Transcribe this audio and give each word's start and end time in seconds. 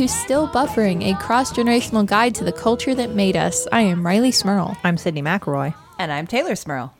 welcome 0.00 0.16
to 0.16 0.24
Still 0.24 0.48
Buffering, 0.48 1.12
a 1.12 1.14
cross 1.18 1.52
generational 1.52 2.06
guide 2.06 2.34
to 2.36 2.44
the 2.44 2.52
culture 2.52 2.94
that 2.94 3.10
made 3.10 3.36
us. 3.36 3.68
I 3.70 3.82
am 3.82 4.02
Rileigh 4.02 4.32
Smirl. 4.32 4.74
I'm 4.82 4.96
Sydnee 4.96 5.22
McElroy. 5.22 5.74
And 5.98 6.10
I'm 6.10 6.26
Teylor 6.26 6.56
Smirl. 6.56 6.94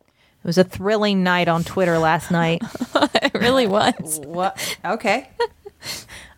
It 0.00 0.46
was 0.46 0.56
a 0.56 0.64
thrilling 0.64 1.22
night 1.22 1.48
on 1.48 1.64
Twitter 1.64 1.98
last 1.98 2.30
night. 2.30 2.62
it 2.94 3.34
really 3.34 3.66
was. 3.66 4.20
What? 4.24 4.78
Okay. 4.82 5.28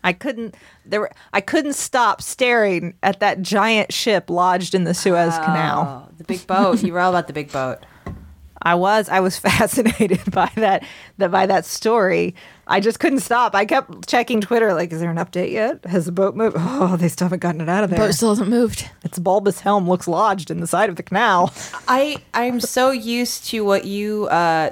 I 0.03 0.11
couldn't 0.11 0.55
there 0.85 0.99
were, 0.99 1.11
I 1.31 1.39
couldn't 1.39 1.73
stop 1.73 2.21
staring 2.21 2.95
at 3.01 3.21
that 3.21 3.41
giant 3.41 3.93
ship 3.93 4.29
lodged 4.29 4.75
in 4.75 4.83
the 4.83 4.93
Suez 4.93 5.35
oh, 5.35 5.45
Canal. 5.45 6.07
Oh, 6.09 6.13
the 6.17 6.25
big 6.25 6.45
boat. 6.45 6.83
You 6.83 6.91
were 6.91 6.99
all 6.99 7.11
about 7.11 7.27
the 7.27 7.33
big 7.33 7.49
boat. 7.53 7.79
I 8.61 8.75
was 8.75 9.07
I 9.07 9.21
was 9.21 9.37
fascinated 9.49 10.31
by 10.31 10.51
that, 10.55 10.83
that 11.17 11.31
by 11.31 11.45
that 11.45 11.63
story. 11.63 12.35
I 12.67 12.79
just 12.79 12.99
couldn't 12.99 13.19
stop. 13.19 13.53
I 13.53 13.65
kept 13.65 14.07
checking 14.07 14.41
Twitter 14.41 14.73
like 14.73 14.91
is 14.91 14.99
there 14.99 15.11
an 15.11 15.17
update 15.17 15.51
yet? 15.51 15.85
Has 15.85 16.05
the 16.05 16.11
boat 16.11 16.35
moved? 16.35 16.55
Oh, 16.59 16.97
they 16.97 17.07
still 17.07 17.25
haven't 17.25 17.39
gotten 17.39 17.61
it 17.61 17.69
out 17.69 17.83
of 17.83 17.89
there. 17.89 17.99
Boat 17.99 18.13
still 18.13 18.29
hasn't 18.29 18.49
moved. 18.49 18.89
its 19.03 19.19
bulbous 19.19 19.59
helm 19.59 19.87
looks 19.87 20.07
lodged 20.07 20.49
in 20.49 20.59
the 20.59 20.67
side 20.67 20.89
of 20.89 20.95
the 20.95 21.03
canal. 21.03 21.53
I 21.87 22.17
I'm 22.33 22.59
so 22.59 22.91
used 22.91 23.45
to 23.49 23.63
what 23.63 23.85
you 23.85 24.25
uh, 24.27 24.71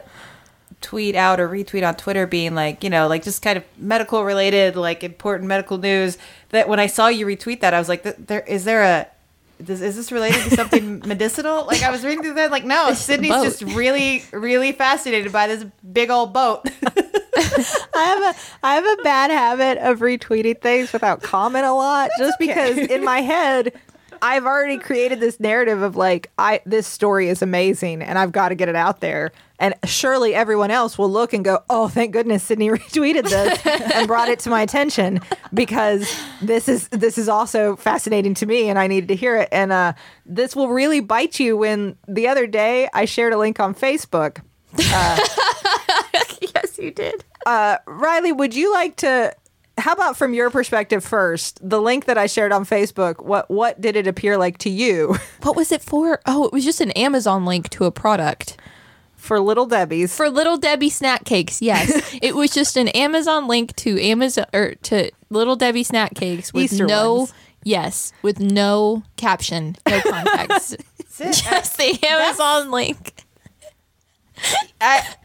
tweet 0.81 1.16
out 1.16 1.39
or 1.39 1.47
retweet 1.47 1.88
on 1.88 1.95
Twitter 1.95 2.27
being 2.27 2.55
like, 2.55 2.83
you 2.83 2.89
know, 2.89 3.08
like 3.08 3.23
just 3.23 3.41
kind 3.41 3.58
of 3.58 3.63
medical 3.77 4.23
related, 4.23 4.75
like 4.75 5.03
important 5.03 5.47
medical 5.47 5.78
news. 5.78 6.17
That 6.50 6.67
when 6.67 6.80
I 6.80 6.88
saw 6.88 7.07
you 7.07 7.25
retweet 7.25 7.61
that, 7.61 7.73
I 7.73 7.80
was 7.80 7.89
like, 7.89 8.03
there 8.03 8.41
is 8.41 8.66
there 8.66 8.83
a 8.83 9.07
is, 9.69 9.81
is 9.81 9.95
this 9.95 10.11
related 10.11 10.42
to 10.44 10.56
something 10.56 11.00
medicinal? 11.06 11.66
Like 11.66 11.83
I 11.83 11.92
was 11.92 12.03
reading 12.03 12.23
through 12.23 12.36
that, 12.36 12.52
like 12.52 12.66
no, 12.66 12.89
Sydnee's 12.92 13.30
boat. 13.30 13.44
just 13.44 13.61
really, 13.61 14.23
really 14.31 14.72
fascinated 14.72 15.31
by 15.31 15.47
this 15.47 15.66
big 15.92 16.09
old 16.09 16.33
boat. 16.33 16.61
I 17.36 17.86
have 17.94 18.36
a 18.36 18.39
I 18.64 18.75
have 18.75 18.86
a 18.86 19.03
bad 19.03 19.31
habit 19.31 19.78
of 19.80 20.00
retweeting 20.00 20.61
things 20.61 20.94
without 20.94 21.22
comment 21.22 21.66
a 21.66 21.73
lot, 21.73 22.09
just 22.17 22.36
okay. 22.41 22.47
because 22.47 22.78
in 22.78 23.03
my 23.03 23.22
head 23.22 23.73
I've 24.22 24.45
already 24.45 24.78
created 24.78 25.19
this 25.19 25.39
narrative 25.39 25.81
of 25.81 25.97
like 25.97 26.31
I 26.38 26.61
this 26.66 26.88
story 26.88 27.28
is 27.28 27.41
amazing 27.41 28.02
and 28.02 28.17
I've 28.17 28.31
got 28.31 28.50
to 28.50 28.56
get 28.56 28.69
it 28.69 28.75
out 28.75 29.02
there. 29.02 29.31
And 29.64 29.75
surely 29.86 30.36
everyone 30.36 30.72
else 30.72 30.97
will 30.97 31.09
look 31.09 31.31
and 31.31 31.45
go, 31.45 31.64
"Oh, 31.69 31.88
thank 31.88 32.11
goodness 32.11 32.50
Sydnee 32.50 32.69
retweeted 32.78 33.23
this 33.23 33.66
and 33.95 34.08
brought 34.08 34.28
it 34.28 34.39
to 34.39 34.50
my 34.50 34.61
attention 34.61 35.22
because 35.53 36.14
this 36.42 36.67
is 36.67 36.89
this 36.89 37.17
is 37.17 37.30
also 37.30 37.78
fascinating 37.78 38.34
to 38.36 38.45
me 38.45 38.69
and 38.69 38.78
I 38.78 38.88
needed 38.88 39.08
to 39.08 39.16
hear 39.16 39.38
it." 39.38 39.47
And 39.53 39.72
uh, 39.72 39.94
this 40.25 40.53
will 40.53 40.67
really 40.67 41.00
bite 41.00 41.39
you 41.39 41.56
when 41.56 41.95
the 42.09 42.28
other 42.28 42.45
day 42.45 42.89
I 42.94 43.06
shared 43.06 43.31
a 43.31 43.38
link 43.38 43.61
on 43.61 43.73
Facebook 43.73 44.41
yes, 44.78 46.78
you 46.80 46.91
did. 46.91 47.23
uh, 47.45 47.78
Rileigh, 47.88 48.36
would 48.36 48.56
you 48.56 48.73
like 48.73 48.95
to? 48.97 49.34
How 49.78 49.94
about 49.94 50.17
from 50.17 50.34
your 50.34 50.50
perspective 50.50 51.03
first? 51.03 51.59
The 51.67 51.81
link 51.81 52.06
that 52.06 52.17
I 52.17 52.28
shared 52.28 52.52
on 52.52 52.66
Facebook. 52.66 53.23
What 53.23 53.50
what 53.50 53.80
did 53.80 53.95
it 53.95 54.08
appear 54.08 54.38
like 54.38 54.58
to 54.59 54.69
you 54.69 55.16
What 55.41 55.56
was 55.56 55.72
it 55.72 55.81
for? 55.81 56.19
Oh, 56.25 56.46
it 56.46 56.53
was 56.53 56.66
just 56.66 56.81
an 56.81 56.91
Amazon 56.91 57.46
link 57.46 57.69
to 57.69 57.85
a 57.85 57.91
product. 57.91 58.57
For 59.23 59.39
Little 59.39 59.66
Debbie's? 59.66 60.16
For 60.16 60.29
Little 60.29 60.57
Debbie 60.57 60.89
snack 60.89 61.25
cakes, 61.25 61.61
yes. 61.61 62.17
it 62.22 62.35
was 62.35 62.51
just 62.51 62.78
an 62.78 62.89
Amazon 62.89 63.47
link 63.47 63.75
to 63.78 64.00
Amazon 64.01 64.45
or 64.53 64.75
to 64.84 65.09
Little 65.29 65.56
Debbie 65.56 65.84
snack 65.84 66.13
cakes 66.16 66.53
with 66.53 66.72
Easter 66.73 66.85
no 66.85 67.16
ones. 67.16 67.34
yes, 67.63 68.11
with 68.22 68.39
no 68.39 69.03
caption, 69.17 69.75
no 69.88 70.01
context. 70.01 70.78
just 71.17 71.78
the 71.78 71.97
Amazon 72.06 72.69
link. 72.72 73.13
I, 74.81 75.16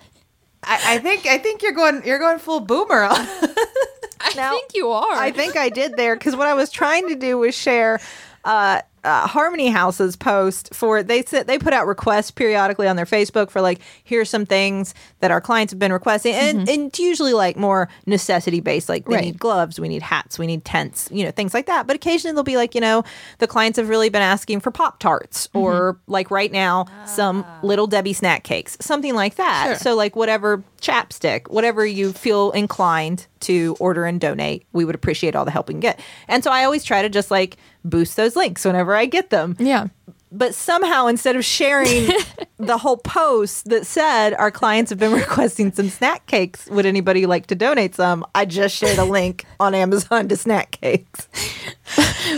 I 0.62 0.94
I 0.94 0.98
think 0.98 1.26
I 1.26 1.38
think 1.38 1.62
you're 1.62 1.72
going 1.72 2.03
you're 2.04 2.19
going 2.19 2.38
full 2.38 2.60
boomer. 2.60 3.03
on 3.03 3.16
I 4.20 4.32
Now, 4.36 4.50
think 4.53 4.72
you 4.75 4.91
are. 4.91 5.12
I 5.15 5.30
think 5.30 5.56
I 5.56 5.69
did 5.69 5.97
there 5.97 6.15
because 6.16 6.36
what 6.36 6.47
I 6.47 6.54
was 6.54 6.70
trying 6.70 7.09
to 7.09 7.15
do 7.15 7.38
was 7.38 7.54
share. 7.54 8.00
Uh, 8.44 8.82
uh, 9.04 9.26
Harmony 9.26 9.69
House's 9.69 10.16
post 10.16 10.75
for 10.75 11.03
they 11.03 11.22
said 11.22 11.47
they 11.47 11.59
put 11.59 11.72
out 11.72 11.86
requests 11.86 12.31
periodically 12.31 12.88
on 12.88 12.97
their 12.97 13.06
Facebook 13.06 13.50
for 13.50 13.60
like 13.60 13.81
here's 14.04 14.31
some 14.31 14.47
things 14.47 14.94
that 15.20 15.31
our 15.31 15.41
clients 15.41 15.72
have 15.72 15.78
been 15.78 15.92
requesting. 15.92 16.34
And, 16.34 16.60
mm-hmm. 16.60 16.69
and 16.69 16.88
it's 16.88 16.98
usually 16.98 17.32
like 17.32 17.56
more 17.56 17.88
necessity 18.06 18.60
based 18.60 18.88
like 18.88 19.09
we 19.09 19.14
Right. 19.14 19.25
need 19.25 19.38
gloves 19.38 19.81
we 19.81 19.88
need 19.88 20.03
hats 20.03 20.38
we 20.38 20.47
need 20.47 20.64
tents 20.64 21.09
you 21.10 21.25
know 21.25 21.31
things 21.31 21.54
like 21.54 21.66
that. 21.66 21.86
But 21.86 21.97
occasionally 21.97 22.34
they'll 22.34 22.44
be 22.44 22.56
like 22.56 22.75
you 22.75 22.81
know 22.81 23.03
the 23.38 23.47
clients 23.47 23.78
have 23.78 23.88
really 23.88 24.09
been 24.09 24.22
asking 24.22 24.60
for 24.60 24.70
pop 24.70 24.98
tarts 24.98 25.48
mm-hmm. 25.48 25.59
or 25.59 26.00
like 26.06 26.30
right 26.30 26.53
now 26.53 26.86
some 27.06 27.44
ah. 27.47 27.60
little 27.62 27.86
Debbie 27.86 28.12
snack 28.12 28.44
cakes 28.44 28.76
something 28.80 29.15
like 29.15 29.36
that. 29.36 29.66
Sure. 29.66 29.76
so 29.76 29.94
like 29.94 30.16
whatever 30.16 30.62
chapstick 30.81 31.49
whatever 31.50 31.84
you 31.84 32.12
feel 32.12 32.50
inclined 32.53 33.27
to 33.41 33.77
order 33.81 34.05
and 34.05 34.21
donate 34.21 34.66
we 34.72 34.84
would 34.84 34.94
appreciate 34.94 35.34
all 35.34 35.44
the 35.44 35.50
help 35.50 35.69
we 35.69 35.75
can 35.75 35.81
get 35.81 36.00
and 36.28 36.43
so 36.43 36.50
I 36.50 36.65
always 36.65 36.84
try 36.84 37.03
to 37.03 37.09
just 37.09 37.31
like 37.31 37.56
boost 37.84 38.16
those 38.16 38.37
links 38.37 38.65
whenever 38.65 38.94
I 38.94 39.06
get 39.06 39.31
them 39.31 39.56
yeah. 39.59 39.89
but 40.33 40.55
somehow 40.55 41.06
instead 41.06 41.37
of 41.37 41.44
sharing 41.44 42.09
the 42.59 42.78
whole 42.78 42.97
post 42.99 43.69
that 43.69 43.87
said 43.87 44.34
our 44.34 44.50
clients 44.50 44.91
have 44.91 44.99
been 44.99 45.12
requesting 45.25 45.72
some 45.72 45.89
snack 45.89 46.27
cakes 46.27 46.66
would 46.66 46.87
anybody 46.87 47.27
like 47.27 47.47
to 47.47 47.55
donate 47.55 47.95
some 47.95 48.25
i 48.34 48.45
just 48.45 48.75
shared 48.77 48.99
a 48.99 49.05
link 49.05 49.45
on 49.60 49.75
amazon 49.75 50.28
to 50.28 50.37
snack 50.37 50.72
cakes 50.72 51.28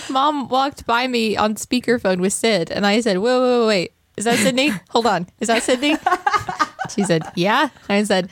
Mom 0.08 0.48
walked 0.48 0.86
by 0.86 1.06
me 1.06 1.36
on 1.36 1.54
speakerphone 1.54 2.20
with 2.20 2.32
Sid, 2.32 2.70
and 2.70 2.86
I 2.86 3.00
said, 3.00 3.18
"Whoa, 3.18 3.66
wait, 3.66 3.66
wait. 3.66 3.92
Is 4.16 4.24
that 4.24 4.38
Sydnee? 4.38 4.78
Hold 4.90 5.06
on. 5.06 5.28
Is 5.40 5.48
that 5.48 5.62
Sydnee?" 5.62 6.66
She 6.94 7.04
said, 7.04 7.22
"Yeah." 7.34 7.68
I 7.88 8.02
said, 8.04 8.30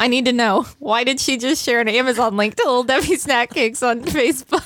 "I 0.00 0.08
need 0.08 0.24
to 0.26 0.32
know 0.32 0.66
why 0.78 1.04
did 1.04 1.20
she 1.20 1.36
just 1.36 1.64
share 1.64 1.80
an 1.80 1.88
Amazon 1.88 2.36
link 2.36 2.56
to 2.56 2.64
Little 2.64 2.82
Debbie 2.84 3.16
snack 3.16 3.50
cakes 3.50 3.82
on 3.82 4.02
Facebook?" 4.02 4.64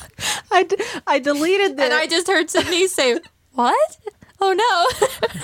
i, 0.51 0.63
d- 0.63 0.77
I 1.07 1.19
deleted 1.19 1.77
that. 1.77 1.85
And 1.85 1.93
I 1.93 2.07
just 2.07 2.27
heard 2.27 2.47
Sydnee 2.47 2.87
say, 2.87 3.19
"What? 3.53 3.97
Oh 4.39 4.53
no!" 4.53 5.09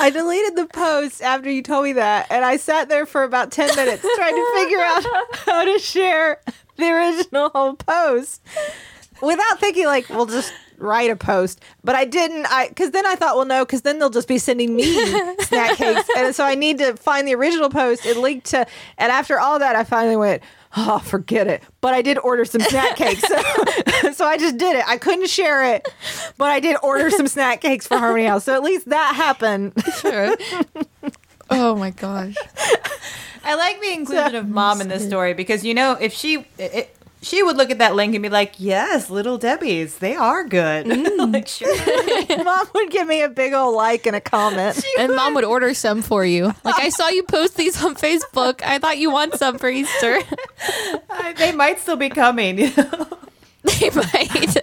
I 0.00 0.10
deleted 0.10 0.56
the 0.56 0.66
post 0.66 1.20
after 1.22 1.50
you 1.50 1.62
told 1.62 1.84
me 1.84 1.92
that, 1.94 2.26
and 2.30 2.44
I 2.44 2.56
sat 2.56 2.88
there 2.88 3.06
for 3.06 3.22
about 3.22 3.50
ten 3.52 3.74
minutes 3.76 4.02
trying 4.16 4.34
to 4.34 4.52
figure 4.56 4.80
out 4.80 5.04
how 5.46 5.64
to 5.64 5.78
share 5.78 6.40
the 6.76 6.90
original 6.90 7.74
post 7.74 8.40
without 9.20 9.58
thinking 9.60 9.86
like, 9.86 10.08
we'll 10.08 10.26
just 10.26 10.52
write 10.78 11.10
a 11.10 11.16
post. 11.16 11.60
But 11.84 11.94
I 11.94 12.04
didn't. 12.04 12.46
I 12.46 12.68
because 12.68 12.90
then 12.92 13.06
I 13.06 13.14
thought, 13.14 13.36
well, 13.36 13.46
no, 13.46 13.64
because 13.64 13.82
then 13.82 13.98
they'll 13.98 14.10
just 14.10 14.28
be 14.28 14.38
sending 14.38 14.74
me 14.74 14.84
snack 15.40 15.76
cakes, 15.76 16.08
and 16.16 16.34
so 16.34 16.44
I 16.44 16.54
need 16.54 16.78
to 16.78 16.96
find 16.96 17.26
the 17.26 17.34
original 17.34 17.70
post 17.70 18.06
and 18.06 18.20
link 18.20 18.44
to. 18.44 18.66
And 18.96 19.12
after 19.12 19.38
all 19.38 19.58
that, 19.58 19.76
I 19.76 19.84
finally 19.84 20.16
went. 20.16 20.42
Oh, 20.76 20.98
forget 20.98 21.46
it. 21.46 21.62
But 21.80 21.94
I 21.94 22.02
did 22.02 22.18
order 22.18 22.44
some 22.44 22.60
snack 22.60 22.96
cakes. 22.96 23.22
So, 23.22 23.36
so 24.12 24.26
I 24.26 24.36
just 24.36 24.58
did 24.58 24.76
it. 24.76 24.84
I 24.86 24.98
couldn't 24.98 25.28
share 25.28 25.74
it, 25.74 25.88
but 26.36 26.50
I 26.50 26.60
did 26.60 26.76
order 26.82 27.08
some 27.10 27.26
snack 27.26 27.62
cakes 27.62 27.86
for 27.86 27.96
Harmony 27.96 28.26
House. 28.26 28.44
So 28.44 28.54
at 28.54 28.62
least 28.62 28.88
that 28.90 29.14
happened. 29.14 29.72
Sure. 30.00 30.36
oh 31.50 31.74
my 31.74 31.90
gosh. 31.90 32.36
I 33.44 33.54
like 33.54 33.80
the 33.80 33.92
inclusion 33.94 34.34
of 34.34 34.48
mom 34.48 34.82
in 34.82 34.88
this 34.88 35.06
story 35.06 35.32
because 35.32 35.64
you 35.64 35.72
know 35.72 35.92
if 35.92 36.12
she 36.12 36.44
it, 36.58 36.94
she 37.20 37.42
would 37.42 37.56
look 37.56 37.70
at 37.70 37.78
that 37.78 37.94
link 37.94 38.14
and 38.14 38.22
be 38.22 38.28
like, 38.28 38.54
"Yes, 38.58 39.10
little 39.10 39.38
Debbie's, 39.38 39.98
they 39.98 40.14
are 40.14 40.44
good." 40.44 40.86
like, 41.32 41.48
sure. 41.48 41.74
Mom 42.44 42.66
would 42.74 42.90
give 42.90 43.08
me 43.08 43.22
a 43.22 43.28
big 43.28 43.52
old 43.52 43.74
like 43.74 44.06
and 44.06 44.14
a 44.14 44.20
comment. 44.20 44.82
And 44.98 45.14
mom 45.14 45.34
would 45.34 45.44
order 45.44 45.74
some 45.74 46.02
for 46.02 46.24
you. 46.24 46.54
Like 46.64 46.78
I 46.78 46.88
saw 46.88 47.08
you 47.08 47.22
post 47.24 47.56
these 47.56 47.82
on 47.82 47.94
Facebook. 47.94 48.62
I 48.62 48.78
thought 48.78 48.98
you 48.98 49.10
want 49.10 49.34
some 49.34 49.58
for 49.58 49.68
Easter. 49.68 50.20
Uh, 51.10 51.32
they 51.32 51.52
might 51.52 51.80
still 51.80 51.96
be 51.96 52.08
coming. 52.08 52.58
You 52.58 52.72
know? 52.76 53.08
they 53.62 53.90
might. 53.90 54.56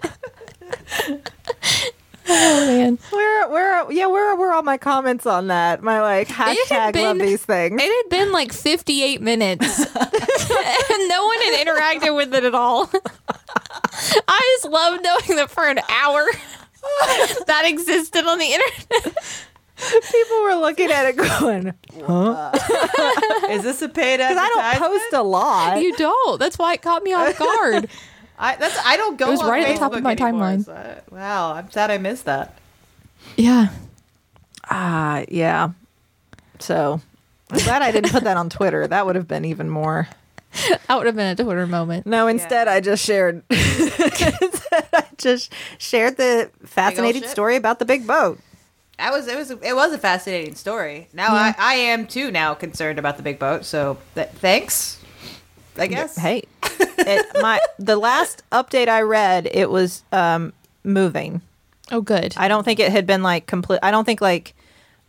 Oh 2.27 2.67
man. 2.67 2.97
Where, 3.11 3.49
where, 3.49 3.91
yeah, 3.91 4.07
where 4.07 4.35
were 4.35 4.51
all 4.51 4.63
my 4.63 4.77
comments 4.77 5.25
on 5.25 5.47
that? 5.47 5.81
My 5.83 6.01
like 6.01 6.27
had 6.27 6.57
hashtag 6.67 6.95
love 6.95 7.17
been- 7.17 7.25
these 7.25 7.43
things. 7.43 7.81
It 7.81 8.03
had 8.03 8.09
been 8.09 8.31
like 8.31 8.51
58 8.53 9.21
minutes. 9.21 9.79
and 9.95 11.07
no 11.09 11.25
one 11.25 11.41
had 11.41 11.67
interacted 11.67 12.15
with 12.15 12.33
it 12.33 12.43
at 12.43 12.55
all. 12.55 12.89
I 14.27 14.57
just 14.61 14.71
love 14.71 14.99
knowing 15.01 15.37
that 15.37 15.49
for 15.49 15.67
an 15.67 15.79
hour 15.89 16.25
that 17.47 17.63
existed 17.65 18.25
on 18.25 18.39
the 18.39 18.45
internet. 18.45 19.15
People 19.77 20.41
were 20.43 20.55
looking 20.55 20.89
at 20.89 21.05
it 21.07 21.17
going, 21.17 21.73
huh? 22.05 22.51
Is 23.49 23.63
this 23.63 23.81
a 23.81 23.89
paid 23.89 24.17
because 24.17 24.37
I 24.37 24.47
don't 24.77 24.77
post 24.89 25.13
a 25.13 25.21
lot. 25.21 25.81
You 25.81 25.93
don't. 25.97 26.39
That's 26.39 26.57
why 26.57 26.73
it 26.75 26.81
caught 26.81 27.03
me 27.03 27.11
off 27.13 27.37
guard. 27.37 27.89
I 28.37 28.55
that's 28.57 28.77
I 28.85 28.97
don't 28.97 29.17
go. 29.17 29.27
It 29.27 29.31
was 29.31 29.41
on 29.41 29.49
right 29.49 29.67
at 29.67 29.73
the 29.73 29.79
top 29.79 29.93
of 29.93 30.03
my 30.03 30.11
anymore, 30.11 30.41
timeline. 30.41 30.65
so 30.65 31.01
wow, 31.11 31.53
I'm 31.53 31.71
sad 31.71 31.91
I 31.91 31.97
missed 31.97 32.25
that. 32.25 32.57
Yeah. 33.37 33.69
Ah, 34.69 35.23
yeah. 35.29 35.69
So 36.59 37.01
I'm 37.51 37.59
glad 37.59 37.81
I 37.81 37.91
didn't 37.91 38.11
put 38.11 38.23
that 38.23 38.37
on 38.37 38.49
Twitter. 38.49 38.87
That 38.87 39.05
would 39.05 39.15
have 39.15 39.27
been 39.27 39.45
even 39.45 39.69
more. 39.69 40.07
That 40.87 40.95
would 40.97 41.05
have 41.05 41.17
been 41.17 41.37
a 41.37 41.43
Twitter 41.43 41.67
moment. 41.67 42.05
No, 42.05 42.27
instead 42.27 42.69
I 42.69 42.79
just 42.79 43.03
shared. 43.05 43.43
I 43.51 45.03
just 45.17 45.51
shared 45.77 46.15
the 46.15 46.49
fascinating 46.63 47.23
story 47.23 47.57
about 47.57 47.79
the 47.79 47.83
big 47.85 48.07
boat. 48.07 48.39
That 48.97 49.11
was 49.11 49.27
it 49.27 49.35
was 49.35 49.51
it 49.51 49.75
was 49.75 49.91
a 49.91 49.97
fascinating 49.97 50.55
story. 50.55 51.09
Now 51.13 51.33
I, 51.35 51.53
I 51.57 51.73
am 51.75 52.07
too 52.07 52.31
now 52.31 52.53
concerned 52.53 52.99
about 52.99 53.17
the 53.17 53.23
big 53.23 53.37
boat. 53.37 53.65
So 53.65 53.97
th- 54.15 54.29
thanks. 54.29 55.01
I 55.77 55.87
guess. 55.87 56.17
Hey, 56.17 56.43
it, 56.97 57.25
my 57.41 57.59
the 57.79 57.95
last 57.97 58.43
update 58.51 58.87
I 58.87 59.01
read, 59.01 59.47
it 59.51 59.69
was 59.69 60.03
um, 60.11 60.53
moving. 60.83 61.41
Oh, 61.91 62.01
good. 62.01 62.33
I 62.37 62.47
don't 62.47 62.63
think 62.63 62.79
it 62.79 62.91
had 62.91 63.05
been 63.05 63.21
like 63.23 63.45
complete. 63.47 63.79
I 63.83 63.91
don't 63.91 64.05
think 64.05 64.21
like 64.21 64.53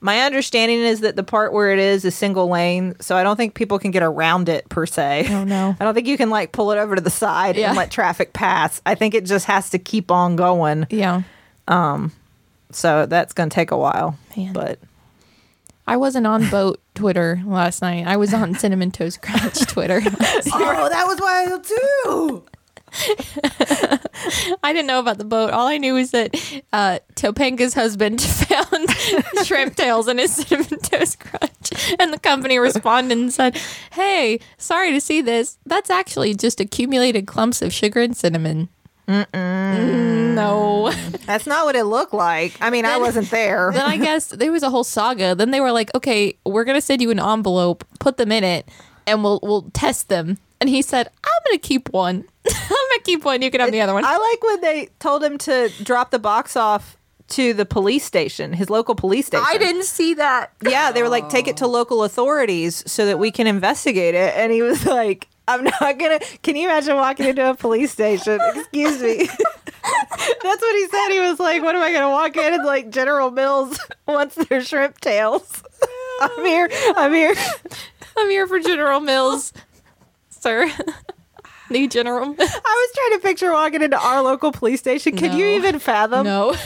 my 0.00 0.20
understanding 0.20 0.80
is 0.80 1.00
that 1.00 1.16
the 1.16 1.22
part 1.22 1.52
where 1.54 1.70
it 1.72 1.78
is 1.78 2.04
is 2.04 2.14
single 2.14 2.48
lane, 2.48 2.94
so 3.00 3.16
I 3.16 3.22
don't 3.22 3.36
think 3.36 3.54
people 3.54 3.78
can 3.78 3.90
get 3.92 4.02
around 4.02 4.48
it 4.50 4.68
per 4.68 4.84
se. 4.84 5.26
Oh, 5.30 5.44
no. 5.44 5.74
I 5.80 5.84
don't 5.84 5.94
think 5.94 6.06
you 6.06 6.18
can 6.18 6.28
like 6.28 6.52
pull 6.52 6.70
it 6.72 6.76
over 6.78 6.94
to 6.94 7.00
the 7.00 7.10
side 7.10 7.56
Yeah. 7.56 7.68
and 7.68 7.76
let 7.78 7.90
traffic 7.90 8.32
pass. 8.34 8.82
I 8.84 8.94
think 8.94 9.14
it 9.14 9.24
just 9.24 9.46
has 9.46 9.70
to 9.70 9.78
keep 9.78 10.10
on 10.10 10.36
going. 10.36 10.86
yeah. 10.90 11.22
Um. 11.68 12.12
So 12.72 13.06
that's 13.06 13.32
going 13.32 13.48
to 13.48 13.54
take 13.54 13.70
a 13.70 13.76
while. 13.78 14.18
Man. 14.36 14.52
But 14.52 14.78
I 15.86 15.96
wasn't 15.96 16.26
on 16.26 16.48
boat 16.50 16.80
Twitter 16.94 17.40
last 17.46 17.82
night. 17.82 18.06
I 18.06 18.16
was 18.16 18.34
on 18.34 18.54
Cinnamon 18.54 18.90
Toast 18.90 19.22
Crunch 19.22 19.60
Twitter. 19.66 20.00
oh, 20.04 20.88
that 20.88 21.04
was 21.06 21.20
wild 21.20 21.64
too. 21.64 22.44
I 24.62 24.72
didn't 24.72 24.86
know 24.86 25.00
about 25.00 25.18
the 25.18 25.24
boat. 25.24 25.50
All 25.50 25.66
I 25.66 25.76
knew 25.76 25.94
was 25.94 26.12
that 26.12 26.34
uh, 26.72 27.00
Topanga's 27.14 27.74
husband 27.74 28.22
found 28.22 28.90
shrimp 29.44 29.76
tails 29.76 30.08
in 30.08 30.18
his 30.18 30.34
cinnamon 30.34 30.78
toast 30.80 31.20
crunch, 31.20 31.94
and 31.98 32.12
the 32.12 32.18
company 32.18 32.58
responded 32.58 33.18
and 33.18 33.32
said, 33.32 33.58
"Hey, 33.92 34.40
sorry 34.56 34.92
to 34.92 35.00
see 35.00 35.20
this. 35.20 35.58
That's 35.66 35.90
actually 35.90 36.34
just 36.34 36.60
accumulated 36.60 37.26
clumps 37.26 37.60
of 37.60 37.72
sugar 37.72 38.00
and 38.00 38.16
cinnamon." 38.16 38.68
Mm, 39.08 40.34
no. 40.34 40.90
that's 41.26 41.46
not 41.46 41.64
what 41.64 41.76
it 41.76 41.84
looked 41.84 42.14
like. 42.14 42.56
I 42.60 42.70
mean, 42.70 42.84
I 42.84 42.98
wasn't 42.98 43.30
there. 43.30 43.70
then 43.74 43.84
I 43.84 43.96
guess 43.96 44.28
there 44.28 44.52
was 44.52 44.62
a 44.62 44.70
whole 44.70 44.84
saga. 44.84 45.34
Then 45.34 45.50
they 45.50 45.60
were 45.60 45.72
like, 45.72 45.94
"Okay, 45.94 46.36
we're 46.44 46.64
gonna 46.64 46.80
send 46.80 47.02
you 47.02 47.10
an 47.10 47.20
envelope. 47.20 47.84
Put 47.98 48.16
them 48.16 48.32
in 48.32 48.44
it, 48.44 48.68
and 49.06 49.22
we'll 49.22 49.40
we'll 49.42 49.70
test 49.72 50.08
them." 50.08 50.38
And 50.60 50.68
he 50.70 50.82
said, 50.82 51.08
"I'm 51.24 51.42
gonna 51.46 51.58
keep 51.58 51.92
one. 51.92 52.24
I'm 52.46 52.68
gonna 52.68 53.02
keep 53.04 53.24
one. 53.24 53.42
You 53.42 53.50
can 53.50 53.60
have 53.60 53.72
the 53.72 53.80
other 53.80 53.94
one." 53.94 54.04
I 54.04 54.16
like 54.16 54.42
when 54.42 54.60
they 54.60 54.88
told 54.98 55.22
him 55.22 55.38
to 55.38 55.70
drop 55.82 56.10
the 56.10 56.18
box 56.18 56.56
off 56.56 56.96
to 57.28 57.52
the 57.52 57.66
police 57.66 58.04
station, 58.04 58.52
his 58.52 58.70
local 58.70 58.94
police 58.94 59.26
station. 59.26 59.44
I 59.48 59.58
didn't 59.58 59.84
see 59.84 60.14
that. 60.14 60.52
Yeah, 60.62 60.92
they 60.92 61.02
were 61.02 61.08
like, 61.08 61.28
take 61.28 61.48
it 61.48 61.56
to 61.56 61.66
local 61.66 62.04
authorities 62.04 62.84
so 62.86 63.06
that 63.06 63.18
we 63.18 63.32
can 63.32 63.48
investigate 63.48 64.14
it. 64.14 64.32
And 64.36 64.52
he 64.52 64.62
was 64.62 64.86
like, 64.86 65.26
I'm 65.48 65.64
not 65.64 65.98
gonna. 65.98 66.18
Can 66.42 66.56
you 66.56 66.68
imagine 66.68 66.96
walking 66.96 67.26
into 67.26 67.48
a 67.48 67.54
police 67.54 67.92
station? 67.92 68.38
Excuse 68.54 69.00
me. 69.00 69.16
That's 69.26 70.62
what 70.62 70.74
he 70.76 70.88
said. 70.88 71.08
He 71.10 71.20
was 71.20 71.38
like, 71.38 71.62
"What 71.62 71.74
am 71.74 71.82
I 71.82 71.92
gonna 71.92 72.10
walk 72.10 72.36
in 72.36 72.54
and 72.54 72.64
like 72.64 72.90
General 72.90 73.30
Mills 73.30 73.78
wants 74.06 74.34
their 74.34 74.60
shrimp 74.62 75.00
tails? 75.00 75.62
I'm 76.20 76.44
here. 76.44 76.68
I'm 76.96 77.12
here." 77.12 77.34
I'm 78.18 78.30
here 78.30 78.46
for 78.46 78.58
General 78.58 79.00
Mills, 79.00 79.52
sir. 80.30 80.72
Need 81.68 81.90
General. 81.90 82.24
I 82.24 82.32
was 82.32 82.92
trying 82.94 83.12
to 83.12 83.18
picture 83.22 83.52
walking 83.52 83.82
into 83.82 83.98
our 83.98 84.22
local 84.22 84.52
police 84.52 84.80
station. 84.80 85.16
Could 85.16 85.34
you 85.34 85.44
even 85.44 85.78
fathom? 85.78 86.24
no. 86.24 86.56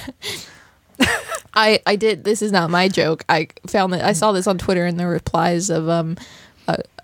I 1.54 1.80
I 1.86 1.96
did. 1.96 2.22
This 2.22 2.40
is 2.42 2.52
not 2.52 2.70
my 2.70 2.86
joke. 2.86 3.24
I 3.28 3.48
found 3.66 3.92
that 3.94 4.04
I 4.04 4.12
saw 4.12 4.30
this 4.30 4.46
on 4.46 4.58
Twitter 4.58 4.86
in 4.86 4.96
the 4.96 5.06
replies 5.08 5.70
of 5.70 5.88
um 5.88 6.16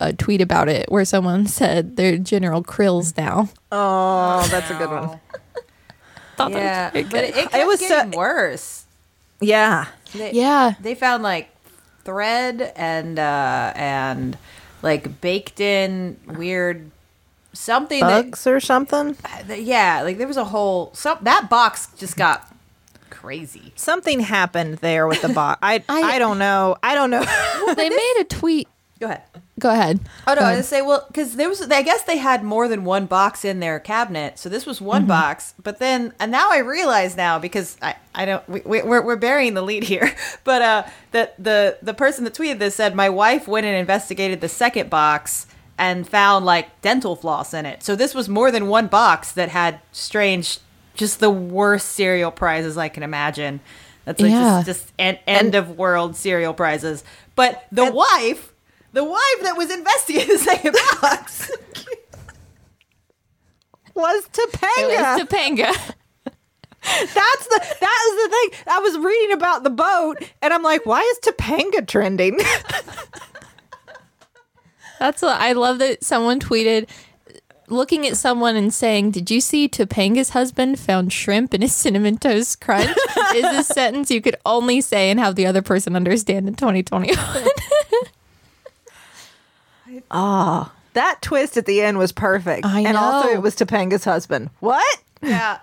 a, 0.01 0.07
a 0.09 0.13
tweet 0.13 0.41
about 0.41 0.69
it 0.69 0.91
where 0.91 1.05
someone 1.05 1.47
said 1.59 1.97
they're 1.97 2.19
General 2.19 2.63
Krills 2.63 3.17
now. 3.17 3.49
Oh, 3.73 4.47
that's 4.51 4.71
a 4.71 4.75
good 4.75 4.91
one. 4.91 5.21
Thought 6.37 6.53
that 6.53 6.55
was 6.55 6.55
Yeah, 6.55 6.91
but 6.93 7.11
good. 7.11 7.25
it, 7.25 7.37
it, 7.37 7.55
It 7.55 7.67
was 7.67 7.81
was 7.81 7.89
so- 7.89 7.89
getting 7.89 8.11
worse. 8.19 8.85
Yeah. 9.41 9.87
They, 10.15 10.33
yeah. 10.33 10.75
they 10.81 10.95
found 10.95 11.23
like 11.23 11.51
thread 12.05 12.73
and 12.77 13.19
uh 13.19 13.73
and 13.75 14.39
like 14.83 15.21
baked 15.21 15.59
in 15.61 16.17
weird 16.27 16.91
something 17.53 18.01
that, 18.01 18.25
Bugs 18.27 18.47
or 18.47 18.61
something. 18.61 19.17
that- 19.47 19.63
yeah 19.63 20.03
like 20.03 20.17
there 20.19 20.27
was 20.29 20.37
a 20.37 20.45
whole 20.45 20.91
some 20.95 21.19
that 21.23 21.49
box 21.51 21.89
just 21.97 22.17
got 22.17 22.55
crazy 23.11 23.73
Something 23.77 24.21
happened 24.21 24.79
there 24.79 25.07
with 25.09 25.21
the 25.23 25.29
box. 25.31 25.59
I, 25.63 25.83
I 25.89 26.03
I- 26.15 26.19
don't 26.19 26.39
know. 26.39 26.77
I 26.83 26.95
don't 26.95 27.11
know. 27.11 27.25
they 27.75 27.89
made 27.89 28.15
a 28.21 28.25
tweet. 28.25 28.69
go 29.01 29.07
ahead 29.07 29.23
Go 29.59 29.71
ahead. 29.71 30.01
oh 30.27 30.35
no 30.35 30.43
i 30.43 30.57
was 30.57 30.69
say 30.69 30.83
well 30.83 31.05
because 31.09 31.37
there 31.37 31.49
was 31.49 31.63
i 31.63 31.81
guess 31.83 32.03
they 32.03 32.19
had 32.19 32.45
more 32.45 32.69
than 32.69 32.85
one 32.85 33.07
box 33.07 33.43
in 33.45 33.61
their 33.61 33.81
cabinet 33.81 34.39
so 34.39 34.49
this 34.51 34.67
was 34.67 34.81
one 34.83 35.07
box 35.07 35.55
but 35.63 35.79
then 35.79 36.13
and 36.21 36.31
now 36.31 36.51
i 36.53 36.59
realize 36.59 37.17
now 37.17 37.39
because 37.39 37.79
i 37.81 37.95
i 38.15 38.27
don't 38.27 38.47
we, 38.49 38.61
we- 38.67 38.83
we're, 38.83 39.01
we're 39.03 39.17
burying 39.17 39.55
the 39.55 39.63
lead 39.63 39.83
here 39.85 40.15
but 40.45 40.61
uh 40.61 40.83
that 41.13 41.43
the 41.43 41.79
the 41.81 41.95
person 41.95 42.25
that 42.25 42.35
tweeted 42.35 42.59
this 42.59 42.75
said 42.75 42.95
my 42.95 43.09
wife 43.09 43.49
went 43.49 43.65
and 43.65 43.75
investigated 43.77 44.43
the 44.43 44.49
second 44.49 44.91
box 44.91 45.47
and 45.79 46.07
found 46.09 46.45
like 46.47 46.81
dental 46.81 47.15
floss 47.17 47.53
in 47.53 47.67
it. 47.67 47.83
So 47.83 47.95
this 47.97 48.15
was 48.15 48.31
more 48.31 48.51
than 48.51 48.67
one 48.67 48.87
box 48.87 49.33
that 49.33 49.51
had 49.51 49.79
strange 49.93 50.59
just 50.95 51.21
the 51.21 51.29
worst 51.31 51.91
cereal 51.91 52.31
prizes 52.31 52.79
i 52.79 52.89
can 52.89 53.03
imagine. 53.03 53.61
That's 54.07 54.21
like 54.21 54.31
Yeah. 54.31 54.63
just 54.65 54.67
just 54.67 54.93
end, 54.99 55.19
end 55.27 55.55
of 55.55 55.77
world 55.77 56.17
cereal 56.17 56.55
prizes. 56.55 57.05
But 57.35 57.65
the 57.71 57.91
wife 57.93 58.53
the 58.97 59.05
wife 59.05 59.41
that 59.43 59.57
was 59.59 59.71
investigating 59.71 60.39
the 60.39 60.99
box 61.03 61.51
was 63.95 64.27
Topanga. 64.29 64.79
It 64.79 64.89
was 64.89 65.23
Topanga. 65.23 65.71
That's 66.83 67.47
the 67.47 67.61
that 67.81 68.09
is 68.09 68.17
the 68.23 68.29
thing. 68.31 68.51
I 68.67 68.79
was 68.79 68.97
reading 68.97 69.33
about 69.33 69.65
the 69.65 69.71
boat 69.71 70.23
and 70.41 70.55
I'm 70.55 70.63
like, 70.63 70.87
why 70.87 71.03
is 71.03 71.19
Topanga 71.19 71.87
trending? 71.87 72.39
That's 74.99 75.21
what 75.21 75.39
I 75.39 75.53
love 75.53 75.79
that 75.81 76.03
someone 76.03 76.41
tweeted 76.41 76.89
looking 77.69 78.07
at 78.07 78.17
someone 78.17 78.57
and 78.57 78.73
saying, 78.73 79.11
Did 79.11 79.31
you 79.31 79.43
see 79.43 79.69
Topanga's 79.69 80.31
husband 80.31 80.79
found 80.79 81.13
shrimp 81.13 81.53
in 81.53 81.61
his 81.61 81.75
cinnamon 81.75 82.17
toast 82.17 82.63
crunch? 82.63 82.97
is 83.35 83.45
a 83.45 83.63
sentence 83.63 84.11
you 84.11 84.23
could 84.23 84.37
only 84.47 84.81
say 84.81 85.11
and 85.11 85.21
have 85.21 85.35
the 85.35 85.45
other 85.45 85.61
person 85.61 85.97
understand 85.97 86.49
in 86.49 86.55
2021. 86.55 87.15
oh, 90.11 90.73
that 90.95 91.21
twist 91.23 91.57
at 91.57 91.67
the 91.67 91.83
end 91.83 91.99
was 91.99 92.13
perfect. 92.13 92.65
I 92.65 92.81
And 92.81 92.97
also 92.97 93.29
it 93.29 93.43
was 93.43 93.55
Topanga's 93.55 94.05
husband. 94.05 94.51
What? 94.61 95.03
Yeah. 95.23 95.59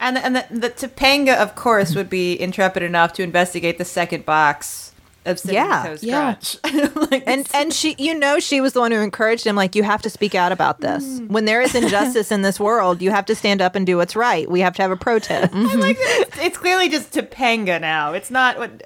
And 0.00 0.16
and 0.16 0.36
the, 0.36 0.46
the 0.50 0.70
Topanga, 0.70 1.36
of 1.36 1.54
course, 1.54 1.94
would 1.94 2.08
be 2.08 2.40
intrepid 2.40 2.82
enough 2.82 3.12
to 3.14 3.22
investigate 3.22 3.78
the 3.78 3.84
second 3.84 4.24
box 4.24 4.87
of 5.28 5.38
Cinnamon 5.38 5.68
Yeah. 5.70 5.82
Toast 5.86 6.02
Yeah. 6.02 6.34
Crunch. 6.34 6.56
like, 7.10 7.24
And 7.26 7.48
and 7.54 7.72
she 7.72 7.94
you 7.98 8.14
know 8.18 8.38
she 8.40 8.60
was 8.60 8.72
the 8.72 8.80
one 8.80 8.90
who 8.92 8.98
encouraged 9.00 9.46
him 9.46 9.56
like 9.56 9.74
you 9.74 9.82
have 9.82 10.02
to 10.02 10.10
speak 10.10 10.34
out 10.34 10.52
about 10.52 10.80
this. 10.80 11.04
Mm. 11.04 11.28
When 11.28 11.44
there 11.44 11.60
is 11.60 11.74
injustice 11.74 12.32
in 12.32 12.42
this 12.42 12.58
world, 12.68 13.00
you 13.02 13.10
have 13.10 13.24
to 13.26 13.34
stand 13.34 13.60
up 13.62 13.74
and 13.74 13.86
do 13.86 13.96
what's 13.96 14.16
right. 14.16 14.50
We 14.50 14.60
have 14.60 14.74
to 14.76 14.82
have 14.82 14.90
a 14.90 14.96
protest. 14.96 15.52
I 15.54 15.74
like 15.74 15.96
that 15.96 16.24
it's, 16.28 16.38
it's 16.38 16.58
clearly 16.58 16.88
just 16.88 17.12
Topanga 17.12 17.80
now. 17.80 18.12
It's 18.12 18.30
not 18.30 18.58
what 18.58 18.82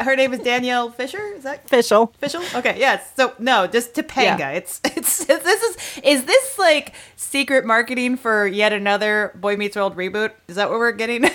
her 0.00 0.16
name 0.16 0.32
is 0.32 0.40
Danielle 0.40 0.90
Fishel. 0.90 1.20
Is 1.36 1.42
that 1.44 1.64
Official. 1.66 2.12
official? 2.14 2.42
Okay, 2.58 2.78
yes. 2.78 3.10
So 3.16 3.32
no, 3.38 3.66
just 3.66 3.94
Topanga. 3.94 4.38
Yeah. 4.38 4.50
It's 4.50 4.80
it's 4.84 5.24
this 5.24 5.62
is 5.62 5.76
is 6.02 6.24
this 6.24 6.58
like 6.58 6.94
secret 7.16 7.64
marketing 7.64 8.16
for 8.16 8.46
yet 8.46 8.72
another 8.72 9.32
Boy 9.34 9.56
Meets 9.56 9.76
World 9.76 9.96
reboot? 9.96 10.32
Is 10.48 10.56
that 10.56 10.70
what 10.70 10.78
we're 10.78 10.92
getting? 10.92 11.28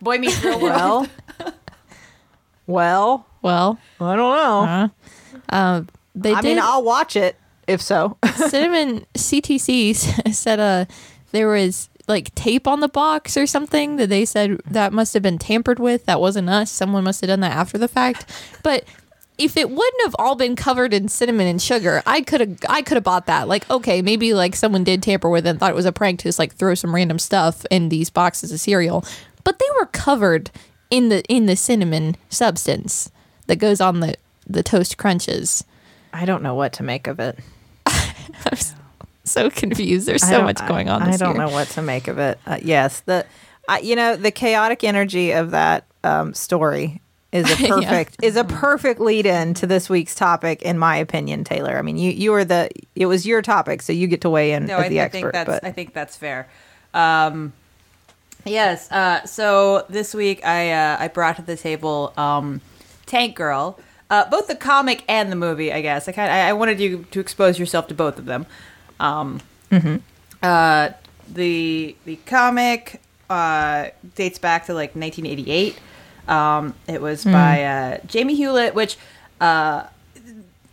Boy 0.00 0.18
Meets 0.18 0.42
Real 0.44 0.60
World. 0.60 1.08
Well, 1.40 1.52
well, 2.66 3.26
well, 3.42 3.78
I 4.00 4.16
don't 4.16 4.36
know. 4.36 4.90
um, 5.50 5.88
they 6.14 6.32
I 6.32 6.40
did. 6.40 6.48
mean, 6.48 6.58
I'll 6.60 6.82
watch 6.82 7.16
it 7.16 7.36
if 7.66 7.82
so. 7.82 8.16
Cinnamon 8.34 9.06
CTC 9.14 9.94
said 10.34 10.60
uh, 10.60 10.84
there 11.32 11.48
was 11.48 11.88
like 12.06 12.34
tape 12.34 12.66
on 12.66 12.80
the 12.80 12.88
box 12.88 13.36
or 13.36 13.46
something 13.46 13.96
that 13.96 14.08
they 14.08 14.24
said 14.24 14.60
that 14.70 14.92
must 14.92 15.14
have 15.14 15.22
been 15.22 15.38
tampered 15.38 15.78
with. 15.78 16.06
That 16.06 16.20
wasn't 16.20 16.48
us. 16.50 16.70
Someone 16.70 17.04
must 17.04 17.20
have 17.22 17.28
done 17.28 17.40
that 17.40 17.52
after 17.52 17.78
the 17.78 17.88
fact. 17.88 18.26
But 18.62 18.84
if 19.36 19.56
it 19.56 19.68
wouldn't 19.70 20.02
have 20.04 20.14
all 20.18 20.36
been 20.36 20.54
covered 20.54 20.94
in 20.94 21.08
cinnamon 21.08 21.46
and 21.46 21.60
sugar, 21.60 22.02
I 22.06 22.20
could 22.20 22.40
have 22.40 22.56
I 22.68 22.82
could 22.82 22.96
have 22.96 23.04
bought 23.04 23.26
that. 23.26 23.48
Like, 23.48 23.68
okay, 23.70 24.02
maybe 24.02 24.34
like 24.34 24.54
someone 24.54 24.84
did 24.84 25.02
tamper 25.02 25.28
with 25.28 25.46
it 25.46 25.50
and 25.50 25.58
thought 25.60 25.70
it 25.70 25.76
was 25.76 25.86
a 25.86 25.92
prank 25.92 26.20
to 26.20 26.28
just 26.28 26.38
like 26.38 26.54
throw 26.54 26.74
some 26.74 26.94
random 26.94 27.18
stuff 27.18 27.66
in 27.70 27.88
these 27.88 28.10
boxes 28.10 28.52
of 28.52 28.60
cereal. 28.60 29.04
But 29.42 29.58
they 29.58 29.66
were 29.78 29.86
covered 29.86 30.50
in 30.94 31.08
the 31.08 31.22
in 31.24 31.46
the 31.46 31.56
cinnamon 31.56 32.16
substance 32.28 33.10
that 33.46 33.56
goes 33.56 33.80
on 33.80 34.00
the 34.00 34.14
the 34.46 34.62
toast 34.62 34.96
crunches. 34.98 35.64
I 36.12 36.24
don't 36.24 36.42
know 36.42 36.54
what 36.54 36.72
to 36.74 36.82
make 36.82 37.06
of 37.08 37.18
it. 37.18 37.38
I'm 37.86 38.56
so, 38.56 38.74
so 39.24 39.50
confused. 39.50 40.06
There's 40.06 40.22
so 40.26 40.42
much 40.42 40.64
going 40.68 40.88
on. 40.88 41.02
I, 41.02 41.06
This 41.10 41.20
I 41.20 41.24
don't 41.24 41.34
year. 41.36 41.46
know 41.46 41.52
what 41.52 41.68
to 41.70 41.82
make 41.82 42.06
of 42.08 42.18
it. 42.18 42.38
Uh, 42.46 42.58
yes, 42.62 43.00
the 43.00 43.26
I 43.68 43.78
you 43.80 43.96
know 43.96 44.14
the 44.16 44.30
chaotic 44.30 44.84
energy 44.84 45.32
of 45.32 45.50
that 45.50 45.84
um, 46.04 46.32
story 46.34 47.00
is 47.32 47.50
a 47.50 47.56
Yeah. 47.62 47.68
perfect 47.74 48.16
is 48.22 48.36
a 48.36 48.44
perfect 48.44 49.00
lead 49.00 49.26
in 49.26 49.54
to 49.54 49.66
this 49.66 49.90
week's 49.90 50.14
topic, 50.14 50.62
in 50.62 50.78
my 50.78 50.96
opinion, 50.96 51.42
Teylor. 51.42 51.76
I 51.76 51.82
mean, 51.82 51.96
you 51.96 52.10
you 52.12 52.32
are 52.34 52.44
the 52.44 52.70
it 52.94 53.06
was 53.06 53.26
your 53.26 53.42
topic, 53.42 53.82
so 53.82 53.92
you 53.92 54.06
get 54.06 54.20
to 54.20 54.30
weigh 54.30 54.52
in 54.52 54.66
No, 54.66 54.76
as 54.78 54.84
I, 54.84 54.88
the 54.88 55.00
I 55.00 55.04
expert. 55.04 55.20
think 55.20 55.32
that's 55.32 55.48
but 55.48 55.64
I 55.64 55.72
think 55.72 55.92
that's 55.94 56.16
fair. 56.16 56.48
Um, 56.92 57.52
yes. 58.44 58.90
Uh, 58.90 59.24
so 59.24 59.84
this 59.88 60.14
week 60.14 60.44
I 60.44 60.72
uh, 60.72 60.96
I 61.00 61.08
brought 61.08 61.36
to 61.36 61.42
the 61.42 61.56
table 61.56 62.12
um, 62.16 62.60
Tank 63.06 63.36
Girl, 63.36 63.78
uh, 64.10 64.28
both 64.30 64.46
the 64.48 64.56
comic 64.56 65.04
and 65.08 65.30
the 65.30 65.36
movie. 65.36 65.72
I 65.72 65.80
guess 65.80 66.08
I 66.08 66.12
kind 66.12 66.30
I, 66.30 66.48
I 66.48 66.52
wanted 66.52 66.80
you 66.80 67.04
to 67.10 67.20
expose 67.20 67.58
yourself 67.58 67.88
to 67.88 67.94
both 67.94 68.18
of 68.18 68.26
them. 68.26 68.46
Um, 69.00 69.40
uh, 70.42 70.90
the 71.32 71.96
the 72.04 72.16
comic 72.26 73.00
uh, 73.30 73.88
dates 74.14 74.38
back 74.38 74.66
to 74.66 74.74
like 74.74 74.94
1988. 74.94 75.78
Um, 76.28 76.74
it 76.86 77.02
was 77.02 77.24
by 77.24 77.64
uh, 77.64 77.98
Jamie 78.06 78.34
Hewlett, 78.34 78.74
which 78.74 78.96
uh, 79.40 79.84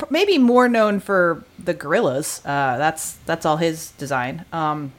maybe 0.09 0.37
more 0.37 0.69
known 0.69 0.99
for 0.99 1.43
the 1.59 1.73
Gorillaz. 1.73 2.39
Uh, 2.45 2.77
that's 2.77 3.13
that's 3.25 3.45
all 3.45 3.57
his 3.57 3.91
design. 3.91 4.45
Um, 4.53 4.93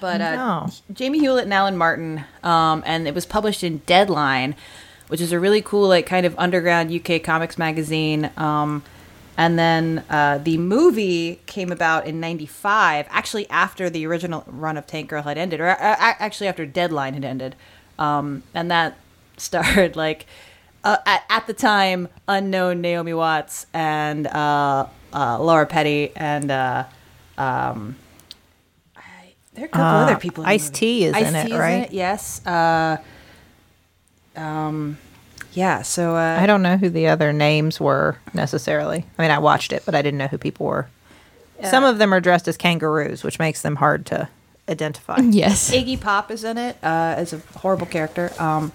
but 0.00 0.20
uh, 0.20 0.34
No. 0.36 0.68
Jamie 0.92 1.18
Hewlett 1.18 1.44
and 1.44 1.54
Alan 1.54 1.76
Martin, 1.76 2.24
um, 2.42 2.82
and 2.86 3.08
it 3.08 3.14
was 3.14 3.26
published 3.26 3.64
in 3.64 3.78
Deadline, 3.86 4.54
which 5.08 5.20
is 5.20 5.32
a 5.32 5.40
really 5.40 5.62
cool, 5.62 5.88
like, 5.88 6.06
kind 6.06 6.26
of 6.26 6.34
underground 6.38 6.92
UK 6.92 7.22
comics 7.22 7.58
magazine. 7.58 8.30
Um, 8.36 8.82
and 9.36 9.58
then 9.58 10.04
uh, 10.10 10.38
the 10.38 10.58
movie 10.58 11.40
came 11.46 11.72
about 11.72 12.06
in 12.06 12.20
'95, 12.20 13.06
actually 13.08 13.48
after 13.48 13.88
the 13.88 14.06
original 14.06 14.44
run 14.46 14.76
of 14.76 14.86
Tank 14.86 15.08
Girl 15.08 15.22
had 15.22 15.38
ended, 15.38 15.60
or 15.60 15.68
uh, 15.68 15.76
actually 15.78 16.46
after 16.48 16.66
Deadline 16.66 17.14
had 17.14 17.24
ended, 17.24 17.56
um, 17.98 18.42
and 18.54 18.70
that 18.70 18.98
starred 19.38 19.96
like 19.96 20.26
uh, 20.84 20.98
at, 21.06 21.24
at 21.30 21.46
the 21.46 21.54
time 21.54 22.08
unknown 22.28 22.82
Naomi 22.82 23.14
Watts 23.14 23.66
and 23.72 24.26
uh, 24.26 24.86
uh, 25.12 25.42
Lori 25.42 25.66
Petty 25.66 26.12
and. 26.14 26.50
Uh, 26.50 26.84
um, 27.38 27.96
there 29.54 29.64
are 29.64 29.66
a 29.66 29.70
couple 29.70 29.84
Uh, 29.86 30.04
other 30.06 30.16
people. 30.16 30.44
in 30.44 30.48
the 30.48 30.54
Ice-T 30.54 31.04
is 31.04 31.16
in 31.16 31.34
Ice-T 31.36 31.52
it, 31.52 31.58
right? 31.58 31.92
Yes. 31.92 32.44
Uh, 32.46 32.96
um, 34.36 34.98
yeah. 35.52 35.82
So 35.82 36.14
uh, 36.16 36.38
I 36.40 36.46
don't 36.46 36.62
know 36.62 36.76
who 36.76 36.88
the 36.88 37.08
other 37.08 37.32
names 37.32 37.80
were 37.80 38.16
necessarily. 38.34 39.04
I 39.18 39.22
mean, 39.22 39.30
I 39.30 39.38
watched 39.38 39.72
it, 39.72 39.82
but 39.84 39.94
I 39.94 40.02
didn't 40.02 40.18
know 40.18 40.28
who 40.28 40.38
people 40.38 40.66
were. 40.66 40.88
Some 41.62 41.84
of 41.84 41.98
them 41.98 42.14
are 42.14 42.20
dressed 42.20 42.48
as 42.48 42.56
kangaroos, 42.56 43.22
which 43.22 43.38
makes 43.38 43.60
them 43.60 43.76
hard 43.76 44.06
to 44.06 44.28
identify. 44.68 45.18
Yes. 45.22 45.70
Iggy 45.70 46.00
Pop 46.00 46.30
is 46.30 46.42
in 46.42 46.56
it 46.56 46.76
uh, 46.82 47.14
as 47.18 47.34
a 47.34 47.38
horrible 47.58 47.86
character. 47.86 48.32
Um, 48.38 48.72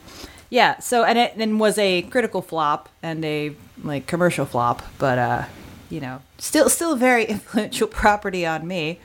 yeah. 0.52 0.78
So 0.80 1.04
and 1.04 1.18
it 1.18 1.34
and 1.36 1.60
was 1.60 1.80
a 1.80 2.04
critical 2.04 2.44
flop 2.44 2.90
and 3.02 3.26
a 3.26 3.56
like 3.84 4.06
commercial 4.06 4.46
flop, 4.46 4.84
but 5.00 5.18
uh, 5.18 5.46
you 5.90 6.00
know, 6.00 6.22
still 6.38 6.70
still 6.70 6.94
a 6.94 6.98
very 6.98 7.26
influential 7.36 7.88
property 7.88 8.46
on 8.46 8.68
me. 8.68 9.00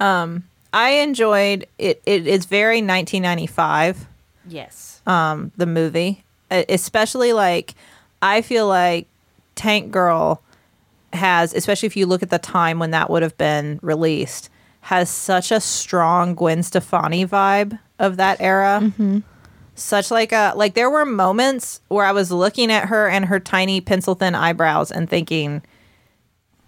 I 0.00 0.90
enjoyed 1.02 1.66
it. 1.78 2.02
It 2.06 2.26
is 2.26 2.46
very 2.46 2.76
1995. 2.76 4.06
Yes. 4.48 5.00
um, 5.06 5.52
the 5.56 5.66
movie, 5.66 6.24
especially 6.50 7.32
like 7.32 7.74
I 8.20 8.42
feel 8.42 8.66
like 8.66 9.06
Tank 9.54 9.92
Girl 9.92 10.42
has, 11.12 11.54
especially 11.54 11.86
if 11.86 11.96
you 11.96 12.06
look 12.06 12.22
at 12.22 12.30
the 12.30 12.38
time 12.38 12.78
when 12.78 12.90
that 12.90 13.08
would 13.10 13.22
have 13.22 13.36
been 13.38 13.78
released, 13.82 14.48
has 14.80 15.08
such 15.10 15.52
a 15.52 15.60
strong 15.60 16.34
Gwen 16.34 16.62
Stefani 16.64 17.24
vibe 17.26 17.78
of 18.00 18.16
that 18.16 18.40
era. 18.40 18.92
Such 19.74 20.10
like 20.10 20.32
a 20.32 20.52
like 20.56 20.74
there 20.74 20.90
were 20.90 21.04
moments 21.04 21.80
where 21.88 22.04
I 22.04 22.12
was 22.12 22.30
looking 22.32 22.70
at 22.72 22.88
her 22.88 23.08
and 23.08 23.24
her 23.26 23.38
tiny 23.40 23.80
pencil 23.80 24.14
thin 24.14 24.34
eyebrows 24.34 24.90
and 24.90 25.08
thinking, 25.08 25.62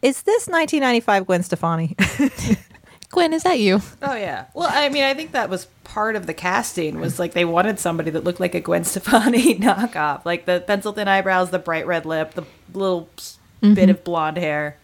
"Is 0.01 0.23
this 0.23 0.47
1995 0.47 1.27
Gwen 1.27 1.43
Stefani?" 1.43 1.97
Gwen, 3.15 3.33
is 3.33 3.43
that 3.45 3.59
you? 3.61 3.81
Oh 4.03 4.15
yeah. 4.15 4.47
Well, 4.55 4.69
I 4.71 4.89
mean, 4.91 5.05
I 5.05 5.15
think 5.15 5.33
that 5.33 5.49
was 5.49 5.67
part 5.85 6.17
of 6.17 6.27
the 6.27 6.35
casting 6.35 6.99
was 7.01 7.19
like 7.19 7.33
they 7.33 7.45
wanted 7.45 7.79
somebody 7.79 8.11
that 8.11 8.25
looked 8.25 8.41
like 8.41 8.55
a 8.55 8.61
Gwen 8.61 8.85
Stefani 8.93 9.55
knockoff, 9.57 10.25
like 10.25 10.45
the 10.45 10.63
pencil 10.67 10.93
thin 10.93 11.09
eyebrows, 11.09 11.51
the 11.51 11.59
bright 11.59 11.87
red 11.87 12.05
lip, 12.05 12.35
the 12.35 12.45
little 12.73 13.09
s- 13.19 13.39
bit 13.63 13.89
of 13.89 14.05
blonde 14.05 14.37
hair. 14.37 14.77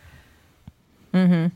Mhm. 1.13 1.53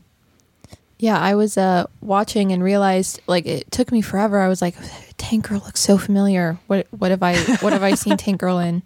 Yeah, 0.97 1.19
I 1.19 1.35
was 1.35 1.57
uh 1.57 1.87
watching 2.01 2.51
and 2.51 2.63
realized 2.63 3.19
like 3.27 3.45
it 3.45 3.69
took 3.71 3.91
me 3.91 4.01
forever. 4.01 4.39
I 4.41 4.47
was 4.47 4.61
like, 4.61 4.75
Tank 5.17 5.47
Girl 5.49 5.59
looks 5.65 5.79
so 5.81 5.97
familiar. 5.97 6.57
What 6.67 6.87
what 6.91 7.11
have 7.11 7.23
I 7.23 7.37
what 7.61 7.73
have 7.73 7.83
I 7.83 7.95
seen 7.95 8.17
Tank 8.17 8.39
Girl 8.39 8.59
in? 8.59 8.83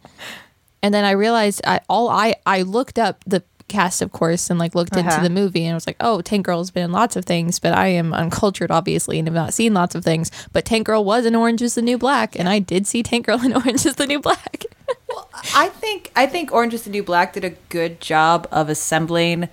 And 0.81 0.93
then 0.93 1.05
I 1.05 1.11
realized 1.11 1.61
I 1.67 1.81
all 1.89 2.09
I 2.09 2.35
I 2.45 2.61
looked 2.63 2.97
up 2.97 3.23
the 3.27 3.43
cast 3.69 4.01
of 4.01 4.11
course 4.11 4.49
and 4.49 4.59
like 4.59 4.75
looked 4.75 4.95
Uh-huh. 4.95 5.07
into 5.09 5.21
the 5.23 5.29
movie 5.29 5.63
and 5.65 5.71
I 5.71 5.75
was 5.75 5.87
like, 5.87 5.97
"Oh, 5.99 6.21
Tank 6.21 6.45
Girl's 6.45 6.71
been 6.71 6.83
in 6.85 6.91
lots 6.91 7.15
of 7.15 7.25
things, 7.25 7.59
but 7.59 7.73
I 7.73 7.87
am 7.87 8.13
uncultured 8.13 8.71
obviously 8.71 9.19
and 9.19 9.27
have 9.27 9.35
not 9.35 9.53
seen 9.53 9.73
lots 9.73 9.95
of 9.95 10.03
things. 10.03 10.31
But 10.51 10.65
Tank 10.65 10.87
Girl 10.87 11.03
was 11.05 11.25
in 11.25 11.35
Orange 11.35 11.61
is 11.61 11.75
the 11.75 11.81
New 11.81 11.97
Black 11.97 12.37
and 12.37 12.49
I 12.49 12.59
did 12.59 12.85
see 12.87 13.03
Tank 13.03 13.25
Girl 13.25 13.43
in 13.43 13.53
Orange 13.61 13.85
is 13.85 13.95
the 13.95 14.07
New 14.07 14.19
Black." 14.19 14.65
Well, 15.07 15.29
I 15.55 15.69
think 15.69 16.11
I 16.15 16.25
think 16.25 16.51
Orange 16.51 16.73
is 16.73 16.83
the 16.83 16.89
New 16.89 17.03
Black 17.03 17.33
did 17.33 17.43
a 17.45 17.51
good 17.69 18.01
job 18.01 18.47
of 18.51 18.69
assembling 18.69 19.49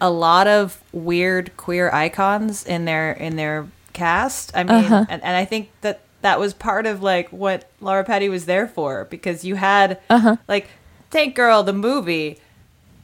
a 0.00 0.10
lot 0.10 0.46
of 0.46 0.80
weird 0.92 1.56
queer 1.56 1.90
icons 1.92 2.64
in 2.64 2.84
their 2.84 3.12
in 3.12 3.36
their 3.36 3.66
cast. 3.92 4.52
I 4.54 4.62
mean, 4.64 4.84
Uh-huh. 4.84 5.04
and, 5.08 5.22
and 5.24 5.36
I 5.36 5.44
think 5.44 5.70
that 5.80 6.00
that 6.22 6.38
was 6.40 6.54
part 6.54 6.86
of 6.86 7.02
like 7.02 7.28
what 7.30 7.68
Lori 7.80 8.04
Petty 8.04 8.28
was 8.28 8.46
there 8.46 8.66
for 8.68 9.04
because 9.06 9.44
you 9.44 9.54
had 9.56 9.98
Uh-huh. 10.10 10.36
like 10.48 10.68
Tank 11.10 11.34
Girl 11.34 11.62
the 11.62 11.72
movie 11.72 12.38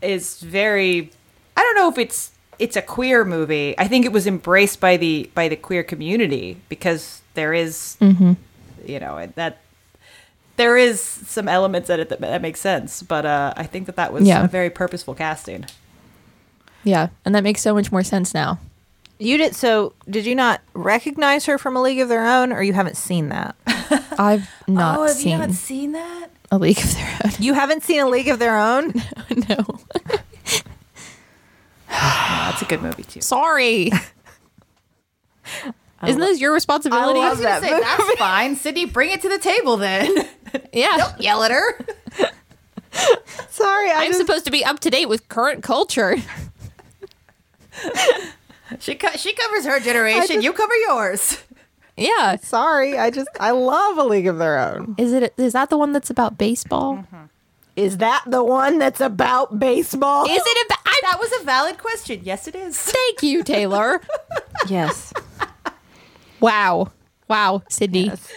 is 0.04 0.40
very 0.40 1.10
I 1.56 1.60
don't 1.62 1.76
know 1.76 1.88
if 1.88 1.98
it's 1.98 2.30
it's 2.58 2.76
a 2.76 2.82
queer 2.82 3.24
movie. 3.24 3.74
I 3.78 3.88
think 3.88 4.04
it 4.04 4.12
was 4.12 4.26
embraced 4.26 4.80
by 4.80 4.96
the 4.96 5.30
by 5.34 5.48
the 5.48 5.56
queer 5.56 5.82
community 5.82 6.58
because 6.68 7.22
there 7.34 7.52
is, 7.52 7.96
you 8.00 9.00
know 9.00 9.26
that 9.34 9.58
there 10.56 10.76
is 10.76 11.00
some 11.00 11.48
elements 11.48 11.90
in 11.90 11.98
it 11.98 12.08
that, 12.10 12.20
that 12.20 12.40
make 12.42 12.56
sense. 12.56 13.02
But 13.02 13.26
uh, 13.26 13.54
I 13.56 13.64
think 13.64 13.86
that 13.86 13.96
that 13.96 14.12
was 14.12 14.24
Yeah. 14.24 14.44
a 14.44 14.48
very 14.48 14.70
purposeful 14.70 15.14
casting. 15.14 15.66
Yeah, 16.84 17.08
and 17.24 17.34
that 17.34 17.42
makes 17.42 17.60
so 17.62 17.74
much 17.74 17.90
more 17.90 18.04
sense 18.04 18.34
now. 18.34 18.58
you 19.18 19.36
did 19.38 19.56
so. 19.56 19.94
Did 20.08 20.26
you 20.26 20.34
not 20.36 20.60
recognize 20.74 21.46
her 21.46 21.58
from 21.58 21.76
A 21.76 21.82
League 21.82 21.98
of 22.00 22.08
Their 22.08 22.24
Own, 22.26 22.52
or 22.52 22.62
you 22.62 22.72
haven't 22.74 22.96
seen 22.96 23.30
that? 23.30 23.56
I've 24.18 24.48
not 24.68 24.98
oh, 24.98 25.02
have 25.06 25.16
seen 25.16 25.32
you 25.32 25.38
not 25.38 25.50
seen 25.52 25.92
that? 25.92 26.28
A 26.54 26.58
League 26.58 26.78
of 26.78 26.94
Their 26.94 27.18
Own. 27.24 27.30
You 27.38 27.54
haven't 27.54 27.82
seen 27.82 28.00
A 28.00 28.08
League 28.08 28.28
of 28.28 28.38
Their 28.38 28.56
Own? 28.56 28.92
no. 29.48 29.56
Oh, 29.66 30.18
that's 31.88 32.62
a 32.62 32.64
good 32.64 32.82
movie 32.82 33.02
too. 33.04 33.20
Sorry. 33.20 33.90
Isn't 36.06 36.20
this 36.20 36.40
your 36.40 36.52
responsibility? 36.52 37.20
I 37.20 37.28
love 37.28 37.38
that 37.38 37.62
movie. 37.62 37.74
that's 37.82 38.14
fine. 38.18 38.56
Sydnee, 38.56 38.92
bring 38.92 39.10
it 39.10 39.22
to 39.22 39.28
the 39.28 39.38
table 39.38 39.76
then. 39.76 40.14
yeah. 40.72 40.96
Don't 40.96 41.20
yell 41.20 41.42
at 41.42 41.50
her. 41.50 41.78
Sorry, 43.50 43.90
I 43.90 44.02
I'm 44.04 44.08
just, 44.10 44.18
supposed 44.20 44.44
to 44.44 44.50
be 44.50 44.64
up 44.64 44.80
to 44.80 44.90
date 44.90 45.06
with 45.08 45.28
current 45.28 45.62
culture. 45.62 46.16
She 48.80 48.94
co- 48.94 49.16
she 49.16 49.32
covers 49.32 49.64
her 49.66 49.80
generation. 49.80 50.26
just- 50.36 50.42
you 50.44 50.52
cover 50.52 50.74
yours. 50.88 51.38
Yeah. 51.96 52.36
sorry. 52.36 52.98
I 52.98 53.10
just 53.10 53.28
I 53.38 53.52
love 53.52 53.98
A 53.98 54.04
League 54.04 54.26
of 54.26 54.38
Their 54.38 54.58
Own. 54.58 54.94
Is 54.98 55.12
it 55.12 55.34
is 55.36 55.52
that 55.52 55.70
the 55.70 55.78
one 55.78 55.92
that's 55.92 56.10
about 56.10 56.38
baseball? 56.38 56.96
Mm-hmm. 56.96 57.24
Is 57.76 57.98
that 57.98 58.22
the 58.26 58.44
one 58.44 58.78
that's 58.78 59.00
about 59.00 59.58
baseball? 59.58 60.26
Is 60.26 60.42
it 60.44 60.66
about 60.66 60.78
I, 60.86 61.00
That 61.02 61.18
was 61.18 61.32
a 61.40 61.44
valid 61.44 61.78
question. 61.78 62.20
Yes, 62.22 62.46
it 62.46 62.54
is. 62.54 62.78
Thank 62.80 63.22
you, 63.22 63.42
Teylor. 63.42 64.00
yes. 64.68 65.12
wow. 66.40 66.92
Wow, 67.28 67.62
Sydnee. 67.70 68.06
Yes. 68.06 68.28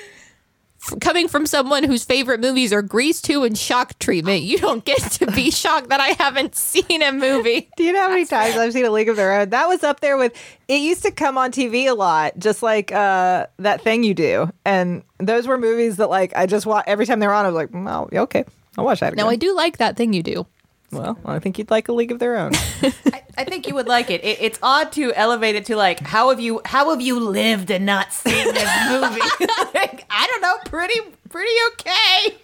Coming 1.01 1.27
from 1.27 1.45
someone 1.45 1.83
whose 1.83 2.05
favorite 2.05 2.39
movies 2.39 2.71
are 2.71 2.81
Grease 2.81 3.21
2 3.21 3.43
and 3.43 3.57
Shock 3.57 3.99
Treatment, 3.99 4.43
you 4.43 4.57
don't 4.57 4.85
get 4.85 4.99
to 5.13 5.25
be 5.31 5.51
shocked 5.51 5.89
that 5.89 5.99
I 5.99 6.09
haven't 6.17 6.55
seen 6.55 7.01
a 7.01 7.11
movie. 7.11 7.69
Do 7.75 7.83
you 7.83 7.91
know 7.91 8.01
how 8.01 8.09
many 8.09 8.25
times 8.25 8.55
I've 8.55 8.71
seen 8.71 8.85
A 8.85 8.89
League 8.91 9.09
of 9.09 9.17
Their 9.17 9.33
Own? 9.33 9.49
That 9.49 9.67
was 9.67 9.83
up 9.83 9.99
there 9.99 10.17
with. 10.17 10.33
It 10.69 10.79
used 10.79 11.03
to 11.03 11.11
come 11.11 11.37
on 11.37 11.51
TV 11.51 11.87
a 11.89 11.93
lot, 11.93 12.39
just 12.39 12.63
like 12.63 12.91
uh, 12.93 13.47
that 13.59 13.81
thing 13.81 14.03
you 14.03 14.13
do, 14.13 14.49
and 14.65 15.03
those 15.19 15.45
were 15.47 15.57
movies 15.57 15.97
that 15.97 16.09
like 16.09 16.33
I 16.35 16.45
just 16.45 16.65
watch 16.65 16.85
every 16.87 17.05
time 17.05 17.19
they 17.19 17.27
were 17.27 17.33
on. 17.33 17.45
I 17.45 17.49
was 17.49 17.55
like, 17.55 17.69
"Oh, 17.73 18.21
okay, 18.23 18.45
I'll 18.77 18.85
watch 18.85 19.01
that 19.01 19.13
again." 19.13 19.25
Now, 19.25 19.29
I 19.29 19.35
do 19.35 19.53
like 19.55 19.77
that 19.77 19.97
thing 19.97 20.13
you 20.13 20.23
do. 20.23 20.47
well, 20.91 21.17
I 21.25 21.39
think 21.39 21.57
you'd 21.57 21.69
like 21.69 21.89
A 21.89 21.93
League 21.93 22.11
of 22.11 22.19
Their 22.19 22.37
Own. 22.37 22.51
I, 22.55 23.23
I 23.37 23.43
think 23.43 23.67
you 23.67 23.75
would 23.75 23.87
like 23.87 24.09
it. 24.09 24.23
it. 24.23 24.39
It's 24.41 24.59
odd 24.63 24.91
to 24.93 25.13
elevate 25.13 25.55
it 25.55 25.65
to 25.65 25.75
like 25.75 25.99
how 25.99 26.29
have 26.29 26.39
you 26.39 26.59
how 26.65 26.89
have 26.89 27.01
you 27.01 27.19
lived 27.19 27.69
and 27.71 27.85
not 27.85 28.11
seen 28.11 28.33
this 28.53 28.69
movie? 28.89 29.21
like, 29.75 30.05
I 30.09 30.27
don't 30.27 30.41
know, 30.41 30.55
pretty 30.65 30.99
pretty 31.29 31.51
okay. 31.73 32.37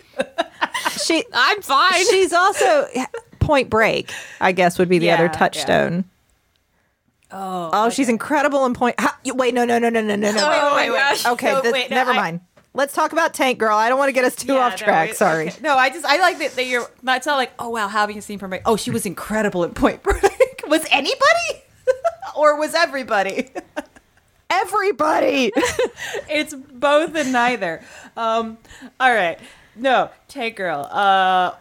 she, 1.01 1.23
I'm 1.33 1.61
fine. 1.63 2.05
she's 2.09 2.31
also 2.33 2.87
Point 3.39 3.69
Break. 3.69 4.11
I 4.39 4.51
guess 4.51 4.77
would 4.77 4.89
be 4.89 4.99
the 4.99 5.07
Yeah, 5.07 5.15
other 5.15 5.25
yeah. 5.25 5.31
touchstone. 5.31 6.05
Oh, 7.31 7.69
Oh, 7.73 7.89
she's 7.89 8.09
incredible 8.09 8.65
in 8.65 8.73
Point. 8.75 8.99
How, 8.99 9.09
you- 9.23 9.33
wait, 9.33 9.53
no, 9.55 9.65
no, 9.65 9.79
no, 9.79 9.89
no, 9.89 10.01
no, 10.01 10.15
no, 10.15 10.31
no. 10.31 10.37
Oh, 10.39 10.75
wait, 10.75 10.89
my 10.89 10.95
gosh. 10.95 11.25
Okay, 11.25 11.47
No, 11.51 11.61
this- 11.61 11.73
wait, 11.73 11.89
no, 11.89 11.95
never 11.95 12.11
I- 12.11 12.15
mind. 12.15 12.41
Let's 12.75 12.93
talk 12.95 13.11
about 13.11 13.35
Tank 13.35 13.59
Girl. 13.59 13.77
I 13.77 13.87
don't 13.87 13.99
want 13.99 14.09
to 14.09 14.13
get 14.13 14.25
us 14.25 14.35
too 14.35 14.57
off 14.57 14.75
track. 14.75 15.11
it- 15.11 15.15
Sorry. 15.17 15.47
okay. 15.49 15.57
No, 15.61 15.75
I 15.77 15.89
just 15.89 16.05
I 16.05 16.17
like 16.19 16.39
that, 16.39 16.55
that 16.55 16.65
you're. 16.65 16.87
It's 17.07 17.25
not 17.27 17.37
like 17.37 17.51
oh 17.59 17.69
wow, 17.69 17.87
how 17.87 17.99
have 18.01 18.09
you 18.11 18.19
seen 18.19 18.39
Point 18.39 18.49
Break? 18.49 18.61
Oh, 18.65 18.77
she 18.77 18.89
was 18.89 19.05
incredible 19.05 19.63
at 19.63 19.75
Point 19.75 20.01
Break. 20.01 20.23
Was 20.67 20.85
anybody, 20.91 21.63
or 22.35 22.57
was 22.59 22.73
everybody? 22.73 23.49
Everybody. 24.49 25.51
it's 26.29 26.53
both 26.53 27.15
and 27.15 27.33
neither. 27.33 27.83
Um, 28.15 28.59
all 28.99 29.11
right, 29.11 29.39
no, 29.75 30.11
Tank 30.27 30.57
Girl. 30.57 30.87
Uh, 30.91 31.53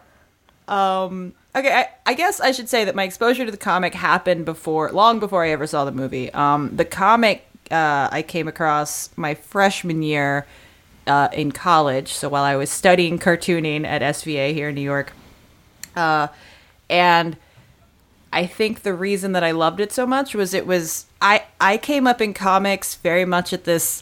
um, 0.71 1.33
Okay, 1.55 1.71
I, 1.71 1.87
I 2.07 2.13
guess 2.15 2.39
I 2.39 2.51
should 2.51 2.67
say 2.67 2.83
that 2.85 2.95
my 2.95 3.03
exposure 3.03 3.45
to 3.45 3.51
the 3.51 3.57
comic 3.57 3.93
happened 3.93 4.43
before, 4.43 4.91
long 4.91 5.19
before 5.19 5.43
I 5.43 5.49
ever 5.49 5.67
saw 5.67 5.85
the 5.85 5.91
movie. 5.91 6.33
Um, 6.33 6.75
the 6.75 6.85
comic 6.85 7.45
uh, 7.69 8.09
I 8.11 8.23
came 8.23 8.47
across 8.47 9.15
my 9.15 9.35
freshman 9.35 10.01
year 10.01 10.47
uh, 11.05 11.29
in 11.31 11.51
college, 11.51 12.11
so 12.11 12.27
while 12.27 12.43
I 12.43 12.55
was 12.55 12.71
studying 12.71 13.19
cartooning 13.19 13.85
at 13.85 14.01
SVA 14.01 14.53
here 14.53 14.69
in 14.69 14.75
New 14.75 14.81
York, 14.81 15.13
uh, 15.95 16.27
and 16.89 17.37
I 18.33 18.47
think 18.47 18.81
the 18.81 18.95
reason 18.95 19.33
that 19.33 19.43
I 19.43 19.51
loved 19.51 19.79
it 19.79 19.91
so 19.91 20.07
much 20.07 20.33
was 20.33 20.55
it 20.55 20.65
was 20.65 21.05
I 21.21 21.43
I 21.61 21.77
came 21.77 22.07
up 22.07 22.19
in 22.19 22.33
comics 22.33 22.95
very 22.95 23.25
much 23.25 23.53
at 23.53 23.63
this 23.63 24.01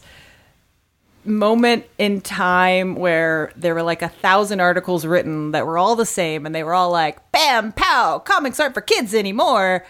moment 1.25 1.85
in 1.97 2.21
time 2.21 2.95
where 2.95 3.51
there 3.57 3.75
were 3.75 3.83
like 3.83 4.01
a 4.01 4.07
thousand 4.07 4.61
articles 4.61 5.05
written 5.05 5.51
that 5.51 5.67
were 5.67 5.77
all 5.77 5.95
the 5.97 6.05
same 6.05 6.45
and 6.45 6.55
they 6.55 6.63
were 6.63 6.73
all 6.73 6.89
like 6.89 7.31
bam 7.33 7.73
pow 7.73 8.19
comics 8.19 8.59
aren't 8.59 8.73
for 8.73 8.81
kids 8.81 9.13
anymore. 9.13 9.85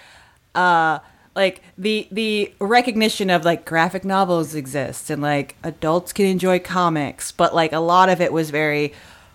Uh 0.56 1.00
like 1.36 1.62
the 1.78 2.08
the 2.12 2.52
recognition 2.60 3.30
of 3.30 3.46
like 3.46 3.64
graphic 3.64 4.04
novels 4.04 4.56
exist 4.56 5.12
and 5.12 5.22
like 5.22 5.56
adults 5.64 6.12
can 6.12 6.26
enjoy 6.26 6.58
comics 6.60 7.32
but 7.32 7.54
like 7.54 7.72
a 7.72 7.80
lot 7.80 8.10
of 8.10 8.20
it 8.20 8.34
was 8.34 8.50
very 8.50 8.92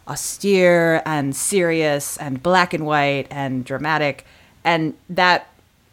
austere 0.09 1.01
and 1.07 1.35
serious 1.35 2.17
and 2.19 2.43
black 2.43 2.75
and 2.75 2.85
white 2.85 3.27
and 3.31 3.65
dramatic 3.65 4.27
and 4.67 4.93
that 5.09 5.49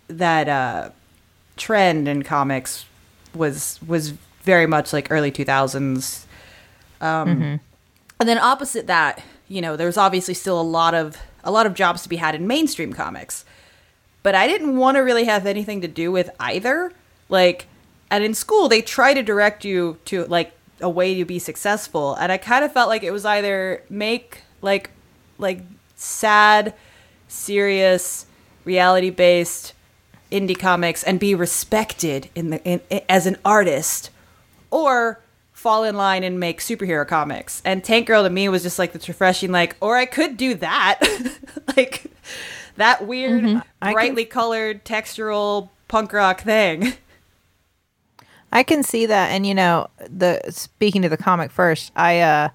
that 0.09 0.49
uh 0.49 0.89
trend 1.55 2.09
in 2.09 2.23
comics 2.23 2.85
was 3.33 3.79
was 3.87 4.09
very 4.41 4.65
much 4.65 4.91
like 4.91 5.09
early 5.09 5.31
2000s 5.31 6.25
um 6.99 7.61
and 8.19 8.27
then 8.29 8.37
opposite 8.37 8.87
that 8.87 9.23
you 9.47 9.61
know 9.61 9.77
there's 9.77 9.97
obviously 9.97 10.33
still 10.33 10.59
a 10.59 10.61
lot 10.61 10.93
of 10.93 11.17
a 11.43 11.51
lot 11.51 11.65
of 11.65 11.73
jobs 11.73 12.03
to 12.03 12.09
be 12.09 12.15
had 12.15 12.35
in 12.35 12.47
mainstream 12.47 12.93
comics. 12.93 13.45
But 14.23 14.35
I 14.35 14.47
didn't 14.47 14.77
want 14.77 14.95
to 14.95 15.01
really 15.01 15.25
have 15.25 15.45
anything 15.45 15.81
to 15.81 15.87
do 15.87 16.11
with 16.11 16.29
either. 16.39 16.93
Like, 17.27 17.67
and 18.09 18.23
in 18.23 18.33
school, 18.33 18.69
they 18.69 18.81
try 18.81 19.13
to 19.13 19.21
direct 19.21 19.65
you 19.65 19.97
to 20.05 20.25
like 20.25 20.53
a 20.79 20.89
way 20.89 21.15
to 21.15 21.25
be 21.25 21.39
successful, 21.39 22.15
and 22.15 22.31
I 22.31 22.37
kind 22.37 22.63
of 22.63 22.71
felt 22.71 22.89
like 22.89 23.03
it 23.03 23.11
was 23.11 23.25
either 23.25 23.83
make 23.89 24.43
like 24.61 24.91
like 25.37 25.61
sad, 25.95 26.73
serious, 27.27 28.25
reality 28.65 29.09
based 29.09 29.73
indie 30.31 30.57
comics 30.57 31.03
and 31.03 31.19
be 31.19 31.35
respected 31.35 32.29
in 32.35 32.49
the 32.49 32.63
in, 32.63 32.81
as 33.07 33.25
an 33.25 33.37
artist, 33.45 34.09
or 34.71 35.19
fall 35.51 35.83
in 35.83 35.95
line 35.95 36.23
and 36.23 36.39
make 36.39 36.59
superhero 36.59 37.07
comics. 37.07 37.61
And 37.63 37.83
Tank 37.83 38.07
Girl 38.07 38.23
to 38.23 38.29
me 38.29 38.49
was 38.49 38.63
just 38.63 38.79
like 38.79 38.91
this 38.91 39.07
refreshing, 39.07 39.51
like, 39.51 39.77
or 39.79 39.95
I 39.95 40.05
could 40.05 40.35
do 40.35 40.55
that, 40.55 40.99
like 41.77 42.11
that 42.75 43.07
weird, 43.07 43.43
can- 43.43 43.63
brightly 43.79 44.25
colored, 44.25 44.83
textural 44.83 45.69
punk 45.87 46.11
rock 46.11 46.41
thing. 46.41 46.93
I 48.51 48.61
can 48.63 48.83
see 48.83 49.05
that, 49.05 49.29
and 49.31 49.47
you 49.47 49.55
know, 49.55 49.87
the 49.97 50.41
speaking 50.49 51.01
to 51.03 51.09
the 51.09 51.17
comic 51.17 51.49
first, 51.49 51.91
I 51.95 52.19
uh, 52.19 52.49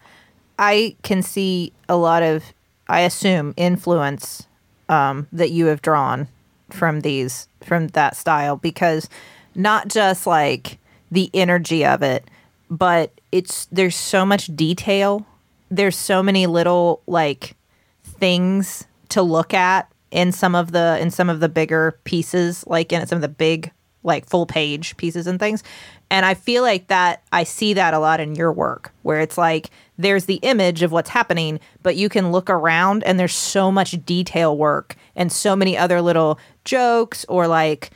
I 0.59 0.97
can 1.03 1.23
see 1.23 1.73
a 1.89 1.97
lot 1.97 2.23
of, 2.23 2.45
I 2.89 3.01
assume, 3.01 3.55
influence 3.57 4.48
um, 4.89 5.27
that 5.33 5.51
you 5.51 5.67
have 5.67 5.83
drawn 5.83 6.29
from 6.71 7.01
these 7.01 7.49
from 7.63 7.89
that 7.89 8.17
style 8.17 8.57
because 8.57 9.09
not 9.55 9.89
just 9.89 10.27
like 10.27 10.79
the 11.11 11.31
energy 11.35 11.85
of 11.85 12.03
it, 12.03 12.25
but 12.71 13.13
it's 13.33 13.67
there's 13.67 13.97
so 13.97 14.25
much 14.25 14.55
detail. 14.55 15.27
There's 15.71 15.97
so 15.97 16.23
many 16.23 16.47
little 16.47 17.03
like 17.07 17.57
things 18.05 18.87
to 19.11 19.23
look 19.23 19.55
at 19.55 19.91
in 20.11 20.33
some 20.33 20.55
of 20.55 20.73
the 20.73 20.99
in 21.01 21.11
some 21.11 21.29
of 21.29 21.41
the 21.41 21.49
bigger 21.49 21.99
pieces 22.05 22.67
like 22.67 22.93
in 22.93 23.07
some 23.07 23.17
of 23.17 23.23
the 23.23 23.29
big 23.29 23.71
like 24.03 24.27
full 24.27 24.47
page 24.47 24.97
pieces 24.97 25.27
and 25.27 25.39
things 25.39 25.63
and 26.11 26.25
i 26.25 26.35
feel 26.35 26.63
like 26.63 26.87
that 26.89 27.23
i 27.33 27.45
see 27.45 27.75
that 27.75 27.95
a 27.95 27.99
lot 27.99 28.21
in 28.21 28.35
your 28.35 28.53
work 28.53 28.93
where 29.03 29.21
it's 29.21 29.37
like 29.37 29.71
there's 29.99 30.27
the 30.27 30.37
image 30.37 30.83
of 30.83 30.93
what's 30.93 31.11
happening 31.11 31.59
but 31.83 31.97
you 31.97 32.09
can 32.09 32.31
look 32.33 32.49
around 32.49 33.03
and 33.05 33.19
there's 33.19 33.35
so 33.35 33.71
much 33.73 34.05
detail 34.05 34.57
work 34.57 34.95
and 35.17 35.33
so 35.33 35.57
many 35.57 35.77
other 35.77 36.01
little 36.01 36.39
jokes 36.65 37.25
or 37.29 37.47
like 37.47 37.91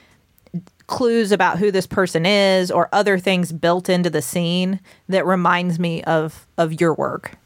clues 0.88 1.33
about 1.33 1.59
who 1.59 1.71
this 1.71 1.87
person 1.87 2.27
is 2.27 2.71
or 2.71 2.88
other 2.93 3.19
things 3.19 3.53
built 3.53 3.88
into 3.88 4.11
the 4.11 4.21
scene 4.21 4.81
that 5.09 5.25
reminds 5.25 5.79
me 5.79 6.03
of 6.03 6.47
of 6.59 6.81
your 6.81 6.93
work 6.95 7.38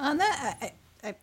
On 0.00 0.18
that, 0.18 0.56
I, 0.60 0.72
I, 1.08 1.14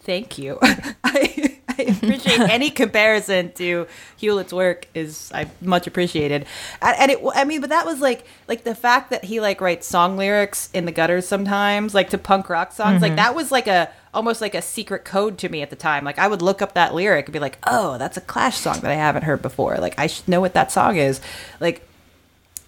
thank 0.00 0.36
you. 0.36 0.58
I, 1.04 1.58
I 1.78 1.82
appreciate 1.82 2.40
any 2.50 2.70
comparison 2.70 3.52
to 3.52 3.86
Hewlett's 4.16 4.52
work 4.52 4.88
is 4.94 5.30
I 5.34 5.50
much 5.60 5.86
appreciated, 5.86 6.46
and, 6.80 6.96
and 6.98 7.10
it. 7.10 7.18
I 7.34 7.44
mean, 7.44 7.60
but 7.60 7.70
that 7.70 7.84
was 7.84 8.00
like 8.00 8.24
like 8.48 8.64
the 8.64 8.74
fact 8.74 9.10
that 9.10 9.24
he 9.24 9.40
like 9.40 9.60
writes 9.60 9.86
song 9.86 10.16
lyrics 10.16 10.70
in 10.72 10.84
the 10.84 10.92
gutters 10.92 11.26
sometimes, 11.26 11.94
like 11.94 12.10
to 12.10 12.18
punk 12.18 12.48
rock 12.48 12.72
songs. 12.72 13.02
Like 13.02 13.10
mm-hmm. 13.10 13.16
that 13.16 13.34
was 13.34 13.52
like 13.52 13.66
a 13.66 13.90
almost 14.14 14.40
like 14.40 14.54
a 14.54 14.62
secret 14.62 15.04
code 15.04 15.36
to 15.38 15.48
me 15.48 15.62
at 15.62 15.70
the 15.70 15.76
time. 15.76 16.04
Like 16.04 16.18
I 16.18 16.28
would 16.28 16.42
look 16.42 16.62
up 16.62 16.74
that 16.74 16.94
lyric 16.94 17.26
and 17.26 17.32
be 17.32 17.38
like, 17.38 17.58
oh, 17.66 17.98
that's 17.98 18.16
a 18.16 18.22
Clash 18.22 18.56
song 18.56 18.80
that 18.80 18.90
I 18.90 18.94
haven't 18.94 19.24
heard 19.24 19.42
before. 19.42 19.76
Like 19.76 19.98
I 19.98 20.06
should 20.06 20.28
know 20.28 20.40
what 20.40 20.54
that 20.54 20.72
song 20.72 20.96
is. 20.96 21.20
Like, 21.60 21.86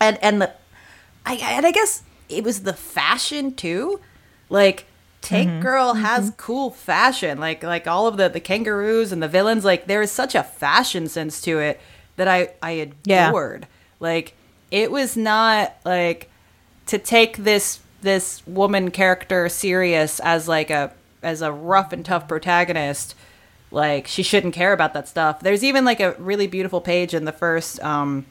and 0.00 0.22
and 0.22 0.42
the 0.42 0.52
I 1.24 1.34
and 1.34 1.66
I 1.66 1.72
guess 1.72 2.02
it 2.28 2.44
was 2.44 2.62
the 2.62 2.74
fashion 2.74 3.54
too. 3.54 4.00
Like 4.50 4.86
Tank 5.20 5.62
Girl 5.62 5.94
has 5.94 6.32
cool 6.36 6.70
fashion. 6.70 7.38
Like 7.38 7.62
like 7.62 7.86
all 7.86 8.06
of 8.06 8.16
the 8.16 8.28
the 8.28 8.40
kangaroos 8.40 9.12
and 9.12 9.22
the 9.22 9.28
villains. 9.28 9.64
Like 9.64 9.86
there 9.86 10.02
is 10.02 10.10
such 10.10 10.34
a 10.34 10.42
fashion 10.42 11.08
sense 11.08 11.40
to 11.42 11.58
it 11.58 11.80
that 12.16 12.28
I 12.28 12.50
I 12.62 12.92
Yeah. 13.04 13.28
adored. 13.28 13.66
Like 14.00 14.34
it 14.70 14.90
was 14.90 15.16
not 15.16 15.74
like 15.84 16.30
to 16.86 16.98
take 16.98 17.38
this 17.38 17.80
this 18.00 18.46
woman 18.46 18.90
character 18.90 19.48
serious 19.48 20.20
as 20.20 20.46
like 20.48 20.70
a 20.70 20.92
as 21.22 21.42
a 21.42 21.50
rough 21.52 21.92
and 21.92 22.04
tough 22.04 22.28
protagonist 22.28 23.14
like 23.70 24.06
she 24.06 24.22
shouldn't 24.22 24.54
care 24.54 24.72
about 24.72 24.94
that 24.94 25.08
stuff 25.08 25.40
there's 25.40 25.64
even 25.64 25.84
like 25.84 25.98
a 26.00 26.12
really 26.12 26.46
beautiful 26.46 26.80
page 26.80 27.12
in 27.12 27.24
the 27.24 27.32
first 27.32 27.80
um 27.82 28.24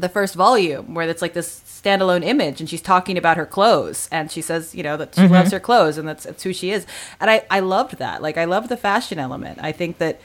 the 0.00 0.08
first 0.08 0.34
volume 0.34 0.94
where 0.94 1.08
it's 1.08 1.22
like 1.22 1.32
this 1.32 1.60
standalone 1.66 2.24
image 2.24 2.60
and 2.60 2.68
she's 2.68 2.82
talking 2.82 3.16
about 3.16 3.36
her 3.36 3.46
clothes 3.46 4.08
and 4.10 4.30
she 4.30 4.40
says 4.40 4.74
you 4.74 4.82
know 4.82 4.96
that 4.96 5.14
she 5.14 5.22
mm-hmm. 5.22 5.34
loves 5.34 5.52
her 5.52 5.60
clothes 5.60 5.98
and 5.98 6.08
that's, 6.08 6.24
that's 6.24 6.42
who 6.42 6.52
she 6.52 6.70
is. 6.70 6.86
And 7.20 7.30
i 7.30 7.44
i 7.50 7.60
loved 7.60 7.98
that. 7.98 8.22
Like 8.22 8.36
i 8.36 8.44
loved 8.44 8.68
the 8.68 8.76
fashion 8.76 9.18
element. 9.18 9.58
I 9.62 9.72
think 9.72 9.98
that 9.98 10.20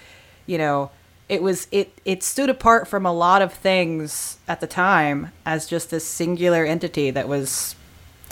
you 0.46 0.58
know 0.58 0.92
it 1.30 1.42
was 1.42 1.68
it 1.72 2.00
it 2.06 2.22
stood 2.24 2.50
apart 2.50 2.88
from 2.88 3.06
a 3.06 3.14
lot 3.14 3.42
of 3.42 3.54
things 3.54 4.38
at 4.48 4.60
the 4.62 4.68
time 4.68 5.32
as 5.46 5.68
just 5.68 5.90
this 5.90 6.06
singular 6.06 6.66
entity 6.66 7.12
that 7.12 7.28
was 7.28 7.76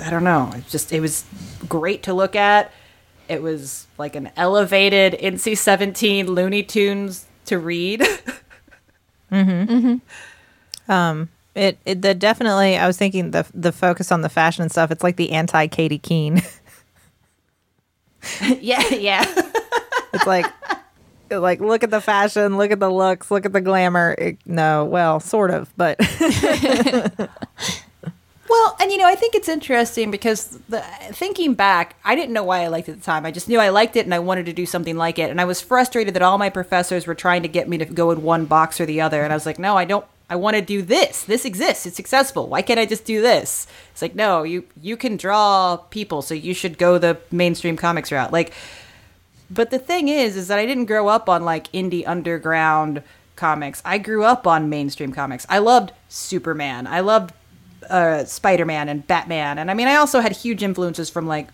i 0.04 0.10
don't 0.10 0.24
know 0.24 0.52
it 0.56 0.68
just 0.68 0.92
it 0.92 1.00
was 1.00 1.26
great 1.68 2.04
to 2.04 2.14
look 2.14 2.36
at. 2.36 2.72
It 3.28 3.42
was 3.42 3.88
like 3.98 4.18
an 4.18 4.30
elevated 4.36 5.14
nc-17 5.14 6.28
looney 6.28 6.64
tunes 6.64 7.28
to 7.46 7.58
read 7.58 8.02
mm-hmm. 9.32 9.32
Mm-hmm. 9.32 9.96
Um, 10.92 11.30
it, 11.56 11.78
it 11.86 12.02
the 12.02 12.14
definitely 12.14 12.78
I 12.78 12.86
was 12.86 12.98
thinking 12.98 13.32
the 13.32 13.48
the 13.54 13.72
focus 13.72 14.12
on 14.12 14.22
the 14.22 14.30
fashion 14.30 14.62
and 14.62 14.72
stuff. 14.72 14.92
It's 14.92 15.04
like 15.04 15.16
the 15.16 15.32
anti 15.32 15.68
Katy 15.68 15.98
Keene. 15.98 16.42
yeah 18.60 18.88
yeah 18.94 19.26
it's 20.14 20.28
like 20.28 20.46
like 21.32 21.60
look 21.60 21.84
at 21.84 21.90
the 21.90 22.02
fashion, 22.02 22.58
look 22.58 22.72
at 22.72 22.80
the 22.80 22.90
looks, 22.90 23.32
look 23.32 23.46
at 23.46 23.54
the 23.54 23.62
glamour. 23.62 24.16
It, 24.18 24.38
no, 24.46 24.86
well, 24.86 25.20
sort 25.20 25.50
of, 25.50 25.72
but 25.78 25.98
Well, 28.52 28.76
and 28.82 28.92
you 28.92 28.98
know, 28.98 29.08
I 29.08 29.16
think 29.16 29.34
it's 29.34 29.48
interesting 29.48 30.12
because 30.12 30.60
the, 30.68 30.82
thinking 31.14 31.54
back, 31.54 31.96
I 32.04 32.16
didn't 32.16 32.34
know 32.34 32.44
why 32.44 32.64
I 32.64 32.68
liked 32.68 32.90
it 32.90 32.92
at 32.92 32.98
the 32.98 33.06
time. 33.06 33.26
I 33.26 33.32
just 33.32 33.48
knew 33.48 33.60
I 33.62 33.70
liked 33.70 33.96
it 33.96 34.04
and 34.04 34.14
I 34.14 34.20
wanted 34.20 34.46
to 34.48 34.52
do 34.52 34.66
something 34.66 34.98
like 34.98 35.18
it. 35.18 35.30
And 35.30 35.40
I 35.40 35.46
was 35.46 35.62
frustrated 35.62 36.14
that 36.16 36.22
all 36.22 36.38
my 36.38 36.50
professors 36.50 37.08
were 37.08 37.16
trying 37.16 37.44
to 37.44 37.48
get 37.48 37.70
me 37.70 37.78
to 37.78 37.86
go 37.86 38.12
in 38.12 38.24
one 38.24 38.46
box 38.46 38.82
or 38.82 38.86
the 38.86 39.00
other. 39.00 39.24
And 39.24 39.32
I 39.32 39.38
was 39.38 39.46
like, 39.46 39.58
no, 39.58 39.78
I 39.78 39.86
don't. 39.86 40.06
I 40.32 40.36
want 40.38 40.56
to 40.56 40.62
do 40.62 40.82
this. 40.82 41.26
This 41.26 41.44
exists. 41.44 41.86
It's 41.86 41.98
successful. 41.98 42.48
Why 42.48 42.62
can't 42.62 42.80
I 42.80 42.86
just 42.86 43.04
do 43.04 43.22
this? 43.22 43.68
It's 43.92 44.02
like, 44.02 44.16
no, 44.16 44.44
you 44.44 44.64
you 44.82 44.96
can 44.96 45.18
draw 45.18 45.76
people, 45.76 46.22
so 46.22 46.34
you 46.34 46.54
should 46.54 46.78
go 46.78 46.98
the 46.98 47.18
mainstream 47.32 47.76
comics 47.76 48.14
route. 48.14 48.32
Like, 48.32 48.54
but 49.50 49.72
the 49.72 49.78
thing 49.78 50.08
is, 50.08 50.38
is 50.38 50.48
that 50.48 50.58
I 50.58 50.66
didn't 50.66 50.86
grow 50.86 51.10
up 51.10 51.28
on 51.28 51.44
like 51.44 51.70
indie 51.74 52.08
underground 52.08 53.04
comics. 53.36 53.82
I 53.84 53.98
grew 53.98 54.24
up 54.24 54.48
on 54.48 54.70
mainstream 54.70 55.12
comics. 55.12 55.46
I 55.50 55.58
loved 55.58 55.92
Superman. 56.08 56.88
I 56.88 57.02
loved 57.02 57.34
uh, 57.90 58.24
Spider 58.24 58.64
Man 58.64 58.88
and 58.88 59.06
Batman. 59.06 59.58
And 59.58 59.70
I 59.70 59.74
mean, 59.74 59.90
I 59.90 59.96
also 59.96 60.22
had 60.22 60.32
huge 60.32 60.64
influences 60.64 61.10
from 61.10 61.28
like 61.28 61.50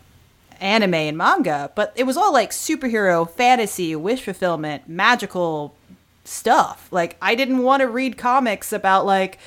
anime 0.60 0.94
and 0.94 1.18
manga, 1.18 1.72
but 1.74 1.94
it 1.96 2.04
was 2.04 2.16
all 2.16 2.32
like 2.32 2.52
superhero, 2.52 3.28
fantasy, 3.28 3.96
wish 3.96 4.22
fulfillment, 4.22 4.88
magical 4.88 5.77
stuff. 6.28 6.88
Like, 6.92 7.18
I 7.22 7.36
didn't 7.36 7.60
want 7.64 7.82
to 7.82 7.88
read 7.88 8.18
comics 8.18 8.74
about 8.74 9.06
like, 9.06 9.40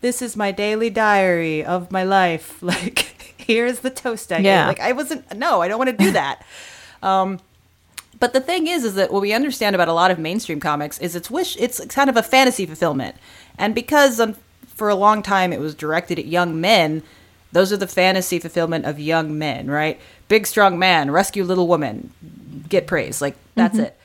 this 0.00 0.20
is 0.22 0.36
my 0.36 0.52
daily 0.52 0.90
diary 0.90 1.64
of 1.64 1.90
my 1.90 2.04
life. 2.04 2.62
Like, 2.62 3.34
here's 3.38 3.80
the 3.80 3.90
toast 3.90 4.32
I 4.32 4.38
Yeah. 4.38 4.66
Like, 4.66 4.80
I 4.80 4.92
wasn't, 4.92 5.36
no, 5.36 5.62
I 5.62 5.68
don't 5.68 5.78
want 5.78 5.90
to 5.90 6.04
do 6.04 6.12
that. 6.12 6.44
Um, 7.02 7.40
But 8.18 8.32
the 8.32 8.40
thing 8.40 8.66
is, 8.66 8.82
is 8.84 8.94
that 8.94 9.12
what 9.12 9.20
we 9.20 9.32
understand 9.34 9.74
about 9.76 9.86
a 9.86 9.92
lot 9.92 10.10
of 10.10 10.18
mainstream 10.18 10.58
comics 10.60 10.98
is 10.98 11.14
it's 11.14 11.30
wish 11.30 11.54
it's 11.58 11.84
kind 11.86 12.08
of 12.08 12.16
a 12.16 12.22
fantasy 12.22 12.64
fulfillment, 12.64 13.16
and 13.58 13.74
because 13.74 14.18
um, 14.18 14.34
for 14.66 14.88
a 14.88 14.94
long 14.94 15.22
time 15.22 15.52
it 15.52 15.60
was 15.60 15.74
directed 15.74 16.18
at 16.18 16.24
young 16.24 16.58
men, 16.58 17.02
those 17.52 17.70
are 17.74 17.76
the 17.76 17.86
fantasy 17.86 18.38
fulfillment 18.38 18.86
of 18.86 18.98
young 18.98 19.38
men, 19.38 19.68
right? 19.68 20.00
Big 20.28 20.46
strong 20.46 20.78
man, 20.78 21.10
rescue 21.10 21.44
little 21.44 21.68
woman, 21.68 22.10
get 22.68 22.86
praise, 22.86 23.20
like 23.20 23.36
that's 23.54 23.78
it. 23.78 23.98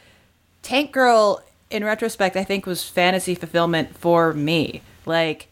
Tank 0.61 0.91
Girl, 0.91 1.41
in 1.71 1.83
retrospect, 1.83 2.35
I 2.35 2.43
think 2.43 2.65
was 2.65 2.83
fantasy 2.87 3.35
fulfillment 3.35 3.95
for 3.95 4.33
me, 4.33 4.81
like 5.05 5.47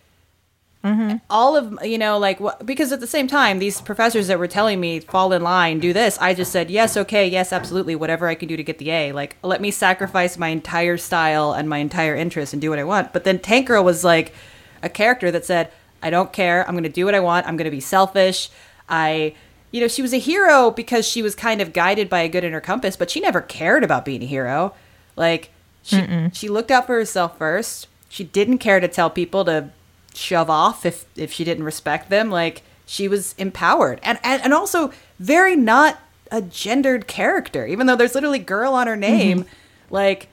mm-hmm. 0.84 1.17
all 1.29 1.55
of 1.55 1.77
you 1.86 1.97
know 1.97 2.17
like 2.17 2.39
wh- 2.39 2.63
because 2.63 2.91
at 2.91 2.99
the 2.99 3.08
same 3.08 3.27
time 3.27 3.60
these 3.60 3.82
professors 3.82 4.27
that 4.27 4.39
were 4.39 4.47
telling 4.47 4.79
me 4.79 4.99
fall 4.99 5.34
in 5.34 5.41
line 5.41 5.79
do 5.79 5.91
this 5.93 6.17
i 6.19 6.34
just 6.34 6.51
said 6.51 6.71
yes 6.71 6.95
okay 6.95 7.27
yes 7.27 7.51
absolutely 7.51 7.95
whatever 7.95 8.27
i 8.27 8.36
can 8.36 8.47
do 8.47 8.55
to 8.58 8.63
get 8.63 8.77
the 8.77 8.91
a. 8.91 9.12
Like 9.12 9.38
let 9.43 9.62
me 9.62 9.71
sacrifice 9.71 10.38
my 10.38 10.49
entire 10.49 10.97
style 10.97 11.53
and 11.53 11.69
my 11.69 11.79
entire 11.79 12.15
interest 12.15 12.53
and 12.53 12.62
do 12.62 12.69
what 12.69 12.79
i 12.79 12.84
want. 12.84 13.13
But 13.13 13.23
then 13.23 13.39
tank 13.39 13.67
girl 13.67 13.84
was 13.84 14.03
like 14.03 14.34
a 14.82 14.89
character 14.89 15.32
that 15.32 15.45
said 15.45 15.71
i 16.01 16.10
don't 16.10 16.32
care 16.32 16.65
i'm 16.67 16.73
going 16.73 16.84
to 16.84 16.89
do 16.89 17.05
what 17.05 17.15
i 17.15 17.19
want 17.19 17.47
i'm 17.47 17.58
going 17.58 17.65
to 17.65 17.71
be 17.71 17.82
selfish. 17.82 18.49
I 18.88 19.36
you 19.71 19.82
know 19.82 19.88
she 19.88 20.01
was 20.01 20.13
a 20.13 20.19
hero 20.19 20.71
because 20.71 21.08
she 21.08 21.21
was 21.21 21.36
kind 21.36 21.62
of 21.62 21.73
guided 21.73 22.10
by 22.10 22.21
a 22.21 22.29
good 22.29 22.43
inner 22.43 22.62
compass 22.62 22.95
but 22.95 23.12
she 23.12 23.19
never 23.19 23.41
cared 23.41 23.84
about 23.84 24.05
being 24.05 24.23
a 24.23 24.27
hero. 24.27 24.73
Like 25.15 25.51
she 25.83 26.29
she 26.33 26.49
looked 26.49 26.71
out 26.71 26.87
for 26.87 26.95
herself 26.95 27.37
first. 27.37 27.87
She 28.09 28.23
didn't 28.23 28.57
care 28.57 28.79
to 28.79 28.87
tell 28.87 29.09
people 29.09 29.45
to 29.45 29.69
shove 30.13 30.49
off 30.49 30.85
if 30.85 31.05
if 31.15 31.31
she 31.31 31.43
didn't 31.43 31.63
respect 31.63 32.09
them. 32.09 32.29
Like 32.29 32.63
she 32.85 33.07
was 33.07 33.33
empowered. 33.37 33.99
And 34.03 34.19
and, 34.23 34.41
and 34.43 34.53
also 34.53 34.91
very 35.19 35.55
not 35.55 35.99
a 36.31 36.41
gendered 36.41 37.07
character 37.07 37.65
even 37.65 37.87
though 37.87 37.95
there's 37.95 38.15
literally 38.15 38.39
girl 38.39 38.73
on 38.73 38.87
her 38.87 38.93
mm-hmm. 38.93 39.01
name. 39.01 39.45
Like 39.89 40.27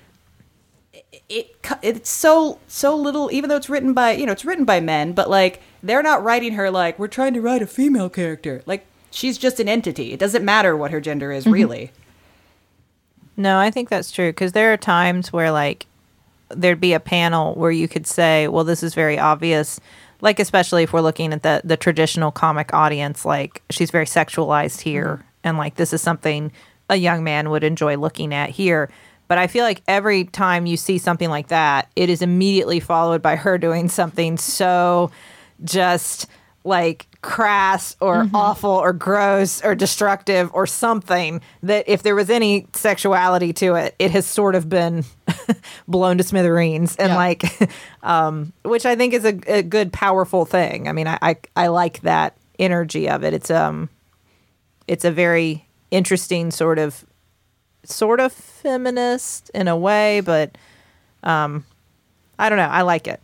it, 1.03 1.23
it 1.29 1.57
it's 1.83 2.11
so 2.11 2.59
so 2.67 2.97
little 2.97 3.31
even 3.33 3.49
though 3.49 3.57
it's 3.57 3.71
written 3.71 3.93
by 3.93 4.13
you 4.13 4.27
know 4.27 4.33
it's 4.33 4.45
written 4.45 4.65
by 4.65 4.81
men 4.81 5.13
but 5.13 5.31
like 5.31 5.63
they're 5.83 6.03
not 6.03 6.23
writing 6.23 6.55
her 6.55 6.71
like 6.71 6.99
we're 6.99 7.09
trying 7.09 7.35
to 7.35 7.41
write 7.41 7.63
a 7.63 7.67
female 7.67 8.11
character. 8.11 8.63
Like 8.67 8.87
she's 9.11 9.39
just 9.39 9.61
an 9.61 9.69
entity. 9.69 10.13
It 10.13 10.21
doesn't 10.21 10.45
matter 10.45 10.77
what 10.77 10.91
her 10.91 11.01
gender 11.01 11.33
is 11.33 11.45
mm-hmm. 11.45 11.53
really 11.53 11.93
No, 13.37 13.59
I 13.59 13.71
think 13.71 13.89
that's 13.89 14.11
true 14.11 14.31
because 14.31 14.53
there 14.53 14.73
are 14.73 14.77
times 14.77 15.33
where 15.33 15.51
like 15.51 15.87
there'd 16.49 16.81
be 16.81 16.93
a 16.93 17.01
panel 17.01 17.55
where 17.55 17.71
you 17.71 17.89
could 17.89 18.07
say, 18.07 18.49
"Well, 18.49 18.65
this 18.65 18.83
is 18.83 18.95
very 18.95 19.19
obvious." 19.19 19.81
Like 20.21 20.41
especially 20.41 20.83
if 20.83 20.93
we're 20.93 21.01
looking 21.03 21.33
at 21.33 21.43
the 21.43 21.61
the 21.65 21.77
traditional 21.77 22.31
comic 22.31 22.73
audience, 22.73 23.25
like 23.25 23.63
she's 23.71 23.91
very 23.91 24.07
sexualized 24.07 24.81
here, 24.81 25.17
mm-hmm. 25.17 25.29
and 25.45 25.59
like 25.59 25.75
this 25.75 25.93
is 25.93 26.01
something 26.01 26.53
a 26.89 26.97
young 26.97 27.25
man 27.25 27.51
would 27.51 27.65
enjoy 27.65 27.97
looking 27.97 28.33
at 28.33 28.51
here. 28.51 28.91
But 29.29 29.39
I 29.39 29.49
feel 29.49 29.65
like 29.65 29.83
every 29.89 30.25
time 30.25 30.67
you 30.67 30.77
see 30.77 30.99
something 30.99 31.29
like 31.29 31.49
that, 31.49 31.91
it 31.97 32.09
is 32.09 32.23
immediately 32.23 32.79
followed 32.79 33.23
by 33.23 33.37
her 33.37 33.59
doing 33.59 33.89
something 33.89 34.39
so 34.39 35.11
just 35.65 36.27
like 36.67 37.07
crass 37.23 37.97
or 38.01 38.29
awful 38.35 38.71
or 38.71 38.93
gross 38.93 39.65
or 39.65 39.75
destructive 39.75 40.51
or 40.53 40.67
something 40.67 41.41
that 41.63 41.85
if 41.89 42.03
there 42.03 42.15
was 42.15 42.29
any 42.31 42.67
sexuality 42.75 43.53
to 43.53 43.75
it, 43.75 43.95
it 43.99 44.11
has 44.11 44.27
sort 44.27 44.55
of 44.55 44.69
been 44.69 45.05
blown 45.89 46.19
to 46.19 46.25
smithereens 46.25 46.97
and 46.97 47.11
Yeah. 47.11 47.17
like, 47.17 47.71
um, 48.03 48.53
which 48.65 48.85
I 48.87 48.97
think 48.97 49.15
is 49.15 49.25
a, 49.25 49.39
a 49.47 49.63
good, 49.63 49.93
powerful 49.93 50.45
thing. 50.45 50.89
I 50.89 50.93
mean, 50.93 51.07
I, 51.09 51.19
I, 51.23 51.37
I 51.57 51.67
like 51.69 52.01
that 52.03 52.37
energy 52.59 53.09
of 53.09 53.25
it. 53.25 53.33
It's, 53.35 53.51
um, 53.51 53.89
it's 54.87 55.05
a 55.05 55.11
very 55.11 55.67
interesting 55.91 56.51
sort 56.51 56.79
of, 56.79 57.05
sort 57.85 58.21
of 58.21 58.33
feminist 58.33 59.51
in 59.55 59.69
a 59.69 59.77
way, 59.77 60.21
but, 60.21 60.57
um, 61.23 61.65
I 62.39 62.49
don't 62.49 62.59
know. 62.59 62.65
I 62.69 62.83
like 62.83 63.09
it. 63.09 63.21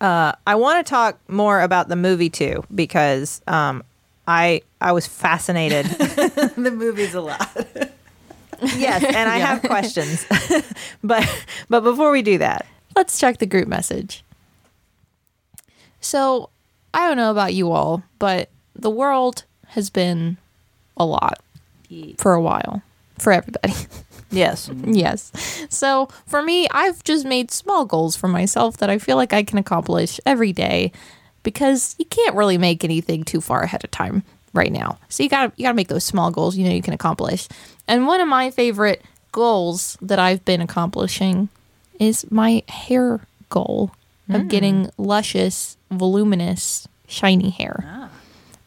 Uh, 0.00 0.32
I 0.46 0.54
want 0.54 0.84
to 0.84 0.88
talk 0.88 1.18
more 1.28 1.60
about 1.60 1.88
the 1.88 1.96
movie 1.96 2.30
too 2.30 2.64
because 2.74 3.40
um, 3.46 3.82
I 4.26 4.62
I 4.80 4.92
was 4.92 5.06
fascinated. 5.06 5.86
the 6.56 6.72
movie's 6.74 7.14
a 7.14 7.20
lot 7.20 7.50
yes, 8.62 9.04
and 9.04 9.28
I 9.30 9.38
have 9.38 9.62
questions, 9.62 10.26
but 11.02 11.28
but 11.68 11.80
before 11.80 12.10
we 12.10 12.22
do 12.22 12.38
that, 12.38 12.66
Let's 12.98 13.20
check 13.20 13.38
the 13.38 13.46
group 13.46 13.68
message. 13.68 14.24
So, 16.00 16.50
I 16.92 17.06
don't 17.06 17.16
know 17.16 17.30
about 17.30 17.54
you 17.54 17.70
all, 17.70 18.02
but 18.18 18.48
the 18.74 18.90
world 18.90 19.44
has 19.68 19.88
been 19.88 20.36
a 20.96 21.04
lot 21.04 21.40
for 22.16 22.34
a 22.34 22.40
while 22.40 22.82
for 23.16 23.32
everybody. 23.32 23.72
Yes, 24.30 24.70
yes. 24.84 25.32
So, 25.70 26.08
for 26.26 26.42
me, 26.42 26.68
I've 26.70 27.02
just 27.04 27.24
made 27.24 27.50
small 27.50 27.84
goals 27.84 28.16
for 28.16 28.28
myself 28.28 28.76
that 28.78 28.90
I 28.90 28.98
feel 28.98 29.16
like 29.16 29.32
I 29.32 29.42
can 29.42 29.58
accomplish 29.58 30.20
every 30.26 30.52
day 30.52 30.92
because 31.42 31.94
you 31.98 32.04
can't 32.04 32.36
really 32.36 32.58
make 32.58 32.84
anything 32.84 33.24
too 33.24 33.40
far 33.40 33.62
ahead 33.62 33.84
of 33.84 33.90
time 33.90 34.22
right 34.52 34.72
now. 34.72 34.98
So, 35.08 35.22
you 35.22 35.28
got 35.28 35.46
to 35.46 35.52
you 35.56 35.64
got 35.64 35.70
to 35.70 35.76
make 35.76 35.88
those 35.88 36.04
small 36.04 36.30
goals 36.30 36.56
you 36.56 36.64
know 36.64 36.74
you 36.74 36.82
can 36.82 36.94
accomplish. 36.94 37.48
And 37.86 38.06
one 38.06 38.20
of 38.20 38.28
my 38.28 38.50
favorite 38.50 39.02
goals 39.32 39.96
that 40.00 40.18
I've 40.18 40.44
been 40.44 40.60
accomplishing 40.60 41.48
is 41.98 42.30
my 42.30 42.62
hair 42.68 43.20
goal 43.50 43.92
of 44.28 44.42
hmm. 44.42 44.48
getting 44.48 44.90
luscious, 44.98 45.76
voluminous, 45.90 46.86
shiny 47.06 47.50
hair. 47.50 47.84
Ah. 47.86 48.10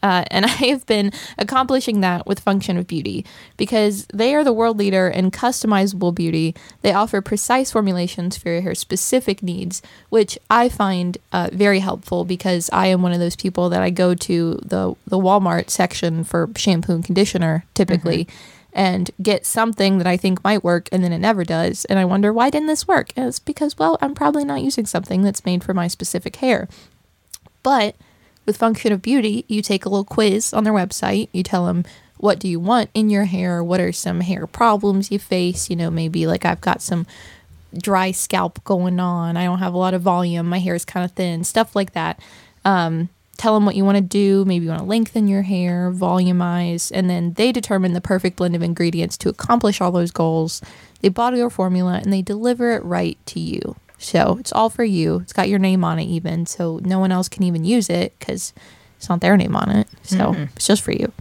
Uh, 0.02 0.24
and 0.30 0.44
I 0.46 0.48
have 0.48 0.84
been 0.86 1.12
accomplishing 1.38 2.00
that 2.00 2.26
with 2.26 2.40
Function 2.40 2.76
of 2.76 2.86
Beauty 2.86 3.24
because 3.56 4.06
they 4.12 4.34
are 4.34 4.44
the 4.44 4.52
world 4.52 4.78
leader 4.78 5.08
in 5.08 5.30
customizable 5.30 6.14
beauty. 6.14 6.54
They 6.82 6.92
offer 6.92 7.20
precise 7.20 7.72
formulations 7.72 8.36
for 8.36 8.50
your 8.50 8.60
hair 8.60 8.74
specific 8.74 9.42
needs, 9.42 9.82
which 10.08 10.38
I 10.50 10.68
find 10.68 11.18
uh, 11.32 11.50
very 11.52 11.78
helpful 11.78 12.24
because 12.24 12.68
I 12.72 12.86
am 12.88 13.02
one 13.02 13.12
of 13.12 13.20
those 13.20 13.36
people 13.36 13.68
that 13.70 13.82
I 13.82 13.90
go 13.90 14.14
to 14.14 14.54
the, 14.62 14.94
the 15.06 15.18
Walmart 15.18 15.70
section 15.70 16.24
for 16.24 16.50
shampoo 16.56 16.94
and 16.94 17.04
conditioner 17.04 17.64
typically. 17.74 18.26
And 18.74 19.10
get 19.20 19.44
something 19.44 19.98
that 19.98 20.06
I 20.06 20.16
think 20.16 20.42
might 20.42 20.64
work, 20.64 20.88
and 20.90 21.04
then 21.04 21.12
it 21.12 21.18
never 21.18 21.44
does. 21.44 21.84
And 21.84 21.98
I 21.98 22.06
wonder, 22.06 22.32
why 22.32 22.48
didn't 22.48 22.68
this 22.68 22.88
work? 22.88 23.12
And 23.14 23.28
it's 23.28 23.38
because, 23.38 23.76
well, 23.76 23.98
I'm 24.00 24.14
probably 24.14 24.46
not 24.46 24.62
using 24.62 24.86
something 24.86 25.20
that's 25.20 25.44
made 25.44 25.62
for 25.62 25.74
my 25.74 25.88
specific 25.88 26.36
hair. 26.36 26.68
But 27.62 27.96
with 28.46 28.56
Function 28.56 28.92
of 28.92 29.02
Beauty, 29.02 29.44
you 29.48 29.62
take 29.62 29.84
a 29.84 29.88
little 29.88 30.04
quiz 30.04 30.52
on 30.52 30.64
their 30.64 30.72
website. 30.72 31.28
You 31.32 31.42
tell 31.42 31.66
them 31.66 31.84
what 32.18 32.38
do 32.38 32.48
you 32.48 32.60
want 32.60 32.90
in 32.94 33.10
your 33.10 33.24
hair, 33.24 33.62
what 33.64 33.80
are 33.80 33.92
some 33.92 34.20
hair 34.20 34.46
problems 34.46 35.10
you 35.10 35.18
face. 35.18 35.70
You 35.70 35.76
know, 35.76 35.90
maybe 35.90 36.26
like 36.26 36.44
I've 36.44 36.60
got 36.60 36.82
some 36.82 37.06
dry 37.76 38.10
scalp 38.10 38.62
going 38.64 39.00
on. 39.00 39.36
I 39.36 39.44
don't 39.44 39.58
have 39.58 39.74
a 39.74 39.78
lot 39.78 39.94
of 39.94 40.02
volume. 40.02 40.46
My 40.46 40.58
hair 40.58 40.74
is 40.74 40.84
kind 40.84 41.04
of 41.04 41.12
thin. 41.12 41.44
Stuff 41.44 41.74
like 41.74 41.92
that. 41.92 42.20
Um, 42.64 43.08
tell 43.36 43.54
them 43.54 43.64
what 43.64 43.74
you 43.74 43.84
want 43.84 43.96
to 43.96 44.02
do. 44.02 44.44
Maybe 44.44 44.64
you 44.64 44.70
want 44.70 44.82
to 44.82 44.86
lengthen 44.86 45.26
your 45.26 45.42
hair, 45.42 45.90
volumize, 45.90 46.92
and 46.94 47.10
then 47.10 47.32
they 47.32 47.50
determine 47.50 47.92
the 47.92 48.00
perfect 48.00 48.36
blend 48.36 48.54
of 48.54 48.62
ingredients 48.62 49.16
to 49.18 49.28
accomplish 49.28 49.80
all 49.80 49.90
those 49.90 50.10
goals. 50.10 50.60
They 51.00 51.08
bottle 51.08 51.38
your 51.38 51.50
formula 51.50 52.00
and 52.02 52.12
they 52.12 52.22
deliver 52.22 52.72
it 52.72 52.84
right 52.84 53.18
to 53.26 53.40
you. 53.40 53.76
So 54.02 54.36
it's 54.40 54.52
all 54.52 54.68
for 54.68 54.84
you. 54.84 55.20
It's 55.20 55.32
got 55.32 55.48
your 55.48 55.58
name 55.58 55.84
on 55.84 55.98
it, 55.98 56.04
even. 56.04 56.46
So 56.46 56.80
no 56.82 56.98
one 56.98 57.12
else 57.12 57.28
can 57.28 57.42
even 57.44 57.64
use 57.64 57.88
it 57.88 58.18
because 58.18 58.52
it's 58.96 59.08
not 59.08 59.20
their 59.20 59.36
name 59.36 59.56
on 59.56 59.70
it. 59.70 59.88
So 60.02 60.32
mm-hmm. 60.32 60.42
it's 60.56 60.66
just 60.66 60.82
for 60.82 60.92
you. 60.92 61.12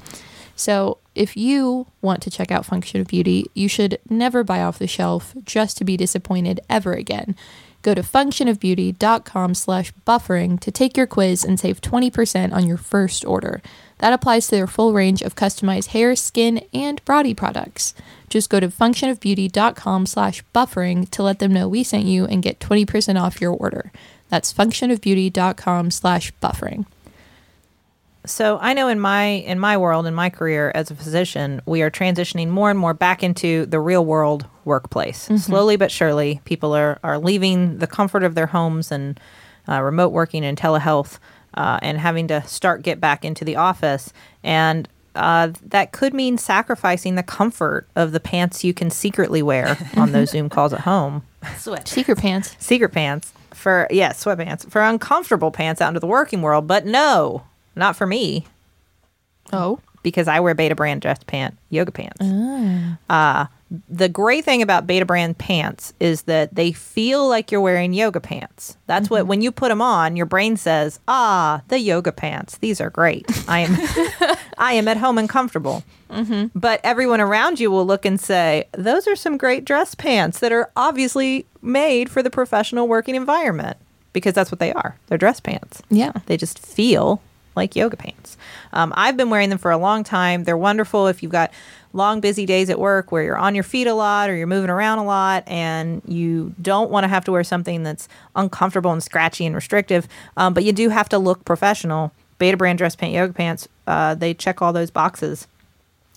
So 0.55 0.97
if 1.15 1.35
you 1.35 1.87
want 2.01 2.21
to 2.23 2.31
check 2.31 2.51
out 2.51 2.65
Function 2.65 3.01
of 3.01 3.07
Beauty, 3.07 3.49
you 3.53 3.67
should 3.67 3.99
never 4.09 4.43
buy 4.43 4.61
off 4.61 4.79
the 4.79 4.87
shelf 4.87 5.33
just 5.43 5.77
to 5.77 5.83
be 5.83 5.97
disappointed 5.97 6.59
ever 6.69 6.93
again. 6.93 7.35
Go 7.81 7.95
to 7.95 8.01
functionofbeauty.com 8.01 9.55
slash 9.55 9.91
buffering 10.05 10.59
to 10.59 10.71
take 10.71 10.95
your 10.95 11.07
quiz 11.07 11.43
and 11.43 11.59
save 11.59 11.81
20% 11.81 12.53
on 12.53 12.67
your 12.67 12.77
first 12.77 13.25
order. 13.25 13.61
That 14.01 14.13
applies 14.13 14.47
to 14.47 14.55
their 14.55 14.65
full 14.65 14.93
range 14.93 15.21
of 15.21 15.35
customized 15.35 15.89
hair, 15.89 16.15
skin, 16.15 16.65
and 16.73 17.03
body 17.05 17.35
products. 17.35 17.93
Just 18.29 18.49
go 18.49 18.59
to 18.59 18.67
functionofbeauty.com 18.67 20.07
slash 20.07 20.43
buffering 20.55 21.07
to 21.11 21.21
let 21.21 21.37
them 21.37 21.53
know 21.53 21.69
we 21.69 21.83
sent 21.83 22.05
you 22.05 22.25
and 22.25 22.41
get 22.41 22.59
20% 22.59 23.21
off 23.21 23.39
your 23.39 23.51
order. 23.51 23.91
That's 24.29 24.51
functionofbeauty.com 24.51 25.91
slash 25.91 26.33
buffering. 26.41 26.87
So 28.25 28.57
I 28.59 28.73
know 28.73 28.87
in 28.87 28.99
my 28.99 29.25
in 29.25 29.59
my 29.59 29.77
world 29.77 30.07
in 30.07 30.15
my 30.15 30.29
career 30.31 30.71
as 30.73 30.89
a 30.89 30.95
physician, 30.95 31.61
we 31.65 31.83
are 31.83 31.91
transitioning 31.91 32.49
more 32.49 32.69
and 32.69 32.79
more 32.79 32.93
back 32.93 33.23
into 33.23 33.65
the 33.67 33.79
real 33.79 34.05
world 34.05 34.45
workplace. 34.65 35.29
Slowly 35.37 35.75
but 35.75 35.91
surely, 35.91 36.41
people 36.45 36.73
are 36.75 36.99
are 37.03 37.19
leaving 37.19 37.77
the 37.79 37.87
comfort 37.87 38.23
of 38.23 38.33
their 38.35 38.47
homes 38.47 38.91
and 38.91 39.19
uh, 39.67 39.81
remote 39.81 40.09
working 40.09 40.43
and 40.45 40.57
telehealth, 40.57 41.19
uh, 41.53 41.79
and 41.81 41.97
having 41.97 42.27
to 42.29 42.41
start 42.47 42.81
get 42.81 42.99
back 42.99 43.23
into 43.25 43.43
the 43.45 43.55
office. 43.55 44.13
And 44.43 44.87
uh, 45.15 45.51
that 45.67 45.91
could 45.91 46.13
mean 46.13 46.37
sacrificing 46.37 47.15
the 47.15 47.23
comfort 47.23 47.87
of 47.95 48.11
the 48.13 48.19
pants 48.19 48.63
you 48.63 48.73
can 48.73 48.89
secretly 48.89 49.41
wear 49.41 49.77
on 49.97 50.11
those 50.13 50.29
Zoom 50.31 50.47
calls 50.49 50.71
at 50.73 50.81
home 50.81 51.23
Sweat. 51.57 51.87
Secret 51.87 52.17
pants. 52.17 52.55
secret 52.59 52.89
pants 52.93 53.33
for 53.51 53.87
yes 53.91 54.23
sweatpants 54.23 54.69
for 54.71 54.81
uncomfortable 54.81 55.51
pants 55.51 55.81
out 55.81 55.89
into 55.89 55.99
the 55.99 56.07
working 56.07 56.41
world 56.41 56.65
but 56.65 56.85
no 56.85 57.43
not 57.75 57.95
for 57.97 58.07
me 58.07 58.45
Oh. 59.51 59.79
Because 60.03 60.27
I 60.27 60.39
wear 60.39 60.55
Betabrand 60.55 61.01
dress 61.01 61.19
pant 61.25 61.57
yoga 61.69 61.91
pants. 61.91 62.21
Uh, 63.09 63.45
the 63.89 64.09
great 64.09 64.43
thing 64.43 64.61
about 64.61 64.85
Betabrand 64.85 65.37
pants 65.37 65.93
is 65.99 66.23
that 66.23 66.53
they 66.55 66.71
feel 66.73 67.27
like 67.29 67.51
you're 67.51 67.61
wearing 67.61 67.93
yoga 67.93 68.19
pants. 68.19 68.75
That's 68.87 69.09
what 69.09 69.27
when 69.27 69.41
you 69.41 69.51
put 69.51 69.69
them 69.69 69.81
on, 69.81 70.15
your 70.15 70.25
brain 70.25 70.57
says, 70.57 70.99
"Ah, 71.07 71.61
the 71.69 71.79
yoga 71.79 72.11
pants. 72.11 72.57
These 72.57 72.81
are 72.81 72.89
great. 72.89 73.25
I 73.47 73.59
am, 73.59 74.35
I 74.57 74.73
am 74.73 74.87
at 74.87 74.97
home 74.97 75.17
and 75.17 75.29
comfortable." 75.29 75.83
But 76.53 76.81
everyone 76.83 77.21
around 77.21 77.61
you 77.61 77.71
will 77.71 77.85
look 77.85 78.03
and 78.05 78.19
say, 78.19 78.65
"Those 78.73 79.07
are 79.07 79.15
some 79.15 79.37
great 79.37 79.63
dress 79.63 79.95
pants 79.95 80.39
that 80.39 80.51
are 80.51 80.69
obviously 80.75 81.45
made 81.61 82.09
for 82.09 82.21
the 82.21 82.29
professional 82.29 82.87
working 82.87 83.15
environment." 83.15 83.77
Because 84.13 84.33
that's 84.33 84.51
what 84.51 84.59
they 84.59 84.73
are. 84.73 84.97
They're 85.07 85.17
dress 85.17 85.39
pants. 85.39 85.81
Yeah. 85.89 86.11
They 86.25 86.35
just 86.35 86.59
feel 86.59 87.21
like 87.55 87.75
yoga 87.75 87.97
pants. 87.97 88.37
Um, 88.73 88.93
I've 88.95 89.17
been 89.17 89.29
wearing 89.29 89.49
them 89.49 89.57
for 89.57 89.71
a 89.71 89.77
long 89.77 90.03
time. 90.03 90.43
They're 90.43 90.57
wonderful 90.57 91.07
if 91.07 91.21
you've 91.21 91.31
got 91.31 91.51
long, 91.93 92.21
busy 92.21 92.45
days 92.45 92.69
at 92.69 92.79
work 92.79 93.11
where 93.11 93.23
you're 93.23 93.37
on 93.37 93.55
your 93.55 93.63
feet 93.63 93.87
a 93.87 93.93
lot 93.93 94.29
or 94.29 94.35
you're 94.35 94.47
moving 94.47 94.69
around 94.69 94.99
a 94.99 95.03
lot 95.03 95.43
and 95.47 96.01
you 96.07 96.55
don't 96.61 96.89
want 96.89 97.03
to 97.03 97.07
have 97.09 97.25
to 97.25 97.31
wear 97.31 97.43
something 97.43 97.83
that's 97.83 98.07
uncomfortable 98.35 98.91
and 98.91 99.03
scratchy 99.03 99.45
and 99.45 99.55
restrictive, 99.55 100.07
um, 100.37 100.53
but 100.53 100.63
you 100.63 100.71
do 100.71 100.89
have 100.89 101.09
to 101.09 101.17
look 101.17 101.43
professional. 101.45 102.11
Betabrand 102.39 102.77
dress 102.77 102.95
pant 102.95 103.13
yoga 103.13 103.33
pants, 103.33 103.67
uh, 103.85 104.15
they 104.15 104.33
check 104.33 104.61
all 104.61 104.73
those 104.73 104.89
boxes. 104.89 105.47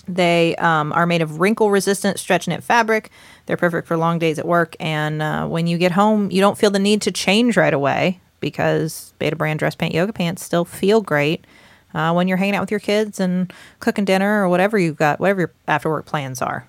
They 0.07 0.55
um, 0.57 0.93
are 0.93 1.07
made 1.07 1.23
of 1.23 1.41
wrinkle 1.41 1.71
resistant 1.71 2.19
stretch 2.19 2.47
knit 2.47 2.63
fabric. 2.63 3.11
They're 3.47 3.57
perfect 3.57 3.89
for 3.89 3.97
long 3.97 4.19
days 4.19 4.39
at 4.39 4.47
work. 4.47 4.77
And 4.79 5.21
uh, 5.21 5.47
when 5.47 5.67
you 5.67 5.77
get 5.77 5.93
home, 5.93 6.31
you 6.31 6.41
don't 6.41 6.57
feel 6.57 6.71
the 6.71 6.79
need 6.79 7.03
to 7.03 7.13
change 7.13 7.57
right 7.57 7.73
away 7.73 8.21
because 8.45 9.15
Betabrand 9.19 9.59
dress 9.59 9.75
pant 9.75 9.95
yoga 9.95 10.13
pants 10.13 10.45
still 10.45 10.65
feel 10.65 11.01
great 11.01 11.47
uh, 11.95 12.13
when 12.13 12.29
you're 12.29 12.37
hanging 12.37 12.55
out 12.55 12.61
with 12.61 12.71
your 12.71 12.81
kids 12.81 13.19
and 13.19 13.53
cooking 13.81 14.05
dinner 14.05 14.43
or 14.43 14.49
whatever 14.49 14.79
you've 14.79 14.97
got, 14.97 15.19
whatever 15.19 15.41
your 15.41 15.53
after 15.67 15.89
work 15.89 16.05
plans 16.05 16.43
are. 16.43 16.67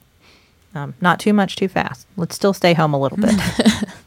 Um, 0.73 0.93
not 1.01 1.19
too 1.19 1.33
much 1.33 1.55
too 1.55 1.67
fast. 1.67 2.07
Let's 2.15 2.35
still 2.35 2.53
stay 2.53 2.73
home 2.73 2.93
a 2.93 2.99
little 2.99 3.17
bit. 3.17 3.35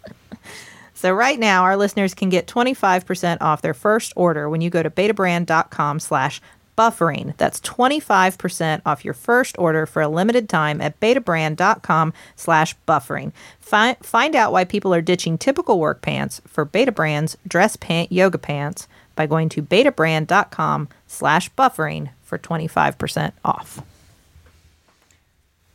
So 0.98 1.12
right 1.12 1.38
now, 1.38 1.62
our 1.62 1.76
listeners 1.76 2.12
can 2.12 2.28
get 2.28 2.48
25% 2.48 3.38
off 3.40 3.62
their 3.62 3.72
first 3.72 4.12
order 4.16 4.50
when 4.50 4.61
you 4.61 4.68
go 4.68 4.83
to 4.83 4.90
betabrand.com 4.90 6.00
slash 6.00 6.40
buffering. 6.78 7.36
That's 7.38 7.60
25% 7.60 8.82
off 8.86 9.04
your 9.04 9.12
first 9.12 9.58
order 9.58 9.84
for 9.84 10.00
a 10.00 10.08
limited 10.08 10.48
time 10.48 10.80
at 10.80 10.98
betabrand.com 11.00 12.12
slash 12.36 12.76
buffering. 12.86 13.32
Find, 13.58 13.96
find 13.98 14.36
out 14.36 14.52
why 14.52 14.64
people 14.64 14.94
are 14.94 15.02
ditching 15.02 15.36
typical 15.36 15.80
work 15.80 16.00
pants 16.02 16.40
for 16.46 16.64
Betabrand's 16.64 17.36
dress 17.46 17.74
pant 17.74 18.12
yoga 18.12 18.38
pants 18.38 18.86
by 19.16 19.26
going 19.26 19.48
to 19.48 19.60
betabrand.com 19.60 20.88
slash 21.08 21.50
buffering 21.50 22.10
for 22.22 22.38
25% 22.38 23.32
off. 23.44 23.82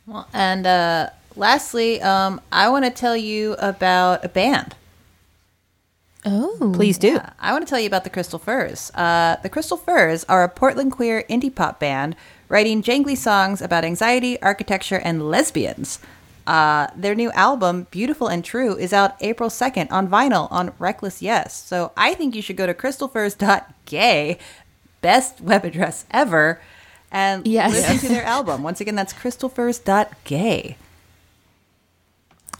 Well, 0.06 0.26
and 0.32 0.66
uh, 0.66 1.10
lastly, 1.36 2.00
um, 2.00 2.40
I 2.50 2.70
want 2.70 2.86
to 2.86 2.90
tell 2.90 3.16
you 3.16 3.56
about 3.58 4.24
a 4.24 4.28
band. 4.30 4.74
Oh. 6.26 6.72
Please 6.74 6.96
do. 6.98 7.08
Yeah, 7.14 7.30
I 7.38 7.52
want 7.52 7.66
to 7.66 7.70
tell 7.70 7.78
you 7.80 7.86
about 7.86 8.04
the 8.04 8.10
Crystal 8.10 8.38
Furs. 8.38 8.90
Uh, 8.94 9.36
the 9.42 9.48
Crystal 9.48 9.76
Furs 9.76 10.24
are 10.24 10.42
a 10.42 10.48
Portland 10.48 10.92
queer 10.92 11.24
indie 11.28 11.54
pop 11.54 11.78
band 11.78 12.16
writing 12.48 12.82
jangly 12.82 13.16
songs 13.16 13.60
about 13.60 13.84
anxiety, 13.84 14.40
architecture, 14.42 14.98
and 15.02 15.28
lesbians. 15.30 15.98
Uh, 16.46 16.88
their 16.94 17.14
new 17.14 17.30
album, 17.32 17.86
Beautiful 17.90 18.28
and 18.28 18.44
True, 18.44 18.76
is 18.76 18.92
out 18.92 19.16
April 19.20 19.48
2nd 19.48 19.90
on 19.90 20.08
vinyl 20.08 20.48
on 20.52 20.72
Reckless 20.78 21.22
Yes. 21.22 21.54
So 21.62 21.92
I 21.96 22.14
think 22.14 22.34
you 22.34 22.42
should 22.42 22.56
go 22.56 22.66
to 22.66 22.74
crystalfurs.gay, 22.74 24.38
best 25.00 25.40
web 25.40 25.64
address 25.64 26.04
ever, 26.10 26.60
and 27.10 27.46
Yes. 27.46 27.72
listen 27.72 27.98
to 27.98 28.08
their 28.08 28.24
album. 28.36 28.62
Once 28.62 28.80
again, 28.80 28.94
that's 28.94 29.12
crystalfurs.gay. 29.14 30.76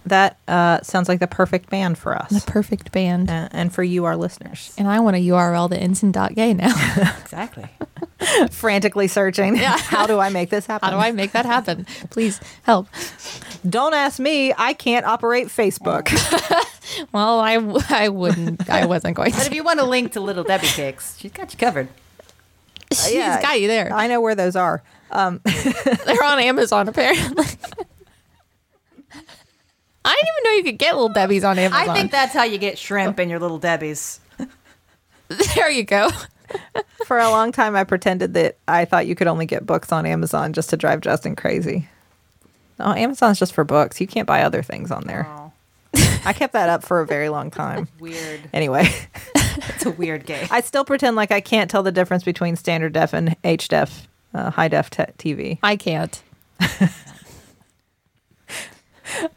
That 0.07 0.37
uh, 0.47 0.83
sounds 0.83 1.09
like 1.09 1.21
the 1.21 1.27
perfect 1.27 1.71
band 1.71 1.97
for 1.97 2.14
us 2.14 2.29
The 2.29 2.51
perfect 2.51 2.93
band. 2.93 3.31
uh, 3.31 3.49
and 3.53 3.73
for 3.73 3.83
you, 3.83 4.05
our 4.05 4.17
listeners. 4.17 4.75
And 4.77 4.87
I 4.87 5.01
want 5.01 5.17
a 5.17 5.19
URL 5.21 5.71
to 5.71 5.81
instant.gay 5.81 6.55
now. 6.55 6.75
Exactly. 7.25 7.64
Frantically 8.51 9.09
searching. 9.09 9.57
Yeah. 9.57 9.77
How 9.79 10.07
do 10.07 10.19
I 10.21 10.29
make 10.29 10.51
this 10.51 10.67
happen? 10.67 10.88
How 10.88 10.95
do 10.95 11.01
I 11.03 11.11
make 11.11 11.33
that 11.33 11.47
happen? 11.47 11.85
Please 12.11 12.38
help. 12.62 12.87
Don't 13.69 13.95
ask 13.95 14.21
me. 14.21 14.53
I 14.57 14.73
can't 14.75 15.05
operate 15.07 15.49
Facebook. 15.49 16.11
Well, 17.12 17.40
I, 17.40 17.55
w- 17.57 17.81
I 17.88 18.09
wouldn't. 18.11 18.69
I 18.71 18.85
wasn't 18.87 19.17
going 19.17 19.33
to. 19.33 19.37
But 19.38 19.47
if 19.47 19.55
you 19.55 19.64
want 19.64 19.81
a 19.81 19.85
link 19.85 20.12
to 20.12 20.21
Little 20.21 20.45
Debbie 20.45 20.67
Cakes, 20.67 21.17
she's 21.19 21.33
got 21.33 21.53
you 21.53 21.59
covered. 21.59 21.88
She's 22.93 23.14
yeah. 23.14 23.40
got 23.43 23.61
you 23.61 23.67
there. 23.69 23.93
I 23.93 24.07
know 24.07 24.21
where 24.21 24.35
those 24.37 24.55
are. 24.55 24.83
They're 25.11 26.25
on 26.25 26.38
Amazon, 26.38 26.88
apparently. 26.88 27.47
I 30.05 30.14
didn't 30.14 30.29
even 30.35 30.45
know 30.45 30.57
you 30.59 30.64
could 30.64 30.79
get 30.79 30.95
little 30.95 31.09
Debbie's 31.09 31.45
on 31.45 31.59
Amazon. 31.59 31.88
I 31.88 31.95
think 31.95 32.11
that's 32.11 32.33
how 32.35 32.45
you 32.45 32.59
get 32.59 32.77
shrimp 32.79 33.19
in 33.19 33.31
your 33.31 33.38
Little 33.38 33.59
Debbie's. 33.59 34.21
there 35.55 35.71
you 35.71 35.85
go. 35.85 36.11
For 37.07 37.19
a 37.19 37.31
long 37.31 37.53
time, 37.53 37.75
I 37.75 37.85
pretended 37.85 38.35
that 38.35 38.59
I 38.69 38.85
thought 38.85 39.07
you 39.07 39.14
could 39.14 39.27
only 39.27 39.47
get 39.47 39.64
books 39.67 39.93
on 39.93 40.05
Amazon 40.07 40.53
just 40.53 40.71
to 40.71 40.77
drive 40.77 41.01
Justin 41.01 41.37
crazy. 41.37 41.88
No, 42.79 42.87
Amazon's 42.93 43.38
just 43.38 43.53
for 43.55 43.62
books. 43.64 44.01
You 44.01 44.07
can't 44.07 44.27
buy 44.27 44.43
other 44.43 44.61
things 44.62 44.90
on 44.90 45.05
there. 45.05 45.27
Oh, 45.29 45.53
I 46.25 46.33
kept 46.33 46.53
that 46.55 46.69
up 46.69 46.83
for 46.83 47.01
a 47.01 47.07
very 47.07 47.29
long 47.29 47.51
time. 47.53 47.88
weird. 48.01 48.40
Anyway, 48.53 48.88
It's 49.37 49.87
a 49.87 49.90
weird 49.90 50.27
game. 50.27 50.47
I 50.51 50.61
still 50.61 50.85
pretend 50.85 51.14
like 51.17 51.31
I 51.31 51.40
can't 51.40 51.71
tell 51.71 51.83
the 51.85 51.93
difference 51.93 52.25
between 52.25 52.57
standard 52.57 52.93
def 52.93 53.12
and 53.14 53.40
HDef, 53.43 54.07
uh, 54.35 54.51
high 54.51 54.69
def 54.69 54.90
t- 54.90 55.05
TV. 55.19 55.59
I 55.62 55.77
can't. 55.77 56.21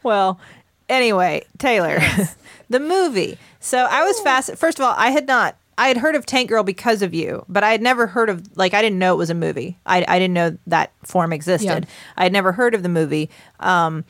Well, 0.02 0.40
anyway, 0.88 1.44
Teylor, 1.58 2.34
the 2.70 2.80
movie. 2.80 3.38
So 3.60 3.86
I 3.90 4.02
was 4.04 4.20
fast. 4.20 4.54
First 4.56 4.78
of 4.78 4.84
all, 4.84 4.94
I 4.96 5.10
had 5.10 5.26
not. 5.26 5.56
I 5.76 5.86
had 5.88 5.96
heard 5.98 6.16
of 6.16 6.26
Tank 6.26 6.48
Girl 6.48 6.64
because 6.64 7.02
of 7.02 7.14
you, 7.14 7.44
but 7.48 7.62
I 7.62 7.70
had 7.70 7.80
never 7.80 8.08
heard 8.08 8.28
of 8.28 8.56
like 8.56 8.74
I 8.74 8.82
didn't 8.82 8.98
know 8.98 9.14
it 9.14 9.18
was 9.18 9.30
a 9.30 9.34
movie. 9.34 9.78
I 9.86 10.04
I 10.08 10.18
didn't 10.18 10.34
know 10.34 10.58
that 10.66 10.92
form 11.04 11.32
existed. 11.32 11.84
Yeah. 11.84 11.90
I 12.16 12.24
had 12.24 12.32
never 12.32 12.52
heard 12.52 12.74
of 12.74 12.82
the 12.82 12.88
movie. 12.88 13.30
Um, 13.60 14.04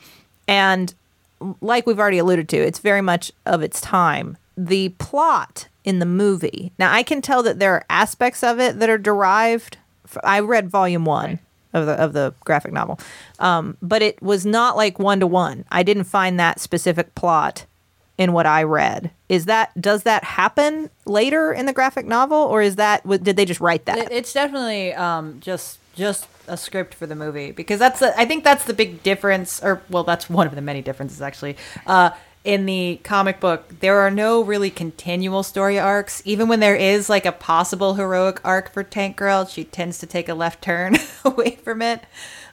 and 0.47 0.93
like 1.61 1.85
we've 1.85 1.99
already 1.99 2.17
alluded 2.17 2.49
to, 2.49 2.57
it's 2.57 2.79
very 2.79 3.01
much 3.01 3.31
of 3.45 3.61
its 3.61 3.79
time. 3.79 4.37
The 4.57 4.89
plot 4.97 5.67
in 5.83 5.99
the 5.99 6.05
movie. 6.05 6.71
Now 6.79 6.91
I 6.91 7.03
can 7.03 7.21
tell 7.21 7.43
that 7.43 7.59
there 7.59 7.73
are 7.73 7.85
aspects 7.89 8.43
of 8.43 8.59
it 8.59 8.79
that 8.79 8.89
are 8.89 8.97
derived. 8.97 9.77
f- 10.05 10.17
I 10.23 10.39
read 10.39 10.69
volume 10.69 11.05
one 11.05 11.39
of 11.73 11.85
the 11.85 11.93
of 11.93 12.13
the 12.13 12.33
graphic 12.45 12.71
novel, 12.71 12.99
um, 13.39 13.77
but 13.81 14.01
it 14.01 14.21
was 14.21 14.45
not 14.45 14.75
like 14.75 14.99
one 14.99 15.19
to 15.19 15.27
one. 15.27 15.65
I 15.71 15.83
didn't 15.83 16.05
find 16.05 16.39
that 16.39 16.59
specific 16.59 17.15
plot 17.15 17.65
in 18.17 18.33
what 18.33 18.45
I 18.45 18.63
read. 18.63 19.11
Is 19.29 19.45
that 19.45 19.79
does 19.79 20.03
that 20.03 20.23
happen 20.23 20.89
later 21.05 21.53
in 21.53 21.65
the 21.65 21.73
graphic 21.73 22.05
novel, 22.05 22.37
or 22.37 22.61
is 22.61 22.75
that 22.75 23.07
did 23.23 23.37
they 23.37 23.45
just 23.45 23.61
write 23.61 23.85
that? 23.85 24.11
It's 24.11 24.33
definitely 24.33 24.93
um, 24.93 25.39
just 25.39 25.79
just 25.95 26.27
a 26.47 26.57
script 26.57 26.93
for 26.93 27.05
the 27.05 27.15
movie 27.15 27.51
because 27.51 27.79
that's 27.79 28.01
I 28.01 28.25
think 28.25 28.43
that's 28.43 28.65
the 28.65 28.73
big 28.73 29.03
difference, 29.03 29.63
or 29.63 29.81
well, 29.89 30.03
that's 30.03 30.29
one 30.29 30.47
of 30.47 30.55
the 30.55 30.61
many 30.61 30.81
differences 30.81 31.21
actually. 31.21 31.55
Uh, 31.87 32.11
in 32.49 32.65
the 32.65 32.99
comic 33.03 33.39
book, 33.39 33.79
there 33.79 33.99
are 33.99 34.09
no 34.09 34.41
really 34.41 34.71
continual 34.71 35.43
story 35.43 35.77
arcs. 35.77 36.21
Even 36.25 36.47
when 36.47 36.59
there 36.59 36.75
is 36.75 37.09
like 37.09 37.27
a 37.27 37.31
possible 37.31 37.93
heroic 37.93 38.41
arc 38.43 38.73
for 38.73 38.83
Tank 38.83 39.17
Girl, 39.17 39.45
she 39.45 39.63
tends 39.63 39.99
to 39.99 40.07
take 40.07 40.27
a 40.27 40.33
left 40.33 40.63
turn 40.63 40.97
away 41.23 41.59
from 41.63 41.83
it. 41.83 42.03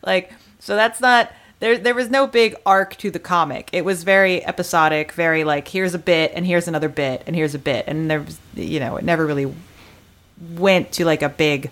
Like, 0.04 0.32
so 0.58 0.76
that's 0.76 1.00
not 1.00 1.32
there. 1.60 1.78
There 1.78 1.94
was 1.94 2.10
no 2.10 2.26
big 2.26 2.56
arc 2.66 2.96
to 2.96 3.10
the 3.10 3.18
comic. 3.18 3.70
It 3.72 3.86
was 3.86 4.02
very 4.02 4.44
episodic, 4.44 5.12
very 5.12 5.44
like 5.44 5.68
here's 5.68 5.94
a 5.94 5.98
bit 5.98 6.32
and 6.34 6.46
here's 6.46 6.68
another 6.68 6.90
bit 6.90 7.22
and 7.26 7.34
here's 7.34 7.54
a 7.54 7.58
bit, 7.58 7.86
and 7.86 8.10
there 8.10 8.20
was 8.20 8.38
you 8.54 8.78
know 8.78 8.96
it 8.96 9.04
never 9.04 9.24
really 9.26 9.54
went 10.52 10.92
to 10.92 11.06
like 11.06 11.22
a 11.22 11.30
big 11.30 11.70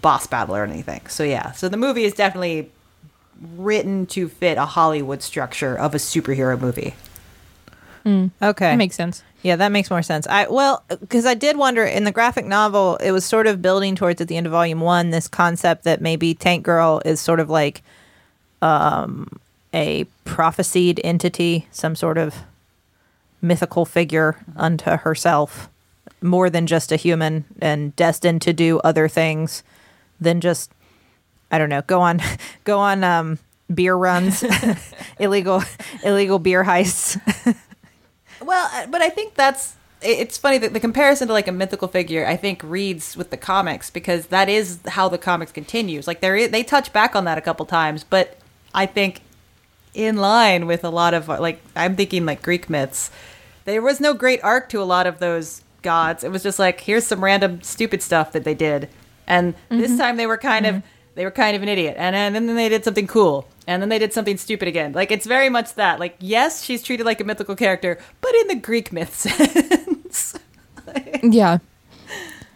boss 0.00 0.28
battle 0.28 0.54
or 0.54 0.62
anything. 0.62 1.04
So 1.08 1.24
yeah, 1.24 1.50
so 1.50 1.68
the 1.68 1.76
movie 1.76 2.04
is 2.04 2.14
definitely 2.14 2.70
written 3.40 4.06
to 4.06 4.28
fit 4.28 4.56
a 4.56 4.66
Hollywood 4.66 5.22
structure 5.22 5.76
of 5.76 5.94
a 5.94 5.98
superhero 5.98 6.58
movie. 6.58 6.94
Okay, 8.06 8.70
That 8.70 8.76
makes 8.76 8.96
sense. 8.96 9.22
Yeah, 9.42 9.56
that 9.56 9.70
makes 9.72 9.90
more 9.90 10.02
sense. 10.02 10.26
I 10.26 10.46
well, 10.48 10.82
because 10.88 11.26
I 11.26 11.34
did 11.34 11.56
wonder 11.56 11.84
in 11.84 12.04
the 12.04 12.12
graphic 12.12 12.44
novel, 12.44 12.96
it 12.96 13.12
was 13.12 13.24
sort 13.24 13.46
of 13.46 13.62
building 13.62 13.94
towards 13.94 14.20
at 14.20 14.28
the 14.28 14.36
end 14.36 14.46
of 14.46 14.52
volume 14.52 14.80
one 14.80 15.10
this 15.10 15.28
concept 15.28 15.84
that 15.84 16.00
maybe 16.00 16.34
Tank 16.34 16.64
Girl 16.64 17.00
is 17.04 17.20
sort 17.20 17.40
of 17.40 17.50
like 17.50 17.82
um, 18.62 19.40
a 19.72 20.04
prophesied 20.24 21.00
entity, 21.04 21.68
some 21.70 21.94
sort 21.94 22.18
of 22.18 22.34
mythical 23.42 23.84
figure 23.84 24.36
unto 24.56 24.90
herself, 24.90 25.68
more 26.22 26.50
than 26.50 26.66
just 26.66 26.90
a 26.90 26.96
human 26.96 27.44
and 27.60 27.94
destined 27.94 28.42
to 28.42 28.52
do 28.52 28.78
other 28.80 29.08
things 29.08 29.62
than 30.20 30.40
just 30.40 30.70
I 31.50 31.58
don't 31.58 31.68
know, 31.68 31.82
go 31.82 32.00
on, 32.00 32.20
go 32.64 32.78
on 32.78 33.04
um, 33.04 33.38
beer 33.72 33.94
runs, 33.96 34.44
illegal, 35.18 35.62
illegal 36.04 36.38
beer 36.38 36.64
heists. 36.64 37.20
Well, 38.46 38.70
uh, 38.72 38.86
but 38.86 39.02
I 39.02 39.08
think 39.08 39.34
that's 39.34 39.74
it's 40.02 40.38
funny 40.38 40.58
that 40.58 40.72
the 40.72 40.80
comparison 40.80 41.26
to 41.26 41.32
like 41.32 41.48
a 41.48 41.52
mythical 41.52 41.88
figure 41.88 42.26
I 42.26 42.36
think 42.36 42.60
reads 42.62 43.16
with 43.16 43.30
the 43.30 43.36
comics 43.36 43.90
because 43.90 44.26
that 44.26 44.48
is 44.48 44.78
how 44.86 45.08
the 45.08 45.18
comics 45.18 45.52
continues. 45.52 46.06
Like 46.06 46.20
they 46.20 46.46
they 46.46 46.62
touch 46.62 46.92
back 46.92 47.16
on 47.16 47.24
that 47.24 47.38
a 47.38 47.40
couple 47.40 47.66
times, 47.66 48.04
but 48.04 48.38
I 48.74 48.86
think 48.86 49.22
in 49.94 50.16
line 50.16 50.66
with 50.66 50.84
a 50.84 50.90
lot 50.90 51.12
of 51.12 51.28
like 51.28 51.60
I'm 51.74 51.96
thinking 51.96 52.24
like 52.24 52.42
Greek 52.42 52.70
myths. 52.70 53.10
There 53.64 53.82
was 53.82 54.00
no 54.00 54.14
great 54.14 54.42
arc 54.44 54.68
to 54.68 54.80
a 54.80 54.84
lot 54.84 55.08
of 55.08 55.18
those 55.18 55.62
gods. 55.82 56.22
It 56.22 56.30
was 56.30 56.42
just 56.42 56.58
like 56.58 56.80
here's 56.80 57.06
some 57.06 57.24
random 57.24 57.62
stupid 57.62 58.00
stuff 58.00 58.30
that 58.32 58.44
they 58.44 58.54
did, 58.54 58.88
and 59.26 59.54
this 59.70 59.98
time 59.98 60.16
they 60.16 60.26
were 60.26 60.38
kind 60.38 60.66
of 60.66 60.82
they 61.16 61.24
were 61.24 61.30
kind 61.30 61.56
of 61.56 61.62
an 61.62 61.68
idiot, 61.68 61.96
and, 61.98 62.14
and 62.14 62.34
then 62.34 62.54
they 62.54 62.68
did 62.68 62.84
something 62.84 63.06
cool, 63.06 63.48
and 63.66 63.82
then 63.82 63.88
they 63.88 63.98
did 63.98 64.12
something 64.12 64.36
stupid 64.36 64.68
again. 64.68 64.92
Like 64.92 65.10
it's 65.10 65.26
very 65.26 65.48
much 65.48 65.74
that. 65.74 65.98
Like 65.98 66.16
yes, 66.20 66.62
she's 66.62 66.82
treated 66.82 67.04
like 67.04 67.20
a 67.20 67.24
mythical 67.24 67.56
character, 67.56 67.98
but 68.20 68.34
in 68.36 68.48
the 68.48 68.54
Greek 68.54 68.92
myth 68.92 69.14
sense. 69.16 70.38
Yeah. 71.22 71.58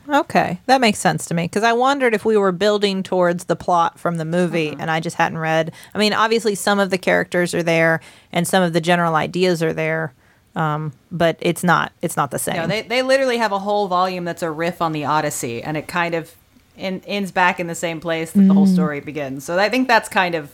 Okay, 0.08 0.58
that 0.66 0.80
makes 0.80 0.98
sense 0.98 1.26
to 1.26 1.34
me 1.34 1.44
because 1.44 1.62
I 1.62 1.72
wondered 1.72 2.14
if 2.14 2.24
we 2.24 2.36
were 2.36 2.52
building 2.52 3.02
towards 3.02 3.44
the 3.44 3.54
plot 3.54 3.98
from 3.98 4.16
the 4.16 4.24
movie 4.24 4.74
and 4.78 4.90
I 4.90 4.98
just 4.98 5.16
hadn't 5.16 5.38
read. 5.38 5.72
I 5.94 5.98
mean, 5.98 6.12
obviously, 6.12 6.54
some 6.54 6.80
of 6.80 6.90
the 6.90 6.98
characters 6.98 7.54
are 7.54 7.62
there 7.62 8.00
and 8.32 8.46
some 8.46 8.62
of 8.62 8.72
the 8.72 8.80
general 8.80 9.14
ideas 9.14 9.62
are 9.62 9.72
there, 9.72 10.12
um, 10.56 10.92
but 11.12 11.36
it's 11.40 11.62
not 11.62 11.92
it's 12.02 12.16
not 12.16 12.32
the 12.32 12.40
same. 12.40 12.56
No, 12.56 12.66
they 12.66 12.82
they 12.82 13.02
literally 13.02 13.38
have 13.38 13.52
a 13.52 13.58
whole 13.60 13.86
volume 13.86 14.24
that's 14.24 14.42
a 14.42 14.50
riff 14.50 14.82
on 14.82 14.92
the 14.92 15.04
Odyssey, 15.04 15.62
and 15.62 15.76
it 15.76 15.86
kind 15.86 16.14
of 16.14 16.34
in, 16.80 17.02
ends 17.06 17.30
back 17.30 17.60
in 17.60 17.66
the 17.66 17.74
same 17.74 18.00
place 18.00 18.32
that 18.32 18.42
the 18.42 18.54
whole 18.54 18.66
mm. 18.66 18.72
story 18.72 19.00
begins. 19.00 19.44
So 19.44 19.58
I 19.58 19.68
think 19.68 19.88
that's 19.88 20.08
kind 20.08 20.34
of 20.34 20.52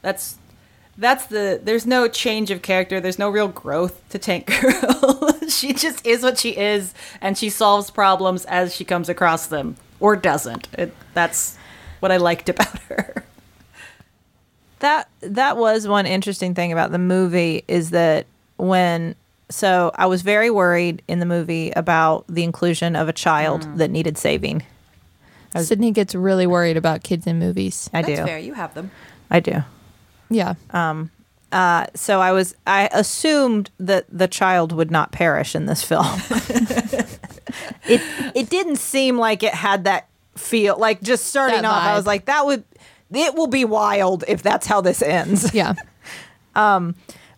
that's 0.00 0.36
that's 0.96 1.26
the 1.26 1.60
there's 1.62 1.86
no 1.86 2.08
change 2.08 2.50
of 2.50 2.62
character. 2.62 3.00
There's 3.00 3.18
no 3.18 3.30
real 3.30 3.48
growth 3.48 4.08
to 4.10 4.18
Tank 4.18 4.46
Girl. 4.60 5.30
she 5.48 5.72
just 5.72 6.06
is 6.06 6.22
what 6.22 6.38
she 6.38 6.56
is, 6.56 6.94
and 7.20 7.36
she 7.38 7.48
solves 7.48 7.90
problems 7.90 8.44
as 8.46 8.74
she 8.74 8.84
comes 8.84 9.08
across 9.08 9.46
them, 9.46 9.76
or 10.00 10.16
doesn't. 10.16 10.68
It, 10.74 10.94
that's 11.14 11.56
what 12.00 12.12
I 12.12 12.16
liked 12.16 12.48
about 12.48 12.78
her. 12.88 13.24
that 14.80 15.08
that 15.20 15.56
was 15.56 15.88
one 15.88 16.06
interesting 16.06 16.54
thing 16.54 16.72
about 16.72 16.92
the 16.92 16.98
movie 16.98 17.64
is 17.68 17.90
that 17.90 18.26
when 18.56 19.14
so 19.48 19.90
I 19.94 20.06
was 20.06 20.22
very 20.22 20.50
worried 20.50 21.02
in 21.08 21.20
the 21.20 21.26
movie 21.26 21.72
about 21.76 22.24
the 22.26 22.42
inclusion 22.42 22.96
of 22.96 23.08
a 23.08 23.12
child 23.12 23.62
mm. 23.62 23.76
that 23.76 23.90
needed 23.90 24.18
saving. 24.18 24.62
Sydnee 25.60 25.92
gets 25.92 26.14
really 26.14 26.46
worried 26.46 26.76
about 26.76 27.02
kids 27.02 27.26
in 27.26 27.38
movies. 27.38 27.90
I 27.92 28.02
That's 28.02 28.20
do. 28.20 28.24
fair. 28.26 28.38
You 28.38 28.54
have 28.54 28.74
them. 28.74 28.90
I 29.30 29.40
do. 29.40 29.62
Yeah. 30.30 30.54
Uh, 31.52 31.86
so 31.94 32.20
I 32.20 32.32
was 32.32 32.54
I 32.66 32.88
assumed 32.92 33.70
that 33.78 34.06
the 34.10 34.26
child 34.26 34.72
would 34.72 34.90
not 34.90 35.12
perish 35.12 35.54
in 35.54 35.66
this 35.66 35.82
film. 35.84 36.06
it 37.86 38.00
it 38.34 38.48
didn't 38.48 38.76
seem 38.76 39.18
like 39.18 39.42
it 39.42 39.52
had 39.52 39.84
that 39.84 40.08
feel 40.36 40.78
like 40.78 41.02
just 41.02 41.26
starting 41.26 41.62
That 41.62 41.66
off 41.66 41.82
I 41.82 41.88
vibe. 41.92 41.96
was 41.96 42.06
like 42.06 42.24
that 42.24 42.46
would 42.46 42.64
it 43.12 43.34
will 43.34 43.48
be 43.48 43.66
wild 43.66 44.24
if 44.26 44.42
that's 44.42 44.66
how 44.66 44.80
this 44.80 45.02
ends. 45.02 45.52
Yeah. 45.54 45.74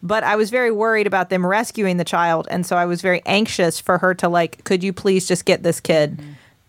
But 0.07 0.22
I 0.22 0.37
was 0.37 0.50
very 0.50 0.70
worried 0.70 1.07
about 1.07 1.31
them 1.31 1.46
rescuing 1.46 1.96
the 1.96 2.05
child 2.05 2.46
and 2.50 2.66
so 2.66 2.77
I 2.77 2.85
was 2.85 3.00
very 3.00 3.22
anxious 3.24 3.81
for 3.81 3.96
her 3.98 4.14
to 4.16 4.29
like 4.29 4.62
could 4.64 4.85
you 4.85 4.92
please 4.92 5.27
just 5.27 5.44
get 5.46 5.62
this 5.62 5.81
kid? 5.81 6.20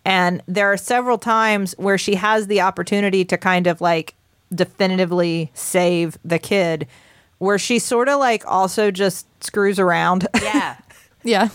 And 0.06 0.40
there 0.46 0.72
are 0.72 0.76
several 0.76 1.18
times 1.18 1.74
where 1.78 1.98
she 1.98 2.14
has 2.14 2.46
the 2.46 2.60
opportunity 2.60 3.24
to 3.24 3.36
kind 3.36 3.66
of 3.66 3.80
like 3.80 4.14
definitively 4.54 5.50
save 5.52 6.16
the 6.24 6.38
kid 6.38 6.86
where 7.38 7.58
she 7.58 7.78
sort 7.80 8.08
of 8.08 8.20
like 8.20 8.44
also 8.46 8.92
just 8.92 9.26
screws 9.42 9.78
around. 9.78 10.26
Yeah. 10.42 10.76
Yeah. 11.24 11.48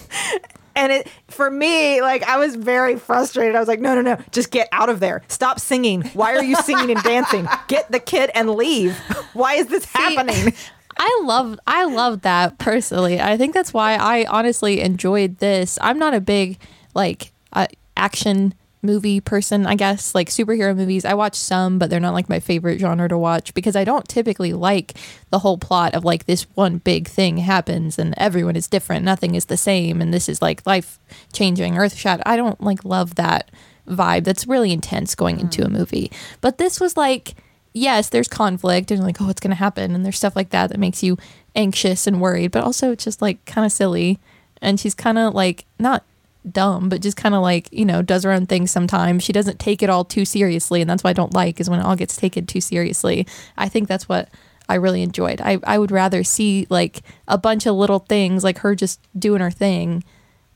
and 0.75 0.91
it 0.91 1.07
for 1.29 1.49
me 1.49 2.01
like 2.01 2.23
I 2.23 2.37
was 2.39 2.57
very 2.57 2.97
frustrated. 2.97 3.55
I 3.55 3.59
was 3.59 3.69
like, 3.69 3.79
"No, 3.79 3.95
no, 3.95 4.01
no. 4.01 4.17
Just 4.31 4.51
get 4.51 4.67
out 4.73 4.89
of 4.89 4.99
there. 4.99 5.21
Stop 5.29 5.61
singing. 5.61 6.01
Why 6.13 6.35
are 6.35 6.43
you 6.43 6.57
singing 6.57 6.91
and 6.91 7.01
dancing? 7.03 7.47
Get 7.69 7.89
the 7.89 8.01
kid 8.01 8.31
and 8.35 8.49
leave. 8.49 8.97
Why 9.33 9.53
is 9.53 9.67
this 9.67 9.85
happening?" 9.85 10.53
I 10.99 11.21
love 11.23 11.57
I 11.65 11.85
love 11.85 12.21
that 12.23 12.57
personally. 12.57 13.21
I 13.21 13.37
think 13.37 13.53
that's 13.53 13.73
why 13.73 13.95
I 13.95 14.25
honestly 14.25 14.81
enjoyed 14.81 15.37
this. 15.37 15.79
I'm 15.81 15.97
not 15.97 16.13
a 16.13 16.19
big 16.19 16.59
like 16.93 17.31
uh, 17.53 17.67
action 18.01 18.53
movie 18.83 19.21
person, 19.21 19.67
I 19.67 19.75
guess, 19.75 20.15
like 20.15 20.29
superhero 20.29 20.75
movies. 20.75 21.05
I 21.05 21.13
watch 21.13 21.35
some, 21.35 21.77
but 21.77 21.89
they're 21.89 21.99
not 21.99 22.15
like 22.15 22.29
my 22.29 22.39
favorite 22.39 22.79
genre 22.79 23.07
to 23.07 23.17
watch 23.17 23.53
because 23.53 23.75
I 23.75 23.83
don't 23.83 24.07
typically 24.07 24.53
like 24.53 24.95
the 25.29 25.39
whole 25.39 25.57
plot 25.57 25.93
of 25.93 26.03
like 26.03 26.25
this 26.25 26.43
one 26.55 26.79
big 26.79 27.07
thing 27.07 27.37
happens 27.37 27.99
and 27.99 28.15
everyone 28.17 28.55
is 28.55 28.67
different, 28.67 29.05
nothing 29.05 29.35
is 29.35 29.45
the 29.45 29.57
same 29.57 30.01
and 30.01 30.13
this 30.13 30.27
is 30.27 30.41
like 30.41 30.65
life 30.65 30.99
changing, 31.31 31.77
earth 31.77 31.95
shattering. 31.95 32.23
I 32.25 32.37
don't 32.37 32.61
like 32.61 32.83
love 32.83 33.15
that 33.15 33.51
vibe. 33.87 34.23
That's 34.23 34.47
really 34.47 34.71
intense 34.71 35.13
going 35.13 35.39
into 35.39 35.61
hmm. 35.61 35.67
a 35.67 35.77
movie. 35.77 36.11
But 36.41 36.57
this 36.57 36.79
was 36.79 36.97
like 36.97 37.35
yes, 37.73 38.09
there's 38.09 38.27
conflict 38.27 38.91
and 38.91 39.01
like, 39.01 39.21
oh, 39.21 39.27
what's 39.27 39.39
going 39.39 39.51
to 39.51 39.55
happen? 39.55 39.95
And 39.95 40.03
there's 40.03 40.17
stuff 40.17 40.35
like 40.35 40.49
that 40.49 40.69
that 40.69 40.79
makes 40.79 41.03
you 41.03 41.17
anxious 41.55 42.07
and 42.07 42.19
worried, 42.19 42.51
but 42.51 42.63
also 42.63 42.91
it's 42.91 43.03
just 43.03 43.21
like 43.21 43.43
kind 43.45 43.65
of 43.65 43.71
silly. 43.71 44.19
And 44.61 44.79
she's 44.79 44.93
kind 44.93 45.17
of 45.17 45.33
like, 45.33 45.65
not 45.79 46.03
dumb, 46.49 46.89
but 46.89 47.01
just 47.01 47.17
kind 47.17 47.35
of 47.35 47.41
like, 47.41 47.69
you 47.71 47.85
know, 47.85 48.01
does 48.01 48.23
her 48.23 48.31
own 48.31 48.45
thing 48.45 48.67
sometimes. 48.67 49.23
She 49.23 49.33
doesn't 49.33 49.59
take 49.59 49.83
it 49.83 49.89
all 49.89 50.03
too 50.05 50.25
seriously. 50.25 50.81
And 50.81 50.89
that's 50.89 51.03
what 51.03 51.11
I 51.11 51.13
don't 51.13 51.33
like 51.33 51.59
is 51.59 51.69
when 51.69 51.79
it 51.79 51.83
all 51.85 51.95
gets 51.95 52.15
taken 52.15 52.45
too 52.45 52.61
seriously. 52.61 53.27
I 53.57 53.69
think 53.69 53.87
that's 53.87 54.09
what 54.09 54.29
I 54.69 54.75
really 54.75 55.01
enjoyed. 55.03 55.41
I, 55.41 55.59
I 55.63 55.77
would 55.77 55.91
rather 55.91 56.23
see 56.23 56.65
like 56.69 57.01
a 57.27 57.37
bunch 57.37 57.65
of 57.65 57.75
little 57.75 57.99
things, 57.99 58.43
like 58.43 58.59
her 58.59 58.73
just 58.75 58.99
doing 59.17 59.41
her 59.41 59.51
thing 59.51 60.03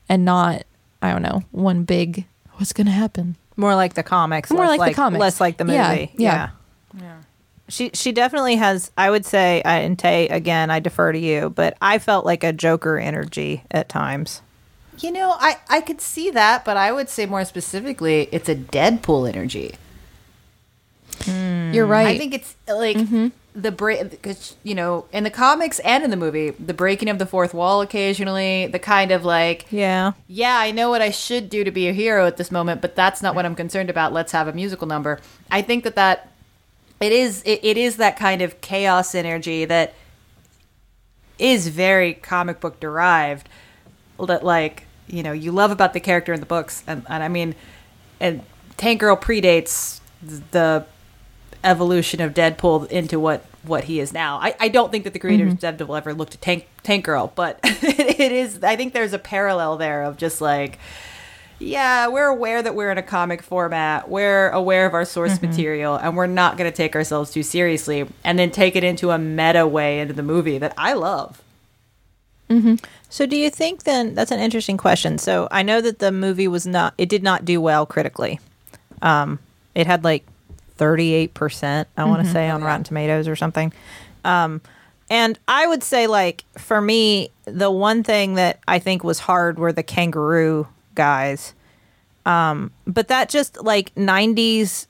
and 0.08 0.24
not, 0.24 0.64
I 1.02 1.12
don't 1.12 1.22
know, 1.22 1.42
one 1.52 1.84
big, 1.84 2.26
what's 2.54 2.72
going 2.72 2.86
to 2.86 2.92
happen? 2.92 3.36
More 3.56 3.74
like 3.74 3.94
the 3.94 4.02
comics, 4.02 4.50
More 4.50 4.66
less 4.66 4.78
like 4.78 4.92
the 4.92 4.96
comics. 4.96 5.20
less 5.20 5.40
like 5.40 5.56
the 5.56 5.64
movie. 5.64 5.76
Yeah, 5.78 6.10
Yeah. 6.10 6.10
yeah. 6.18 6.50
Yeah. 7.00 7.16
She 7.68 7.90
she 7.94 8.12
definitely 8.12 8.54
has 8.56 8.92
I 8.96 9.10
would 9.10 9.26
say 9.26 9.60
I- 9.64 9.78
and 9.78 9.98
Tay 9.98 10.28
again, 10.28 10.70
I 10.70 10.78
defer 10.78 11.10
to 11.10 11.18
you, 11.18 11.50
but 11.50 11.76
I 11.82 11.98
felt 11.98 12.24
like 12.24 12.44
a 12.44 12.52
Joker 12.52 12.96
energy 12.96 13.64
at 13.72 13.88
times. 13.88 14.40
You 14.98 15.12
know, 15.12 15.36
I, 15.38 15.58
I 15.68 15.80
could 15.80 16.00
see 16.00 16.30
that, 16.30 16.64
but 16.64 16.76
I 16.76 16.92
would 16.92 17.08
say 17.08 17.26
more 17.26 17.44
specifically, 17.44 18.28
it's 18.32 18.48
a 18.48 18.54
Deadpool 18.54 19.28
energy. 19.28 19.74
Hmm. 21.22 21.72
You're 21.72 21.86
right. 21.86 22.08
I 22.08 22.18
think 22.18 22.34
it's 22.34 22.54
like 22.68 22.96
mm-hmm. 22.96 23.28
the 23.54 23.72
break 23.72 24.10
because 24.10 24.54
you 24.62 24.74
know 24.74 25.06
in 25.12 25.24
the 25.24 25.30
comics 25.30 25.78
and 25.80 26.04
in 26.04 26.10
the 26.10 26.16
movie, 26.16 26.50
the 26.50 26.74
breaking 26.74 27.08
of 27.08 27.18
the 27.18 27.26
fourth 27.26 27.54
wall 27.54 27.80
occasionally, 27.80 28.66
the 28.66 28.78
kind 28.78 29.10
of 29.10 29.24
like 29.24 29.66
Yeah. 29.70 30.12
yeah, 30.28 30.58
I 30.58 30.70
know 30.70 30.90
what 30.90 31.02
I 31.02 31.10
should 31.10 31.48
do 31.48 31.64
to 31.64 31.70
be 31.70 31.88
a 31.88 31.92
hero 31.92 32.26
at 32.26 32.36
this 32.36 32.50
moment, 32.50 32.80
but 32.80 32.94
that's 32.94 33.22
not 33.22 33.34
what 33.34 33.46
I'm 33.46 33.54
concerned 33.54 33.90
about. 33.90 34.12
Let's 34.12 34.32
have 34.32 34.46
a 34.46 34.52
musical 34.52 34.86
number. 34.86 35.20
I 35.50 35.62
think 35.62 35.84
that 35.84 35.94
that 35.96 36.30
it 37.00 37.12
is 37.12 37.42
it, 37.44 37.60
it 37.62 37.76
is 37.76 37.96
that 37.96 38.16
kind 38.16 38.42
of 38.42 38.60
chaos 38.60 39.14
energy 39.14 39.64
that 39.64 39.94
is 41.38 41.68
very 41.68 42.14
comic 42.14 42.60
book 42.60 42.80
derived 42.80 43.48
that 44.24 44.42
like 44.44 44.85
you 45.08 45.22
know 45.22 45.32
you 45.32 45.52
love 45.52 45.70
about 45.70 45.92
the 45.92 46.00
character 46.00 46.32
in 46.32 46.40
the 46.40 46.46
books 46.46 46.82
and, 46.86 47.04
and 47.08 47.22
i 47.22 47.28
mean 47.28 47.54
and 48.20 48.42
tank 48.76 49.00
girl 49.00 49.16
predates 49.16 50.00
the 50.22 50.84
evolution 51.64 52.20
of 52.20 52.34
deadpool 52.34 52.86
into 52.88 53.18
what 53.18 53.44
what 53.64 53.84
he 53.84 54.00
is 54.00 54.12
now 54.12 54.38
i, 54.38 54.54
I 54.60 54.68
don't 54.68 54.90
think 54.90 55.04
that 55.04 55.12
the 55.12 55.18
creators 55.18 55.54
mm-hmm. 55.54 55.66
of 55.66 55.88
deadpool 55.88 55.96
ever 55.96 56.14
looked 56.14 56.34
at 56.34 56.40
tank 56.40 56.68
tank 56.82 57.04
girl 57.04 57.32
but 57.34 57.58
it 57.64 58.32
is 58.32 58.62
i 58.62 58.76
think 58.76 58.92
there's 58.92 59.12
a 59.12 59.18
parallel 59.18 59.76
there 59.76 60.02
of 60.04 60.16
just 60.16 60.40
like 60.40 60.78
yeah, 61.58 62.08
we're 62.08 62.26
aware 62.26 62.62
that 62.62 62.74
we're 62.74 62.90
in 62.90 62.98
a 62.98 63.02
comic 63.02 63.42
format. 63.42 64.10
We're 64.10 64.50
aware 64.50 64.86
of 64.86 64.92
our 64.92 65.04
source 65.04 65.34
mm-hmm. 65.34 65.46
material, 65.46 65.96
and 65.96 66.16
we're 66.16 66.26
not 66.26 66.58
going 66.58 66.70
to 66.70 66.76
take 66.76 66.94
ourselves 66.94 67.30
too 67.30 67.42
seriously, 67.42 68.06
and 68.24 68.38
then 68.38 68.50
take 68.50 68.76
it 68.76 68.84
into 68.84 69.10
a 69.10 69.18
meta 69.18 69.66
way 69.66 70.00
into 70.00 70.12
the 70.12 70.22
movie 70.22 70.58
that 70.58 70.74
I 70.76 70.92
love. 70.92 71.42
So 73.08 73.26
do 73.26 73.36
you 73.36 73.50
think 73.50 73.84
then 73.84 74.14
that's 74.14 74.30
an 74.30 74.40
interesting 74.40 74.76
question. 74.76 75.18
So 75.18 75.48
I 75.50 75.62
know 75.62 75.80
that 75.80 75.98
the 75.98 76.12
movie 76.12 76.48
was 76.48 76.66
not 76.66 76.94
it 76.98 77.08
did 77.08 77.22
not 77.22 77.44
do 77.44 77.60
well 77.60 77.86
critically. 77.86 78.40
Um 79.02 79.38
it 79.74 79.86
had 79.86 80.04
like 80.04 80.24
38% 80.78 81.86
I 81.96 82.04
want 82.04 82.24
to 82.24 82.32
say 82.32 82.48
on 82.50 82.62
Rotten 82.62 82.84
Tomatoes 82.84 83.28
or 83.28 83.36
something. 83.36 83.72
Um 84.24 84.60
and 85.08 85.38
I 85.48 85.66
would 85.66 85.82
say 85.82 86.06
like 86.06 86.44
for 86.58 86.80
me 86.80 87.30
the 87.44 87.70
one 87.70 88.02
thing 88.02 88.34
that 88.34 88.60
I 88.66 88.78
think 88.78 89.04
was 89.04 89.18
hard 89.20 89.58
were 89.58 89.72
the 89.72 89.82
kangaroo 89.82 90.66
guys. 90.94 91.54
Um 92.24 92.70
but 92.86 93.08
that 93.08 93.28
just 93.28 93.62
like 93.62 93.94
90s 93.94 94.86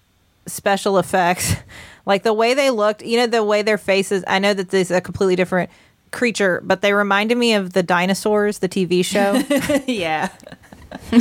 special 0.47 0.99
effects 0.99 1.55
like 2.07 2.23
the 2.23 2.33
way 2.33 2.55
they 2.55 2.71
looked 2.71 3.03
you 3.03 3.19
know 3.19 3.27
the 3.27 3.43
way 3.43 3.63
their 3.63 3.79
faces 3.79 4.23
i 4.29 4.39
know 4.39 4.55
that 4.55 4.69
this 4.71 4.93
is 4.93 4.97
a 4.97 5.01
completely 5.01 5.35
different 5.35 5.69
creature 6.17 6.61
but 6.65 6.81
they 6.81 6.93
reminded 6.93 7.37
me 7.39 7.55
of 7.55 7.73
the 7.75 7.83
dinosaurs 7.83 8.59
the 8.59 8.69
tv 8.69 9.05
show 9.05 9.35
yeah. 9.87 10.29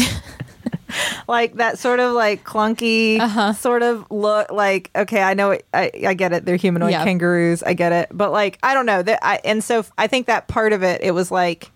like 1.28 1.56
that 1.56 1.78
sort 1.80 2.00
of 2.00 2.14
like 2.14 2.44
clunky 2.44 3.20
Uh-huh. 3.20 3.54
sort 3.54 3.84
of 3.84 4.06
look 4.10 4.52
like 4.52 4.90
okay 4.96 5.22
i 5.22 5.34
know 5.34 5.52
it, 5.52 5.66
I, 5.74 5.92
I 6.08 6.14
get 6.14 6.32
it 6.34 6.46
they're 6.46 6.56
humanoid 6.56 6.92
Yeah. 6.92 7.04
kangaroos 7.04 7.64
i 7.64 7.74
get 7.74 7.92
it 7.92 8.10
but 8.12 8.32
like 8.32 8.58
i 8.64 8.74
don't 8.74 8.86
know 8.86 9.02
that 9.02 9.20
i 9.26 9.40
and 9.44 9.64
so 9.64 9.84
i 9.98 10.08
think 10.08 10.28
that 10.28 10.48
part 10.48 10.74
of 10.74 10.84
it 10.84 11.02
it 11.04 11.12
was 11.12 11.32
like 11.32 11.72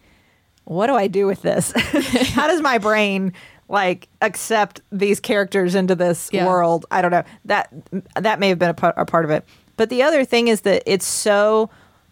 what 0.66 0.86
do 0.86 0.94
I 0.94 1.08
do 1.08 1.26
with 1.26 1.42
this? 1.42 1.72
How 2.36 2.46
does 2.46 2.62
my 2.62 2.78
brain 2.78 3.34
like 3.70 4.08
accept 4.22 4.82
these 4.92 5.20
characters 5.20 5.74
into 5.74 5.96
this 5.96 6.30
Yeah. 6.32 6.46
world? 6.46 6.86
I 6.92 7.02
don't 7.02 7.10
know. 7.10 7.24
That 7.46 7.74
that 8.16 8.40
may 8.40 8.50
have 8.50 8.60
been 8.60 8.70
a, 8.70 8.74
part- 8.76 8.94
a 8.96 9.04
part 9.04 9.26
of 9.26 9.32
it. 9.32 9.46
But 9.78 9.90
the 9.90 10.04
other 10.04 10.24
thing 10.26 10.48
is 10.48 10.62
that 10.62 10.84
it's 10.86 11.08
so 11.08 11.72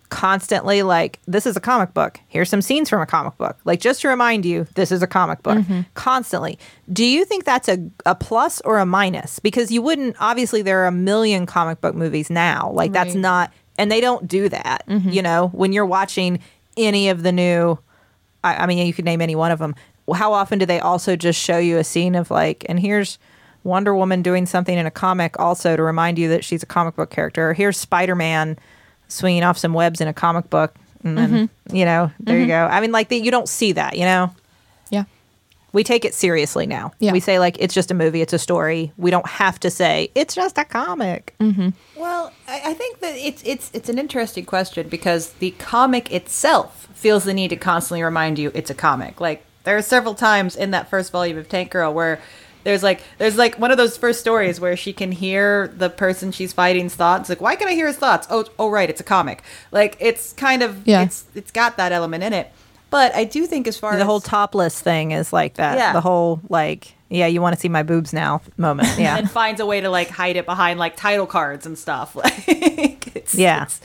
constantly 0.09 0.83
like 0.83 1.19
this 1.27 1.45
is 1.45 1.57
a 1.57 1.59
comic 1.59 1.93
book. 1.93 2.19
Here's 2.27 2.49
some 2.49 2.61
scenes 2.61 2.89
from 2.89 3.01
a 3.01 3.05
comic 3.05 3.37
book. 3.37 3.57
Like 3.65 3.79
just 3.79 4.01
to 4.01 4.07
remind 4.07 4.45
you, 4.45 4.65
this 4.75 4.91
is 4.91 5.01
a 5.01 5.07
comic 5.07 5.43
book. 5.43 5.57
Mm-hmm. 5.59 5.81
Constantly. 5.95 6.57
Do 6.91 7.05
you 7.05 7.25
think 7.25 7.43
that's 7.43 7.67
a 7.67 7.89
a 8.05 8.15
plus 8.15 8.61
or 8.61 8.79
a 8.79 8.85
minus? 8.85 9.39
Because 9.39 9.71
you 9.71 9.81
wouldn't 9.81 10.15
obviously 10.19 10.61
there 10.61 10.83
are 10.83 10.87
a 10.87 10.91
million 10.91 11.45
comic 11.45 11.81
book 11.81 11.95
movies 11.95 12.29
now. 12.29 12.71
Like 12.71 12.91
that's 12.93 13.07
Right. 13.07 13.13
Mm-hmm. 13.13 13.21
not 13.21 13.53
and 13.77 13.91
they 13.91 14.01
don't 14.01 14.27
do 14.27 14.49
that. 14.49 14.83
You 14.87 15.21
know, 15.21 15.49
when 15.49 15.71
you're 15.73 15.85
watching 15.85 16.39
any 16.77 17.09
of 17.09 17.23
the 17.23 17.31
new 17.31 17.77
I, 18.43 18.63
I 18.63 18.65
mean, 18.65 18.85
you 18.85 18.93
could 18.93 19.05
name 19.05 19.21
any 19.21 19.35
one 19.35 19.51
of 19.51 19.59
them. 19.59 19.75
How 20.13 20.31
often 20.33 20.57
do 20.59 20.65
they 20.65 20.79
also 20.79 21.15
just 21.17 21.39
show 21.39 21.57
you 21.57 21.77
a 21.77 21.83
scene 21.83 22.15
of 22.15 22.31
like, 22.31 22.65
and 22.69 22.79
here's 22.79 23.19
Wonder 23.63 23.93
Woman 23.93 24.21
doing 24.21 24.45
something 24.45 24.77
in 24.77 24.85
a 24.85 24.91
comic 24.91 25.37
also 25.37 25.75
to 25.75 25.83
remind 25.83 26.17
you 26.17 26.29
that 26.29 26.45
she's 26.45 26.63
a 26.63 26.67
comic 26.67 26.95
book 26.95 27.09
character? 27.09 27.49
Or 27.49 27.53
here's 27.53 27.77
Spider 27.77 28.15
Man 28.15 28.57
swinging 29.07 29.43
off 29.43 29.57
some 29.57 29.73
webs 29.73 30.01
in 30.01 30.07
a 30.07 30.13
comic 30.13 30.49
book. 30.49 30.75
And 31.03 31.17
then, 31.17 31.31
mm-hmm. 31.31 31.75
you 31.75 31.85
know, 31.85 32.11
there 32.19 32.35
you 32.35 32.43
mm-hmm. 32.43 32.49
go. 32.49 32.67
I 32.67 32.81
mean, 32.81 32.91
like, 32.91 33.09
the, 33.09 33.17
you 33.17 33.31
don't 33.31 33.47
see 33.47 33.71
that, 33.73 33.97
you 33.97 34.03
know? 34.03 34.33
Yeah. 34.89 35.03
We 35.71 35.83
take 35.83 36.05
it 36.05 36.13
seriously 36.13 36.65
now. 36.65 36.91
Yeah. 36.99 37.11
We 37.11 37.19
say, 37.19 37.39
like, 37.39 37.57
it's 37.59 37.73
just 37.73 37.91
a 37.91 37.93
movie, 37.93 38.21
it's 38.21 38.33
a 38.33 38.39
story. 38.39 38.91
We 38.97 39.11
don't 39.11 39.27
have 39.27 39.59
to 39.59 39.69
say, 39.69 40.09
it's 40.15 40.35
just 40.35 40.57
a 40.57 40.65
comic. 40.65 41.35
Mm-hmm. 41.39 41.69
Well, 41.97 42.33
I, 42.47 42.61
I 42.65 42.73
think 42.73 42.99
that 42.99 43.15
it's 43.15 43.43
it's 43.45 43.69
it's 43.73 43.89
an 43.89 43.99
interesting 43.99 44.45
question 44.45 44.89
because 44.89 45.33
the 45.33 45.51
comic 45.51 46.11
itself 46.11 46.87
feels 46.93 47.25
the 47.25 47.33
need 47.33 47.49
to 47.49 47.55
constantly 47.55 48.03
remind 48.03 48.39
you 48.39 48.51
it's 48.53 48.69
a 48.69 48.75
comic. 48.75 49.21
Like 49.21 49.45
there 49.63 49.77
are 49.77 49.81
several 49.81 50.15
times 50.15 50.55
in 50.55 50.71
that 50.71 50.89
first 50.89 51.11
volume 51.11 51.37
of 51.37 51.47
Tank 51.47 51.71
Girl 51.71 51.93
where 51.93 52.19
there's 52.63 52.83
like 52.83 53.01
there's 53.17 53.37
like 53.37 53.57
one 53.59 53.71
of 53.71 53.77
those 53.77 53.97
first 53.97 54.19
stories 54.19 54.59
where 54.59 54.75
she 54.75 54.93
can 54.93 55.11
hear 55.11 55.67
the 55.69 55.89
person 55.89 56.31
she's 56.31 56.53
fighting's 56.53 56.95
thoughts. 56.95 57.29
Like, 57.29 57.41
why 57.41 57.55
can 57.55 57.67
I 57.67 57.73
hear 57.73 57.87
his 57.87 57.97
thoughts? 57.97 58.27
Oh, 58.29 58.45
oh, 58.59 58.69
right, 58.69 58.89
it's 58.89 59.01
a 59.01 59.03
comic. 59.05 59.41
Like 59.71 59.95
it's 59.99 60.33
kind 60.33 60.61
of 60.63 60.85
Yeah. 60.87 61.03
it's 61.03 61.25
it's 61.35 61.51
got 61.51 61.77
that 61.77 61.91
element 61.91 62.23
in 62.23 62.33
it. 62.33 62.51
But 62.89 63.13
I 63.15 63.25
do 63.25 63.45
think 63.45 63.67
as 63.67 63.77
far 63.77 63.91
as 63.91 63.97
The 63.97 64.03
as 64.03 64.05
whole 64.07 64.21
topless 64.21 64.79
thing 64.79 65.11
is 65.11 65.33
like 65.33 65.55
that. 65.55 65.77
Yeah. 65.77 65.91
The 65.91 65.99
whole, 65.99 66.39
like, 66.47 66.95
yeah, 67.09 67.27
you 67.27 67.41
want 67.41 67.53
to 67.53 67.59
see 67.59 67.67
my 67.67 67.83
boobs 67.83 68.13
now 68.13 68.41
moment. 68.55 68.87
Yeah. 68.97 69.17
and 69.17 69.29
finds 69.29 69.59
a 69.59 69.65
way 69.65 69.81
to 69.81 69.89
like 69.89 70.07
hide 70.09 70.37
it 70.37 70.45
behind 70.45 70.79
like 70.79 70.95
title 70.95 71.25
cards 71.27 71.65
and 71.65 71.77
stuff. 71.77 72.15
Like, 72.47 73.15
it's, 73.15 73.35
Yeah. 73.35 73.63
it's- 73.63 73.81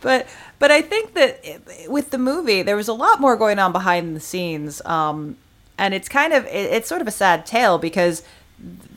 but 0.00 0.26
but 0.58 0.70
I 0.70 0.80
think 0.80 1.12
that 1.14 1.40
it- 1.44 1.90
with 1.90 2.10
the 2.10 2.18
movie, 2.18 2.62
there 2.62 2.76
was 2.76 2.88
a 2.88 2.94
lot 2.94 3.20
more 3.20 3.36
going 3.36 3.58
on 3.58 3.72
behind 3.72 4.16
the 4.16 4.20
scenes, 4.20 4.80
um, 4.86 5.36
and 5.80 5.94
it's 5.94 6.08
kind 6.08 6.32
of 6.32 6.44
it, 6.46 6.72
it's 6.72 6.88
sort 6.88 7.00
of 7.00 7.08
a 7.08 7.10
sad 7.10 7.46
tale 7.46 7.78
because 7.78 8.22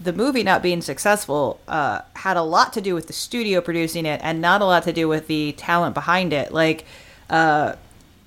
the 0.02 0.12
movie 0.12 0.44
not 0.44 0.62
being 0.62 0.82
successful 0.82 1.60
uh, 1.68 2.02
had 2.18 2.36
a 2.36 2.44
lot 2.44 2.74
to 2.74 2.82
do 2.82 2.94
with 2.94 3.08
the 3.08 3.14
studio 3.14 3.62
producing 3.62 4.06
it, 4.06 4.20
and 4.24 4.42
not 4.42 4.62
a 4.62 4.66
lot 4.66 4.84
to 4.84 4.94
do 4.94 5.08
with 5.08 5.28
the 5.28 5.54
talent 5.54 5.96
behind 5.96 6.34
it. 6.34 6.54
Like. 6.54 6.86
Uh, 7.30 7.76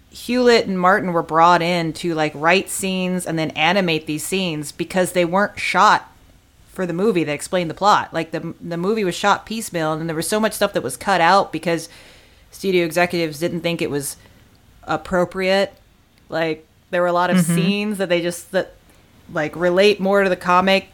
Hewlett 0.09 0.67
and 0.67 0.81
Martin 0.81 1.13
were 1.13 1.23
brought 1.23 1.61
in 1.61 1.93
to 1.95 2.15
like 2.15 2.33
write 2.35 2.71
scenes 2.71 3.27
and 3.27 3.39
then 3.39 3.51
animate 3.51 4.07
these 4.07 4.25
scenes 4.25 4.73
because 4.73 5.13
they 5.13 5.27
weren't 5.27 5.61
shot 5.61 6.11
for 6.69 6.87
the 6.87 6.95
movie 6.95 7.23
that 7.23 7.33
explained 7.33 7.69
the 7.69 7.75
plot. 7.75 8.15
Like 8.15 8.31
the 8.31 8.55
the 8.59 8.79
movie 8.79 9.05
was 9.05 9.15
shot 9.15 9.45
piecemeal, 9.45 9.93
and 9.93 10.09
there 10.09 10.17
was 10.17 10.27
so 10.27 10.41
much 10.41 10.55
stuff 10.55 10.73
that 10.73 10.83
was 10.83 10.97
cut 10.97 11.21
out 11.21 11.53
because 11.53 11.91
studio 12.51 12.87
executives 12.87 13.39
didn't 13.39 13.61
think 13.61 13.83
it 13.83 13.91
was 13.91 14.17
appropriate. 14.85 15.75
Like 16.31 16.67
there 16.91 17.03
were 17.03 17.09
a 17.09 17.13
lot 17.13 17.31
of 17.31 17.41
scenes 17.41 17.99
that 17.99 18.09
they 18.09 18.23
just 18.23 18.53
that 18.53 18.75
like 19.33 19.55
relate 19.57 20.01
more 20.01 20.23
to 20.23 20.29
the 20.29 20.37
comic 20.37 20.89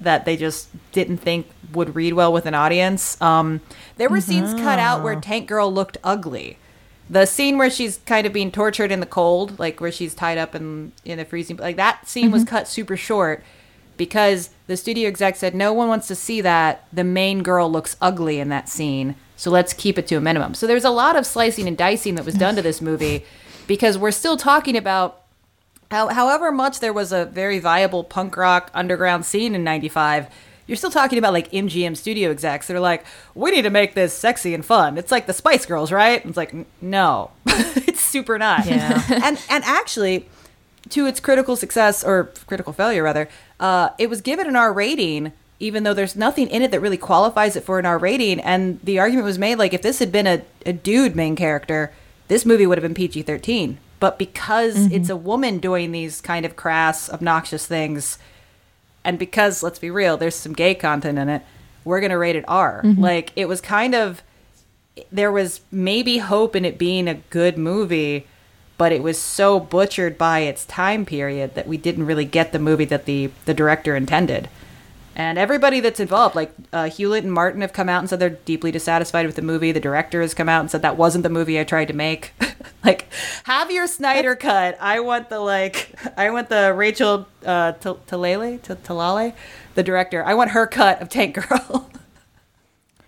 that 0.00 0.24
they 0.24 0.36
just 0.36 0.68
didn't 0.92 1.18
think 1.18 1.46
would 1.72 1.94
read 1.94 2.14
well 2.14 2.32
with 2.32 2.46
an 2.46 2.54
audience. 2.54 3.20
Um, 3.20 3.60
there 3.96 4.08
were 4.08 4.20
scenes 4.20 4.54
cut 4.54 4.78
out 4.78 5.02
where 5.02 5.20
Tank 5.20 5.48
Girl 5.48 5.72
looked 5.72 5.98
ugly. 6.02 6.58
The 7.10 7.26
scene 7.26 7.58
where 7.58 7.68
she's 7.68 7.98
kind 8.06 8.26
of 8.26 8.32
being 8.32 8.50
tortured 8.50 8.90
in 8.90 9.00
the 9.00 9.06
cold, 9.06 9.58
like 9.58 9.80
where 9.80 9.92
she's 9.92 10.14
tied 10.14 10.38
up 10.38 10.54
in 10.54 10.92
in 11.04 11.18
the 11.18 11.24
freezing, 11.24 11.58
like 11.58 11.76
that 11.76 12.08
scene 12.08 12.30
was 12.30 12.44
cut 12.44 12.66
super 12.66 12.96
short 12.96 13.44
because 13.96 14.50
the 14.66 14.76
studio 14.76 15.08
exec 15.08 15.36
said 15.36 15.54
no 15.54 15.72
one 15.72 15.88
wants 15.88 16.08
to 16.08 16.14
see 16.14 16.40
that. 16.40 16.86
The 16.92 17.04
main 17.04 17.42
girl 17.42 17.70
looks 17.70 17.96
ugly 18.00 18.40
in 18.40 18.48
that 18.48 18.68
scene, 18.68 19.16
so 19.36 19.50
let's 19.50 19.74
keep 19.74 19.98
it 19.98 20.06
to 20.08 20.16
a 20.16 20.20
minimum. 20.20 20.54
So 20.54 20.66
there's 20.66 20.84
a 20.84 20.90
lot 20.90 21.16
of 21.16 21.26
slicing 21.26 21.68
and 21.68 21.76
dicing 21.76 22.14
that 22.14 22.24
was 22.24 22.34
done 22.34 22.56
to 22.56 22.62
this 22.62 22.80
movie 22.80 23.24
because 23.66 23.98
we're 23.98 24.10
still 24.10 24.36
talking 24.38 24.76
about 24.76 25.23
how, 25.94 26.08
however 26.08 26.50
much 26.50 26.80
there 26.80 26.92
was 26.92 27.12
a 27.12 27.24
very 27.26 27.60
viable 27.60 28.02
punk 28.02 28.36
rock 28.36 28.68
underground 28.74 29.24
scene 29.24 29.54
in 29.54 29.62
95 29.62 30.26
you're 30.66 30.76
still 30.76 30.90
talking 30.90 31.18
about 31.18 31.32
like 31.32 31.50
mgm 31.52 31.96
studio 31.96 32.30
execs 32.30 32.66
that 32.66 32.76
are 32.76 32.80
like 32.80 33.04
we 33.34 33.52
need 33.52 33.62
to 33.62 33.70
make 33.70 33.94
this 33.94 34.12
sexy 34.12 34.54
and 34.54 34.64
fun. 34.64 34.98
It's 34.98 35.12
like 35.12 35.26
the 35.26 35.32
spice 35.32 35.66
girls 35.66 35.92
right? 35.92 36.24
It's 36.24 36.36
like 36.36 36.54
no. 36.82 37.30
It's 37.86 38.00
super 38.00 38.38
not. 38.38 38.66
Yeah. 38.66 39.02
and 39.22 39.40
and 39.48 39.62
actually 39.64 40.28
to 40.90 41.06
its 41.06 41.20
critical 41.20 41.54
success 41.54 42.02
or 42.02 42.32
critical 42.46 42.72
failure 42.72 43.02
rather 43.02 43.28
uh, 43.60 43.90
it 43.98 44.10
was 44.10 44.20
given 44.20 44.48
an 44.48 44.56
r 44.56 44.72
rating 44.72 45.32
even 45.60 45.84
though 45.84 45.94
there's 45.94 46.16
nothing 46.16 46.48
in 46.48 46.62
it 46.62 46.72
that 46.72 46.80
really 46.80 46.96
qualifies 46.96 47.54
it 47.54 47.62
for 47.62 47.78
an 47.78 47.86
r 47.86 47.98
rating. 47.98 48.40
And 48.40 48.80
the 48.82 48.98
argument 48.98 49.26
was 49.26 49.38
made 49.38 49.56
like 49.56 49.72
if 49.72 49.82
this 49.82 50.00
had 50.00 50.10
been 50.10 50.26
a, 50.26 50.42
a 50.66 50.72
dude 50.72 51.14
main 51.14 51.36
character 51.36 51.92
this 52.26 52.44
movie 52.44 52.66
would 52.66 52.78
have 52.78 52.82
been 52.82 52.94
pg-13 52.94 53.76
but 54.00 54.18
because 54.18 54.76
mm-hmm. 54.76 54.94
it's 54.94 55.08
a 55.08 55.16
woman 55.16 55.58
doing 55.58 55.92
these 55.92 56.20
kind 56.20 56.44
of 56.44 56.56
crass 56.56 57.10
obnoxious 57.10 57.66
things 57.66 58.18
and 59.04 59.18
because 59.18 59.62
let's 59.62 59.78
be 59.78 59.90
real 59.90 60.16
there's 60.16 60.34
some 60.34 60.52
gay 60.52 60.74
content 60.74 61.18
in 61.18 61.28
it 61.28 61.42
we're 61.84 62.00
going 62.00 62.10
to 62.10 62.18
rate 62.18 62.36
it 62.36 62.44
r. 62.48 62.82
Mm-hmm. 62.82 63.02
Like 63.02 63.32
it 63.36 63.46
was 63.46 63.60
kind 63.60 63.94
of 63.94 64.22
there 65.10 65.32
was 65.32 65.60
maybe 65.70 66.18
hope 66.18 66.54
in 66.54 66.64
it 66.64 66.78
being 66.78 67.08
a 67.08 67.14
good 67.14 67.58
movie 67.58 68.26
but 68.76 68.92
it 68.92 69.02
was 69.02 69.18
so 69.18 69.60
butchered 69.60 70.18
by 70.18 70.40
its 70.40 70.64
time 70.64 71.04
period 71.04 71.54
that 71.54 71.66
we 71.66 71.76
didn't 71.76 72.06
really 72.06 72.24
get 72.24 72.52
the 72.52 72.58
movie 72.58 72.84
that 72.84 73.04
the 73.04 73.30
the 73.44 73.54
director 73.54 73.96
intended 73.96 74.48
and 75.16 75.38
everybody 75.38 75.80
that's 75.80 76.00
involved 76.00 76.34
like 76.34 76.52
uh, 76.72 76.88
hewlett 76.88 77.24
and 77.24 77.32
martin 77.32 77.60
have 77.60 77.72
come 77.72 77.88
out 77.88 78.00
and 78.00 78.08
said 78.08 78.18
they're 78.18 78.30
deeply 78.30 78.70
dissatisfied 78.70 79.26
with 79.26 79.36
the 79.36 79.42
movie 79.42 79.72
the 79.72 79.80
director 79.80 80.20
has 80.20 80.34
come 80.34 80.48
out 80.48 80.60
and 80.60 80.70
said 80.70 80.82
that 80.82 80.96
wasn't 80.96 81.22
the 81.22 81.30
movie 81.30 81.58
i 81.58 81.64
tried 81.64 81.86
to 81.86 81.94
make 81.94 82.32
like 82.84 83.06
have 83.44 83.70
your 83.70 83.86
snyder 83.86 84.34
cut 84.34 84.76
i 84.80 84.98
want 85.00 85.28
the 85.28 85.38
like 85.40 85.94
i 86.16 86.30
want 86.30 86.48
the 86.48 86.72
rachel 86.74 87.26
uh 87.44 87.72
Talalay 87.74 88.60
Talalay 88.60 89.34
the 89.74 89.82
director 89.82 90.24
i 90.24 90.34
want 90.34 90.50
her 90.50 90.66
cut 90.66 91.00
of 91.00 91.08
tank 91.08 91.34
girl 91.48 91.90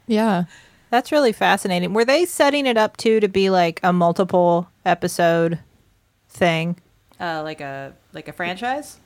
Yeah. 0.07 0.45
That's 0.91 1.11
really 1.11 1.33
fascinating. 1.33 1.93
Were 1.93 2.05
they 2.05 2.25
setting 2.27 2.65
it 2.65 2.77
up 2.77 2.97
too 2.97 3.19
to 3.21 3.27
be 3.29 3.51
like 3.51 3.81
a 3.83 3.93
multiple 3.93 4.71
episode 4.85 5.59
thing? 6.29 6.77
uh 7.19 7.41
like 7.43 7.61
a 7.63 7.95
like 8.13 8.29
a 8.29 8.33
franchise 8.33 8.99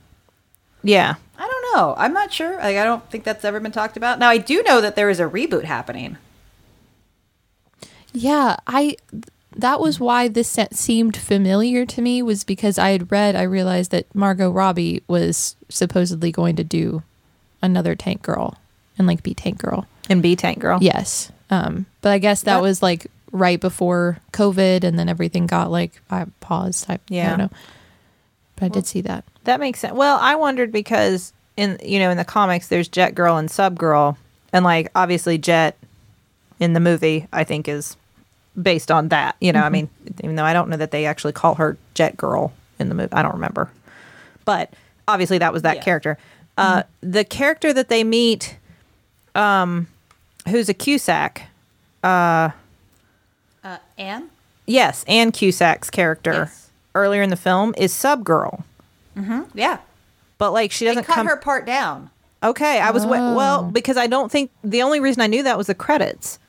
Yeah. 0.83 1.15
I 1.37 1.47
don't 1.47 1.75
know. 1.75 1.95
I'm 1.97 2.13
not 2.13 2.31
sure. 2.33 2.57
Like, 2.57 2.77
I 2.77 2.83
don't 2.83 3.07
think 3.09 3.23
that's 3.23 3.43
ever 3.45 3.59
been 3.59 3.71
talked 3.71 3.97
about. 3.97 4.19
Now, 4.19 4.29
I 4.29 4.37
do 4.37 4.61
know 4.63 4.81
that 4.81 4.95
there 4.95 5.09
is 5.09 5.19
a 5.19 5.25
reboot 5.25 5.63
happening. 5.63 6.17
Yeah, 8.13 8.57
I 8.67 8.97
that 9.55 9.79
was 9.79 9.99
why 9.99 10.27
this 10.27 10.57
seemed 10.71 11.17
familiar 11.17 11.85
to 11.85 12.01
me 12.01 12.21
was 12.21 12.43
because 12.43 12.77
I 12.77 12.91
had 12.91 13.11
read 13.11 13.35
I 13.35 13.43
realized 13.43 13.91
that 13.91 14.13
Margot 14.15 14.49
Robbie 14.49 15.01
was 15.07 15.55
supposedly 15.69 16.31
going 16.31 16.55
to 16.57 16.63
do 16.63 17.03
another 17.61 17.95
Tank 17.95 18.21
Girl 18.21 18.57
and 18.97 19.07
like 19.07 19.23
be 19.23 19.33
Tank 19.33 19.59
Girl. 19.59 19.87
And 20.09 20.21
be 20.21 20.35
Tank 20.35 20.59
Girl. 20.59 20.79
Yes. 20.81 21.31
Um 21.49 21.85
but 22.01 22.11
I 22.11 22.17
guess 22.17 22.41
that 22.43 22.55
That- 22.55 22.61
was 22.61 22.81
like 22.81 23.07
right 23.31 23.59
before 23.61 24.17
COVID 24.33 24.83
and 24.83 24.99
then 24.99 25.07
everything 25.07 25.47
got 25.47 25.71
like 25.71 26.01
I 26.09 26.25
paused. 26.41 26.85
I, 26.89 26.95
I 26.95 26.99
Yeah. 27.09 27.29
don't 27.29 27.37
know. 27.39 27.49
But 28.61 28.65
I 28.67 28.69
did 28.69 28.85
see 28.87 29.01
that. 29.01 29.25
That 29.45 29.59
makes 29.59 29.79
sense. 29.79 29.93
Well, 29.93 30.17
I 30.21 30.35
wondered 30.35 30.71
because 30.71 31.33
in 31.57 31.77
you 31.83 31.99
know 31.99 32.09
in 32.11 32.17
the 32.17 32.23
comics 32.23 32.67
there's 32.67 32.87
Jet 32.87 33.15
Girl 33.15 33.37
and 33.37 33.49
Sub 33.49 33.77
Girl, 33.77 34.17
and 34.53 34.63
like 34.63 34.89
obviously 34.95 35.37
Jet 35.37 35.75
in 36.59 36.73
the 36.73 36.79
movie 36.79 37.27
I 37.33 37.43
think 37.43 37.67
is 37.67 37.97
based 38.61 38.91
on 38.91 39.09
that. 39.09 39.35
You 39.41 39.51
know, 39.51 39.61
I 39.61 39.69
mean, 39.69 39.89
even 40.23 40.35
though 40.35 40.45
I 40.45 40.53
don't 40.53 40.69
know 40.69 40.77
that 40.77 40.91
they 40.91 41.05
actually 41.05 41.33
call 41.33 41.55
her 41.55 41.77
Jet 41.95 42.15
Girl 42.17 42.53
in 42.79 42.89
the 42.89 42.95
movie, 42.95 43.11
I 43.13 43.21
don't 43.23 43.33
remember, 43.33 43.71
but 44.45 44.71
obviously 45.07 45.39
that 45.39 45.51
was 45.53 45.63
that 45.63 45.77
Yeah. 45.77 45.81
character. 45.83 46.17
Uh, 46.57 46.83
The 47.01 47.23
character 47.23 47.73
that 47.73 47.89
they 47.89 48.03
meet, 48.03 48.57
um, 49.33 49.87
who's 50.49 50.69
a 50.69 50.73
Cusack. 50.73 51.43
Uh, 52.03 52.49
Ann? 53.97 54.29
Yes, 54.65 55.03
Ann 55.07 55.31
Cusack's 55.31 55.89
character 55.89 56.33
Yes. 56.33 56.69
Earlier 56.95 57.21
in 57.21 57.29
the 57.29 57.35
film 57.35 57.73
is 57.77 57.93
Sub 57.93 58.23
Girl, 58.23 58.63
mm-hmm. 59.17 59.43
Yeah. 59.53 59.79
but 60.37 60.51
like 60.51 60.71
she 60.71 60.85
doesn't 60.85 61.03
cut 61.05 61.15
come. 61.15 61.27
her 61.27 61.37
part 61.37 61.65
down. 61.65 62.09
Okay, 62.43 62.79
I 62.79 62.91
was 62.91 63.05
wa- 63.05 63.17
oh. 63.17 63.35
well 63.35 63.59
Oh. 63.67 63.71
because 63.71 63.97
I 63.97 64.07
don't 64.07 64.31
think 64.31 64.49
the 64.63 64.81
only 64.81 64.99
reason 64.99 65.21
I 65.21 65.27
knew 65.27 65.43
that 65.43 65.57
was 65.57 65.67
the 65.67 65.75
credits. 65.75 66.39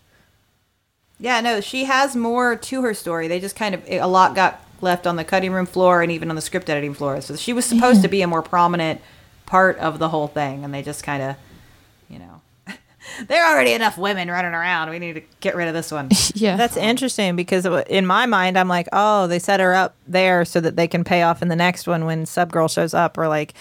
Yeah, 1.18 1.40
no, 1.40 1.60
she 1.60 1.84
has 1.84 2.16
more 2.16 2.56
to 2.56 2.82
her 2.82 2.94
story. 2.94 3.28
They 3.28 3.38
just 3.40 3.54
kind 3.56 3.74
of, 3.74 3.82
a 3.88 4.06
lot 4.06 4.34
got 4.34 4.60
left 4.80 5.06
on 5.06 5.16
the 5.16 5.24
cutting 5.24 5.52
room 5.52 5.66
floor 5.66 6.02
and 6.02 6.10
even 6.10 6.30
on 6.30 6.36
the 6.36 6.42
script 6.42 6.68
editing 6.68 6.94
floor. 6.94 7.20
So 7.20 7.36
she 7.36 7.52
was 7.52 7.64
supposed 7.64 7.98
Yeah. 7.98 8.02
to 8.02 8.08
be 8.08 8.22
a 8.22 8.26
more 8.26 8.42
prominent 8.42 9.00
part 9.46 9.78
of 9.78 9.98
the 10.00 10.08
whole 10.08 10.26
thing, 10.26 10.64
and 10.64 10.74
they 10.74 10.82
just 10.82 11.04
kind 11.04 11.22
of, 11.22 11.36
you 12.08 12.18
know, 12.18 12.40
there 13.28 13.44
are 13.44 13.54
already 13.54 13.72
enough 13.72 13.96
women 13.98 14.28
running 14.30 14.52
around. 14.52 14.90
We 14.90 14.98
need 14.98 15.14
to 15.14 15.22
get 15.40 15.54
rid 15.56 15.68
of 15.68 15.74
this 15.74 15.90
one. 15.90 16.08
Yeah. 16.34 16.56
That's 16.56 16.76
interesting 16.76 17.36
because 17.36 17.66
in 17.88 18.06
my 18.06 18.26
mind, 18.26 18.58
I'm 18.58 18.68
like, 18.68 18.88
oh, 18.92 19.26
they 19.26 19.38
set 19.38 19.60
her 19.60 19.74
up 19.74 19.94
there 20.08 20.44
so 20.44 20.60
that 20.60 20.76
they 20.76 20.88
can 20.88 21.04
pay 21.04 21.22
off 21.22 21.42
in 21.42 21.48
the 21.48 21.56
next 21.56 21.86
one 21.86 22.04
when 22.04 22.24
Subgirl 22.24 22.72
shows 22.72 22.94
up, 22.94 23.16
or 23.18 23.28
like, 23.28 23.54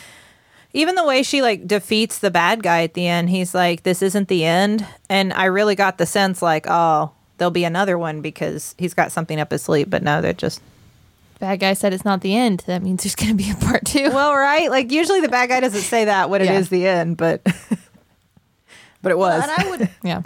even 0.74 0.96
the 0.96 1.04
way 1.04 1.22
she 1.22 1.42
like 1.42 1.68
defeats 1.68 2.20
the 2.20 2.32
bad 2.32 2.64
guy 2.64 2.84
at 2.84 2.94
the 2.94 3.06
end. 3.08 3.30
He's 3.30 3.54
like, 3.54 3.84
this 3.84 4.02
isn't 4.02 4.30
the 4.30 4.46
end, 4.46 4.86
and 5.10 5.34
I 5.34 5.46
really 5.46 5.76
got 5.76 5.98
the 5.98 6.06
sense 6.06 6.42
like, 6.42 6.66
oh, 6.70 7.12
there'll 7.38 7.52
be 7.52 7.66
another 7.66 7.98
one 7.98 8.22
because 8.22 8.74
he's 8.78 8.94
got 8.94 9.12
something 9.12 9.40
up 9.40 9.52
his 9.52 9.62
sleeve. 9.64 9.90
But 9.90 10.02
no, 10.02 10.22
they're 10.22 10.34
just 10.34 10.62
Bad 11.40 11.60
guy 11.60 11.74
said 11.74 11.92
it's 11.94 12.06
not 12.06 12.22
the 12.22 12.36
end. 12.36 12.64
That 12.68 12.84
means 12.84 13.04
there's 13.04 13.16
going 13.16 13.32
to 13.32 13.36
be 13.36 13.50
a 13.52 13.56
part 13.56 13.84
two. 13.86 14.12
well, 14.12 14.34
right? 14.36 14.70
Like 14.70 14.92
usually 14.92 15.22
the 15.22 15.28
bad 15.30 15.50
guy 15.50 15.60
doesn't 15.60 15.82
say 15.82 16.06
that 16.06 16.30
when 16.30 16.42
it 16.42 16.46
Yeah. 16.46 16.60
is 16.60 16.70
the 16.70 16.88
end, 16.88 17.18
but 17.18 17.42
but 19.02 19.12
it 19.12 19.18
was. 19.18 19.44
and 19.44 19.52
I 19.52 19.70
would, 19.70 19.90
yeah. 20.04 20.22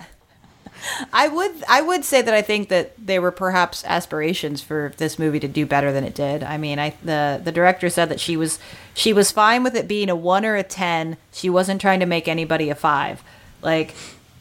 I 1.12 1.28
would, 1.28 1.52
I 1.68 1.82
would 1.82 2.06
say 2.06 2.22
that 2.22 2.34
I 2.34 2.42
think 2.42 2.70
that 2.70 2.94
there 2.98 3.22
were 3.22 3.32
perhaps 3.32 3.84
aspirations 3.86 4.62
for 4.62 4.94
this 4.98 5.18
movie 5.18 5.40
to 5.40 5.48
do 5.48 5.66
better 5.66 5.92
than 5.92 6.04
it 6.04 6.14
did. 6.14 6.44
I 6.44 6.58
mean, 6.58 6.78
I 6.78 6.94
the 7.04 7.42
the 7.44 7.52
director 7.52 7.90
said 7.90 8.10
that 8.10 8.20
she 8.20 8.38
was 8.38 8.60
she 8.94 9.12
was 9.12 9.32
fine 9.32 9.64
with 9.64 9.76
it 9.76 9.88
being 9.88 10.10
a 10.10 10.16
one 10.16 10.46
or 10.46 10.56
a 10.56 10.64
ten. 10.64 11.18
She 11.32 11.50
wasn't 11.50 11.82
trying 11.82 12.02
to 12.02 12.06
make 12.06 12.28
anybody 12.28 12.70
a 12.70 12.76
five, 12.76 13.24
like 13.62 13.96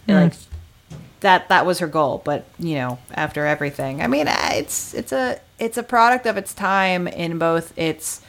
hmm. 0.06 0.12
like 0.12 0.32
that 1.20 1.48
that 1.48 1.64
was 1.64 1.78
her 1.78 1.86
goal. 1.86 2.20
But 2.24 2.44
you 2.58 2.74
know, 2.74 2.98
after 3.12 3.46
everything, 3.46 4.02
I 4.02 4.06
mean, 4.06 4.26
it's 4.28 4.92
it's 4.94 5.12
a 5.12 5.40
it's 5.58 5.78
a 5.78 5.82
product 5.82 6.26
of 6.26 6.36
its 6.36 6.52
time 6.54 7.08
in 7.08 7.38
both 7.38 7.76
its 7.78 8.20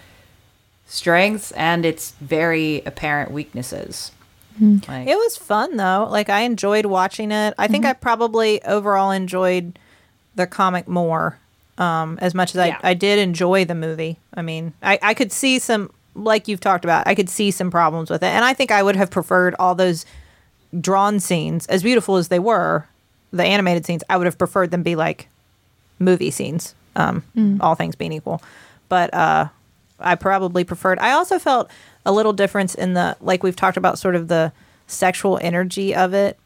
strengths 0.87 1.51
and 1.51 1.85
its 1.85 2.11
very 2.21 2.81
apparent 2.85 3.31
weaknesses. 3.31 4.11
Like, 4.59 5.07
It 5.07 5.15
was 5.17 5.37
fun 5.37 5.77
though. 5.77 6.07
Like 6.09 6.29
I 6.29 6.41
enjoyed 6.41 6.85
watching 6.85 7.31
it. 7.31 7.53
I 7.57 7.67
think 7.67 7.85
I 7.85 7.93
probably 7.93 8.63
overall 8.63 9.11
enjoyed 9.11 9.77
the 10.35 10.47
comic 10.47 10.87
more. 10.87 11.37
Um, 11.77 12.17
as 12.21 12.33
much 12.33 12.55
as 12.55 12.59
I, 12.59 12.67
Yeah. 12.67 12.79
I 12.83 12.93
did 12.93 13.19
enjoy 13.19 13.65
the 13.65 13.75
movie. 13.75 14.17
I 14.33 14.41
mean, 14.41 14.73
I, 14.81 14.97
I 15.01 15.13
could 15.13 15.31
see 15.33 15.59
some 15.59 15.91
like 16.15 16.47
you've 16.47 16.61
talked 16.61 16.85
about, 16.85 17.05
I 17.07 17.15
could 17.15 17.29
see 17.29 17.51
some 17.51 17.69
problems 17.69 18.09
with 18.09 18.23
it. 18.23 18.27
And 18.27 18.45
I 18.45 18.53
think 18.53 18.71
I 18.71 18.81
would 18.81 18.95
have 18.95 19.11
preferred 19.11 19.53
all 19.59 19.75
those 19.75 20.05
drawn 20.79 21.19
scenes, 21.19 21.65
as 21.67 21.83
beautiful 21.83 22.15
as 22.15 22.29
they 22.29 22.39
were, 22.39 22.87
the 23.31 23.43
animated 23.43 23.85
scenes, 23.85 24.03
I 24.09 24.15
would 24.15 24.25
have 24.25 24.37
preferred 24.37 24.71
them 24.71 24.81
be 24.83 24.95
like 24.95 25.27
movie 25.99 26.31
scenes, 26.31 26.73
um, 26.95 27.23
all 27.59 27.75
things 27.75 27.95
being 27.95 28.13
equal. 28.13 28.41
But 28.87 29.13
uh, 29.13 29.47
I 29.99 30.15
probably 30.15 30.63
preferred. 30.63 30.99
I 30.99 31.11
also 31.11 31.39
felt 31.39 31.69
a 32.05 32.11
little 32.11 32.33
difference 32.33 32.75
in 32.75 32.93
the 32.93 33.17
like 33.21 33.43
we've 33.43 33.55
talked 33.55 33.77
about, 33.77 33.97
sort 33.99 34.15
of 34.15 34.27
the 34.27 34.51
sexual 34.87 35.39
energy 35.41 35.95
of 35.95 36.13
it. 36.13 36.37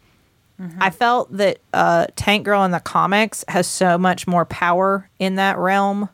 I 0.77 0.89
felt 0.89 1.31
that 1.37 1.59
uh, 1.73 2.07
Tank 2.17 2.43
Girl 2.43 2.65
in 2.65 2.71
the 2.71 2.81
comics 2.81 3.45
has 3.47 3.65
so 3.65 3.97
much 3.97 4.27
more 4.27 4.43
power 4.43 5.09
in 5.17 5.35
that 5.35 5.57
realm. 5.57 6.09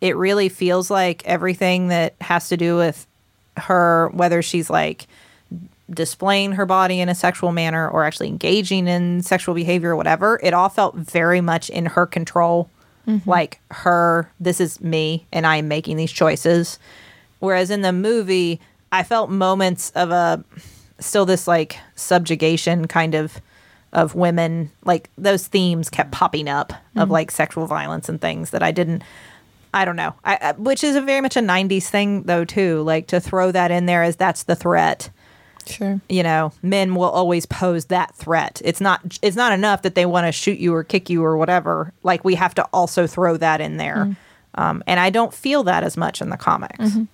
It 0.00 0.16
really 0.16 0.48
feels 0.48 0.88
like 0.88 1.26
everything 1.26 1.88
that 1.88 2.14
has 2.20 2.48
to 2.50 2.56
do 2.56 2.76
with 2.76 3.08
her, 3.56 4.08
whether 4.12 4.40
she's 4.40 4.70
like 4.70 5.08
displaying 5.90 6.52
her 6.52 6.64
body 6.66 7.00
in 7.00 7.08
a 7.08 7.14
sexual 7.14 7.50
manner 7.50 7.88
or 7.88 8.04
actually 8.04 8.28
engaging 8.28 8.86
in 8.86 9.22
sexual 9.22 9.54
behavior 9.54 9.90
or 9.90 9.96
whatever, 9.96 10.38
it 10.44 10.54
all 10.54 10.68
felt 10.68 10.94
very 10.94 11.40
much 11.40 11.68
in 11.68 11.86
her 11.86 12.06
control. 12.06 12.70
Like 13.26 13.58
her, 13.70 14.30
this 14.38 14.60
is 14.60 14.80
me, 14.80 15.26
and 15.32 15.46
I 15.46 15.56
am 15.56 15.66
making 15.66 15.96
these 15.96 16.12
choices. 16.12 16.78
Whereas 17.40 17.70
in 17.70 17.80
the 17.80 17.92
movie, 17.92 18.60
I 18.92 19.02
felt 19.02 19.30
moments 19.30 19.90
of 19.90 20.10
a 20.10 20.44
still 21.00 21.26
this 21.26 21.46
like 21.46 21.78
subjugation 21.94 22.86
kind 22.86 23.14
of 23.14 23.40
of 23.92 24.14
women 24.14 24.70
like 24.84 25.08
those 25.16 25.46
themes 25.46 25.88
kept 25.88 26.10
popping 26.10 26.48
up 26.48 26.72
of 26.72 27.04
mm-hmm. 27.04 27.12
like 27.12 27.30
sexual 27.30 27.66
violence 27.66 28.08
and 28.08 28.20
things 28.20 28.50
that 28.50 28.62
I 28.62 28.70
didn't 28.70 29.02
I 29.72 29.84
don't 29.84 29.96
know. 29.96 30.14
I, 30.24 30.54
which 30.56 30.82
is 30.82 30.96
a 30.96 31.00
very 31.02 31.20
much 31.20 31.36
a 31.36 31.40
90s 31.40 31.84
thing 31.84 32.22
though 32.22 32.44
too, 32.44 32.82
like 32.82 33.06
to 33.08 33.20
throw 33.20 33.52
that 33.52 33.70
in 33.70 33.86
there 33.86 34.02
as 34.02 34.16
that's 34.16 34.44
the 34.44 34.56
threat. 34.56 35.10
Sure. 35.66 36.00
You 36.08 36.22
know, 36.22 36.52
men 36.62 36.94
will 36.94 37.10
always 37.10 37.44
pose 37.44 37.86
that 37.86 38.14
threat. 38.14 38.62
It's 38.64 38.80
not 38.80 39.18
it's 39.20 39.36
not 39.36 39.52
enough 39.52 39.82
that 39.82 39.94
they 39.94 40.06
want 40.06 40.26
to 40.26 40.32
shoot 40.32 40.58
you 40.58 40.74
or 40.74 40.84
kick 40.84 41.10
you 41.10 41.22
or 41.22 41.36
whatever. 41.36 41.92
Like 42.02 42.24
we 42.24 42.34
have 42.36 42.54
to 42.54 42.64
also 42.72 43.06
throw 43.06 43.36
that 43.36 43.60
in 43.60 43.76
there. 43.76 43.96
Mm-hmm. 43.96 44.60
Um, 44.60 44.82
and 44.86 44.98
I 44.98 45.10
don't 45.10 45.34
feel 45.34 45.62
that 45.64 45.84
as 45.84 45.96
much 45.96 46.20
in 46.20 46.30
the 46.30 46.36
comics. 46.36 46.78
Mm-hmm. 46.78 47.04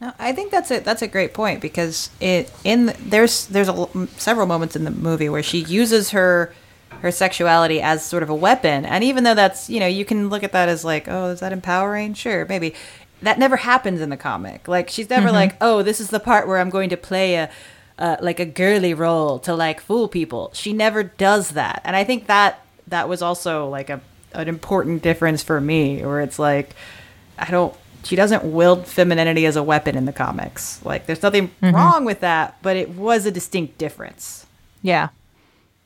No, 0.00 0.12
I 0.18 0.32
think 0.32 0.50
that's 0.50 0.70
a 0.70 0.80
that's 0.80 1.00
a 1.02 1.08
great 1.08 1.32
point 1.32 1.60
because 1.62 2.10
it 2.20 2.52
in 2.64 2.86
the- 2.86 2.96
there's 3.00 3.46
there's 3.46 3.68
a, 3.68 3.88
several 4.18 4.46
moments 4.46 4.76
in 4.76 4.84
the 4.84 4.90
movie 4.90 5.28
where 5.28 5.42
she 5.42 5.60
uses 5.60 6.10
her 6.10 6.52
her 7.00 7.10
sexuality 7.10 7.80
as 7.80 8.04
sort 8.04 8.22
of 8.22 8.28
a 8.30 8.34
weapon, 8.34 8.84
and 8.84 9.02
even 9.04 9.24
though 9.24 9.34
that's 9.34 9.70
you 9.70 9.80
know 9.80 9.86
you 9.86 10.04
can 10.04 10.28
look 10.28 10.42
at 10.42 10.52
that 10.52 10.68
as 10.68 10.84
like 10.84 11.08
oh 11.08 11.30
is 11.30 11.40
that 11.40 11.52
empowering? 11.52 12.12
Sure, 12.14 12.44
maybe 12.46 12.74
that 13.22 13.38
never 13.38 13.56
happens 13.56 14.02
in 14.02 14.10
the 14.10 14.16
comic. 14.18 14.68
Like 14.68 14.90
she's 14.90 15.08
never 15.08 15.32
like 15.32 15.56
oh 15.62 15.82
this 15.82 15.98
is 16.00 16.10
the 16.10 16.20
part 16.20 16.46
where 16.46 16.58
I'm 16.58 16.70
going 16.70 16.90
to 16.90 16.96
play 16.98 17.36
a 17.36 17.50
uh, 17.98 18.16
like 18.20 18.38
a 18.38 18.44
girly 18.44 18.92
role 18.92 19.38
to 19.40 19.54
like 19.54 19.80
fool 19.80 20.08
people. 20.08 20.50
She 20.52 20.74
never 20.74 21.02
does 21.02 21.50
that, 21.52 21.80
and 21.84 21.96
I 21.96 22.04
think 22.04 22.26
that 22.26 22.60
that 22.88 23.08
was 23.08 23.22
also 23.22 23.66
like 23.70 23.88
a 23.88 24.02
an 24.34 24.48
important 24.48 25.02
difference 25.02 25.42
for 25.42 25.58
me, 25.58 26.02
where 26.04 26.20
it's 26.20 26.38
like 26.38 26.76
I 27.38 27.50
don't. 27.50 27.74
She 28.06 28.16
doesn't 28.16 28.44
wield 28.44 28.86
femininity 28.86 29.46
as 29.46 29.56
a 29.56 29.62
weapon 29.62 29.96
in 29.96 30.04
the 30.04 30.12
comics. 30.12 30.84
Like, 30.84 31.06
there's 31.06 31.22
nothing 31.22 31.48
mm-hmm. 31.60 31.74
wrong 31.74 32.04
with 32.04 32.20
that, 32.20 32.56
but 32.62 32.76
it 32.76 32.90
was 32.90 33.26
a 33.26 33.30
distinct 33.30 33.78
difference. 33.78 34.46
Yeah. 34.80 35.08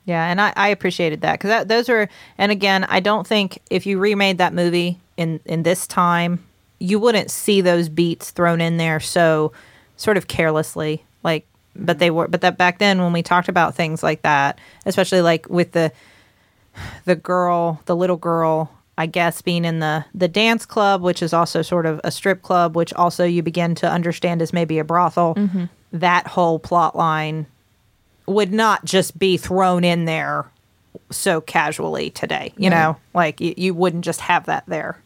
Yeah, 0.05 0.25
and 0.29 0.41
I, 0.41 0.53
I 0.55 0.67
appreciated 0.69 1.21
that 1.21 1.39
because 1.39 1.65
those 1.67 1.89
are, 1.89 2.09
and 2.37 2.51
again, 2.51 2.83
I 2.85 2.99
don't 2.99 3.25
think 3.25 3.59
if 3.69 3.85
you 3.85 3.99
remade 3.99 4.39
that 4.39 4.53
movie 4.53 4.99
in 5.15 5.39
in 5.45 5.63
this 5.63 5.85
time, 5.85 6.43
you 6.79 6.99
wouldn't 6.99 7.29
see 7.29 7.61
those 7.61 7.87
beats 7.87 8.31
thrown 8.31 8.61
in 8.61 8.77
there 8.77 8.99
so 8.99 9.51
sort 9.97 10.17
of 10.17 10.27
carelessly. 10.27 11.03
Like, 11.23 11.45
but 11.75 11.99
they 11.99 12.09
were, 12.09 12.27
but 12.27 12.41
that 12.41 12.57
back 12.57 12.79
then 12.79 13.01
when 13.01 13.13
we 13.13 13.21
talked 13.21 13.47
about 13.47 13.75
things 13.75 14.01
like 14.01 14.23
that, 14.23 14.57
especially 14.85 15.21
like 15.21 15.47
with 15.49 15.71
the 15.73 15.91
the 17.05 17.15
girl, 17.15 17.81
the 17.85 17.95
little 17.95 18.17
girl, 18.17 18.71
I 18.97 19.05
guess 19.05 19.41
being 19.41 19.65
in 19.65 19.79
the 19.79 20.05
the 20.13 20.27
dance 20.27 20.65
club, 20.65 21.01
which 21.01 21.23
is 21.23 21.33
also 21.33 21.61
sort 21.61 21.85
of 21.85 21.99
a 22.03 22.11
strip 22.11 22.41
club, 22.41 22.75
which 22.75 22.93
also 22.93 23.23
you 23.23 23.41
begin 23.41 23.73
to 23.75 23.89
understand 23.89 24.41
as 24.41 24.53
maybe 24.53 24.79
a 24.79 24.83
brothel. 24.83 25.35
Mm-hmm. 25.35 25.65
That 25.93 26.27
whole 26.27 26.59
plot 26.59 26.95
line 26.95 27.47
would 28.27 28.53
not 28.53 28.85
just 28.85 29.17
be 29.17 29.37
thrown 29.37 29.83
in 29.83 30.05
there 30.05 30.45
so 31.09 31.41
casually 31.41 32.09
today. 32.11 32.53
You 32.57 32.69
know, 32.69 32.97
like 33.13 33.41
you, 33.41 33.53
you 33.57 33.73
wouldn't 33.73 34.05
just 34.05 34.21
have 34.21 34.45
that 34.45 34.63
there 34.67 34.97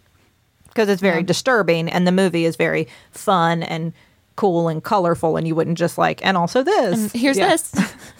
because 0.68 0.90
it's 0.90 1.02
very 1.02 1.24
disturbing, 1.24 1.88
and 1.90 2.06
the 2.06 2.12
movie 2.12 2.46
is 2.46 2.56
very 2.56 2.88
fun 3.12 3.64
and 3.64 3.94
cool 4.36 4.68
and 4.68 4.84
colorful, 4.84 5.38
and 5.38 5.48
you 5.48 5.56
wouldn't 5.56 5.78
just 5.78 5.98
like 5.98 6.26
and 6.26 6.36
also 6.36 6.64
this. 6.64 7.14
And 7.14 7.22
here's 7.22 7.38
Yeah. 7.38 7.50
this. 7.50 7.74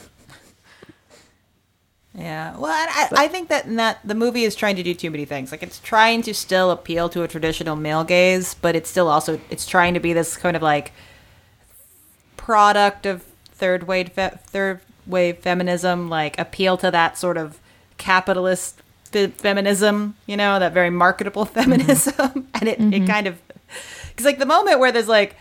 Yeah. 2.18 2.56
Well, 2.58 2.72
I, 2.72 3.10
I 3.12 3.28
think 3.28 3.50
that 3.50 3.74
that 3.76 4.00
the 4.06 4.16
movie 4.16 4.46
is 4.46 4.56
trying 4.56 4.78
to 4.78 4.84
do 4.84 4.94
too 4.94 5.12
many 5.12 5.26
things. 5.26 5.52
Like, 5.52 5.64
it's 5.64 5.80
trying 5.80 6.22
to 6.24 6.34
still 6.34 6.72
appeal 6.72 7.10
to 7.10 7.24
a 7.24 7.28
traditional 7.28 7.76
male 7.76 8.04
gaze, 8.04 8.54
but 8.54 8.76
it's 8.76 8.90
still 8.90 9.10
also 9.10 9.40
it's 9.50 9.66
trying 9.66 9.94
to 9.96 10.00
be 10.00 10.14
this 10.14 10.38
kind 10.38 10.56
of 10.56 10.62
like 10.62 10.94
product 12.38 13.06
of 13.06 13.24
third 13.52 13.88
wave 13.88 14.10
fe- 14.10 14.38
third 14.46 14.80
wave 15.06 15.40
feminism, 15.40 16.10
like 16.10 16.40
appeal 16.40 16.78
to 16.78 16.90
that 16.92 17.18
sort 17.18 17.38
of 17.38 17.60
capitalist 17.98 18.82
fe- 19.12 19.28
feminism, 19.28 20.16
you 20.26 20.38
know, 20.38 20.58
that 20.58 20.74
very 20.74 20.90
marketable 20.90 21.46
mm-hmm. 21.46 21.60
feminism, 21.60 22.48
and 22.54 22.70
it 22.70 22.80
it 22.80 22.80
mm-hmm. 22.80 23.08
kind 23.08 23.28
of 23.28 23.38
because 24.10 24.26
like 24.26 24.40
the 24.40 24.46
moment 24.46 24.80
where 24.80 24.92
there's 24.92 25.10
like 25.10 25.36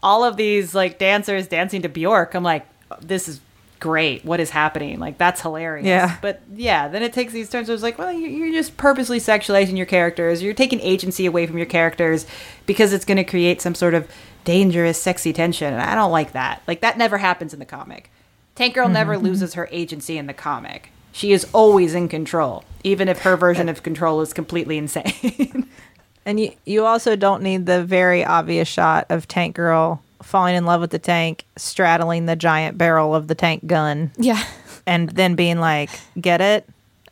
all 0.00 0.22
of 0.22 0.36
these 0.36 0.74
like 0.76 0.98
dancers 0.98 1.48
dancing 1.48 1.82
to 1.82 1.88
Bjork, 1.88 2.34
I'm 2.34 2.44
like, 2.44 2.66
this 3.00 3.26
is 3.26 3.40
great. 3.80 4.24
What 4.24 4.38
is 4.38 4.50
happening? 4.50 5.00
Like 5.00 5.18
that's 5.18 5.40
hilarious. 5.40 5.86
Yeah. 5.86 6.18
But 6.20 6.42
yeah, 6.54 6.88
then 6.88 7.02
it 7.02 7.12
takes 7.12 7.32
these 7.32 7.48
turns. 7.50 7.68
where 7.68 7.74
was 7.74 7.82
like, 7.82 7.98
well, 7.98 8.12
you- 8.12 8.28
you're 8.28 8.52
just 8.52 8.76
purposely 8.76 9.18
sexualizing 9.18 9.76
your 9.76 9.86
characters. 9.86 10.42
You're 10.42 10.54
taking 10.54 10.80
agency 10.80 11.26
away 11.26 11.46
from 11.46 11.56
your 11.56 11.66
characters 11.66 12.26
because 12.66 12.92
it's 12.92 13.04
going 13.04 13.16
to 13.16 13.24
create 13.24 13.60
some 13.60 13.74
sort 13.74 13.94
of 13.94 14.08
dangerous, 14.44 15.00
sexy 15.02 15.32
tension. 15.32 15.72
And 15.72 15.82
I 15.82 15.94
don't 15.94 16.12
like 16.12 16.32
that. 16.32 16.62
Like 16.68 16.80
that 16.82 16.98
never 16.98 17.18
happens 17.18 17.52
in 17.52 17.58
the 17.58 17.66
comic. 17.66 18.10
Tank 18.54 18.74
Girl 18.74 18.88
never 18.88 19.14
mm-hmm. 19.14 19.24
loses 19.24 19.54
her 19.54 19.68
agency 19.72 20.18
in 20.18 20.26
the 20.26 20.34
comic. 20.34 20.90
She 21.12 21.32
is 21.32 21.46
always 21.52 21.94
in 21.94 22.08
control, 22.08 22.64
even 22.84 23.08
if 23.08 23.22
her 23.22 23.36
version 23.36 23.68
uh, 23.68 23.72
of 23.72 23.82
control 23.82 24.20
is 24.20 24.32
completely 24.32 24.78
insane. 24.78 25.68
And 26.26 26.38
you 26.38 26.52
you 26.64 26.84
also 26.84 27.16
don't 27.16 27.42
need 27.42 27.66
the 27.66 27.82
very 27.82 28.24
obvious 28.24 28.68
shot 28.68 29.06
of 29.08 29.26
Tank 29.26 29.56
Girl 29.56 30.02
falling 30.22 30.56
in 30.56 30.64
love 30.64 30.80
with 30.80 30.90
the 30.90 30.98
tank, 30.98 31.44
straddling 31.56 32.26
the 32.26 32.36
giant 32.36 32.76
barrel 32.78 33.14
of 33.14 33.28
the 33.28 33.34
tank 33.34 33.66
gun, 33.66 34.10
yeah. 34.16 34.42
and 34.86 35.08
then 35.10 35.34
being 35.34 35.58
like, 35.58 35.90
"Get 36.20 36.40
it? 36.40 36.68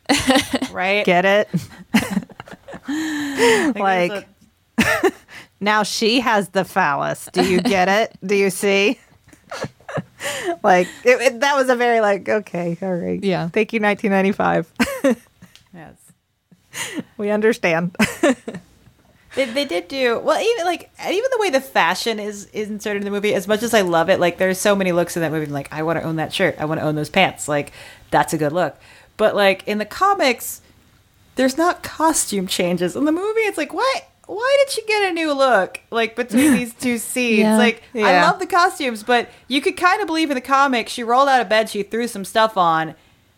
right? 0.71 1.05
Get 1.05 1.25
it?" 1.25 1.49
Like, 2.87 4.27
a- 4.79 5.11
now 5.59 5.83
she 5.83 6.21
has 6.21 6.49
the 6.49 6.65
phallus. 6.65 7.29
Do 7.31 7.47
you 7.47 7.61
get 7.61 7.87
it? 7.87 8.17
Do 8.25 8.35
you 8.35 8.49
see? 8.49 8.99
like 10.63 10.87
it, 11.03 11.21
it- 11.21 11.39
that 11.41 11.55
was 11.55 11.69
a 11.69 11.75
very 11.75 12.01
like 12.01 12.27
okay, 12.27 12.77
all 12.81 12.93
right. 12.95 13.23
Yeah. 13.23 13.49
Thank 13.49 13.73
you, 13.73 13.79
1995. 13.79 15.17
Yes. 15.73 15.95
we 17.17 17.29
understand. 17.29 17.95
They, 19.35 19.45
they 19.45 19.65
did 19.65 19.87
do 19.87 20.17
well 20.19 20.41
even 20.41 20.65
like 20.65 20.89
even 21.07 21.29
the 21.31 21.37
way 21.39 21.49
the 21.51 21.61
fashion 21.61 22.19
is 22.19 22.45
is 22.47 22.69
inserted 22.69 23.03
in 23.03 23.05
the 23.05 23.11
movie 23.11 23.33
as 23.35 23.47
much 23.47 23.61
as 23.61 23.75
i 23.75 23.81
love 23.81 24.09
it 24.09 24.19
like 24.19 24.39
there's 24.39 24.57
so 24.59 24.75
many 24.75 24.91
looks 24.91 25.15
in 25.15 25.21
that 25.21 25.31
movie 25.31 25.45
I'm 25.45 25.51
like 25.51 25.71
i 25.71 25.83
want 25.83 25.99
to 25.99 26.03
own 26.03 26.15
that 26.15 26.33
shirt 26.33 26.55
i 26.57 26.65
want 26.65 26.79
to 26.79 26.85
own 26.85 26.95
those 26.95 27.09
pants 27.11 27.47
like 27.47 27.71
that's 28.11 28.33
a 28.33 28.37
good 28.37 28.51
look. 28.53 28.75
But 29.17 29.35
like 29.35 29.67
in 29.67 29.77
the 29.77 29.85
comics 29.85 30.61
there's 31.35 31.57
not 31.57 31.83
costume 31.83 32.47
changes. 32.47 32.95
In 32.95 33.05
the 33.05 33.11
movie 33.11 33.41
it's 33.41 33.57
like 33.57 33.73
what? 33.73 34.05
Why 34.25 34.57
did 34.63 34.71
she 34.73 34.83
get 34.85 35.09
a 35.09 35.13
new 35.13 35.31
look 35.33 35.79
like 35.91 36.15
between 36.15 36.53
these 36.59 36.73
two 36.73 36.97
scenes? 36.97 37.39
Yeah. 37.39 37.57
like 37.57 37.83
i 37.95 38.21
love 38.21 38.39
the 38.39 38.47
costumes 38.47 39.03
but 39.03 39.29
you 39.47 39.61
could 39.61 39.77
kind 39.77 40.01
of 40.01 40.07
believe 40.07 40.29
in 40.31 40.35
the 40.35 40.41
comic 40.41 40.87
she 40.89 41.03
rolled 41.03 41.29
out 41.29 41.41
of 41.41 41.49
bed 41.49 41.69
she 41.69 41.83
threw 41.83 42.07
some 42.07 42.25
stuff 42.25 42.57
on 42.57 42.95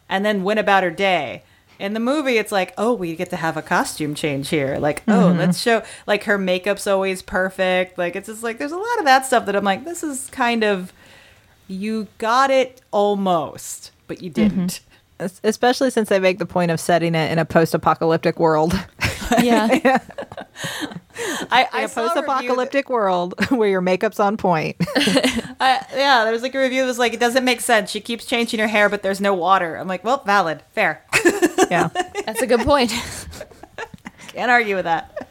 and 0.10 0.26
then 0.26 0.44
went 0.44 0.60
about 0.60 0.84
her 0.84 0.92
day 0.92 1.44
in 1.82 1.94
the 1.94 2.00
movie 2.00 2.38
it's 2.38 2.52
like 2.52 2.74
oh 2.78 2.94
we 2.94 3.16
get 3.16 3.30
to 3.32 3.36
have 3.36 3.58
a 3.58 3.62
costume 3.62 4.16
change 4.16 4.50
here. 4.50 4.78
Like 4.78 5.04
oh 5.08 5.12
mm-hmm. 5.12 5.40
let's 5.40 5.60
show 5.60 5.84
like 6.08 6.24
her 6.26 6.38
makeup's 6.38 6.88
always 6.88 7.22
perfect. 7.22 7.98
Like 7.98 8.16
it's 8.16 8.28
just 8.28 8.44
like 8.44 8.58
there's 8.58 8.72
a 8.72 8.78
lot 8.78 9.00
of 9.00 9.06
that 9.06 9.26
stuff 9.26 9.46
that 9.46 9.56
i'm 9.56 9.64
like 9.64 9.84
this 9.86 10.04
is 10.04 10.28
kind 10.30 10.64
of 10.64 10.94
you 11.68 12.08
got 12.18 12.52
it 12.52 12.82
almost 12.92 13.92
but 14.08 14.22
you 14.22 14.30
mm-hmm. 14.30 14.50
didn't. 14.50 14.82
Es- 15.20 15.40
Especially 15.44 15.90
since 15.90 16.10
they 16.10 16.20
make 16.20 16.38
the 16.40 16.46
point 16.46 16.72
of 16.72 16.80
setting 16.80 17.16
it 17.16 17.32
in 17.32 17.40
a 17.40 17.46
post-apocalyptic 17.46 18.40
world. 18.40 18.74
Yeah. 19.44 20.00
i, 21.52 21.68
I 21.72 21.82
a 21.84 21.88
saw 21.88 22.04
that- 22.04 22.14
post-apocalyptic 22.14 22.90
world 22.90 23.34
where 23.50 23.70
your 23.70 23.82
makeup's 23.82 24.20
on 24.20 24.38
point. 24.38 24.76
I, 25.60 25.86
yeah 25.94 26.24
there 26.24 26.32
was 26.34 26.42
like 26.42 26.56
a 26.56 26.60
review 26.60 26.82
that 26.82 26.88
was 26.88 27.00
like 27.00 27.14
it 27.14 27.20
doesn't 27.20 27.44
make 27.46 27.62
sense 27.62 27.90
she 27.92 28.00
keeps 28.02 28.26
changing 28.26 28.60
her 28.60 28.68
hair 28.68 28.90
but 28.90 29.04
there's 29.04 29.22
no 29.22 29.34
water 29.34 29.76
i'm 29.76 29.88
like 29.88 30.04
well 30.04 30.24
valid 30.26 30.64
fair 30.74 31.04
yeah. 31.70 31.90
That's 32.26 32.42
a 32.42 32.48
good 32.48 32.60
point. 32.62 32.92
Can't 34.34 34.52
argue 34.52 34.76
with 34.76 34.84
that. 34.86 35.28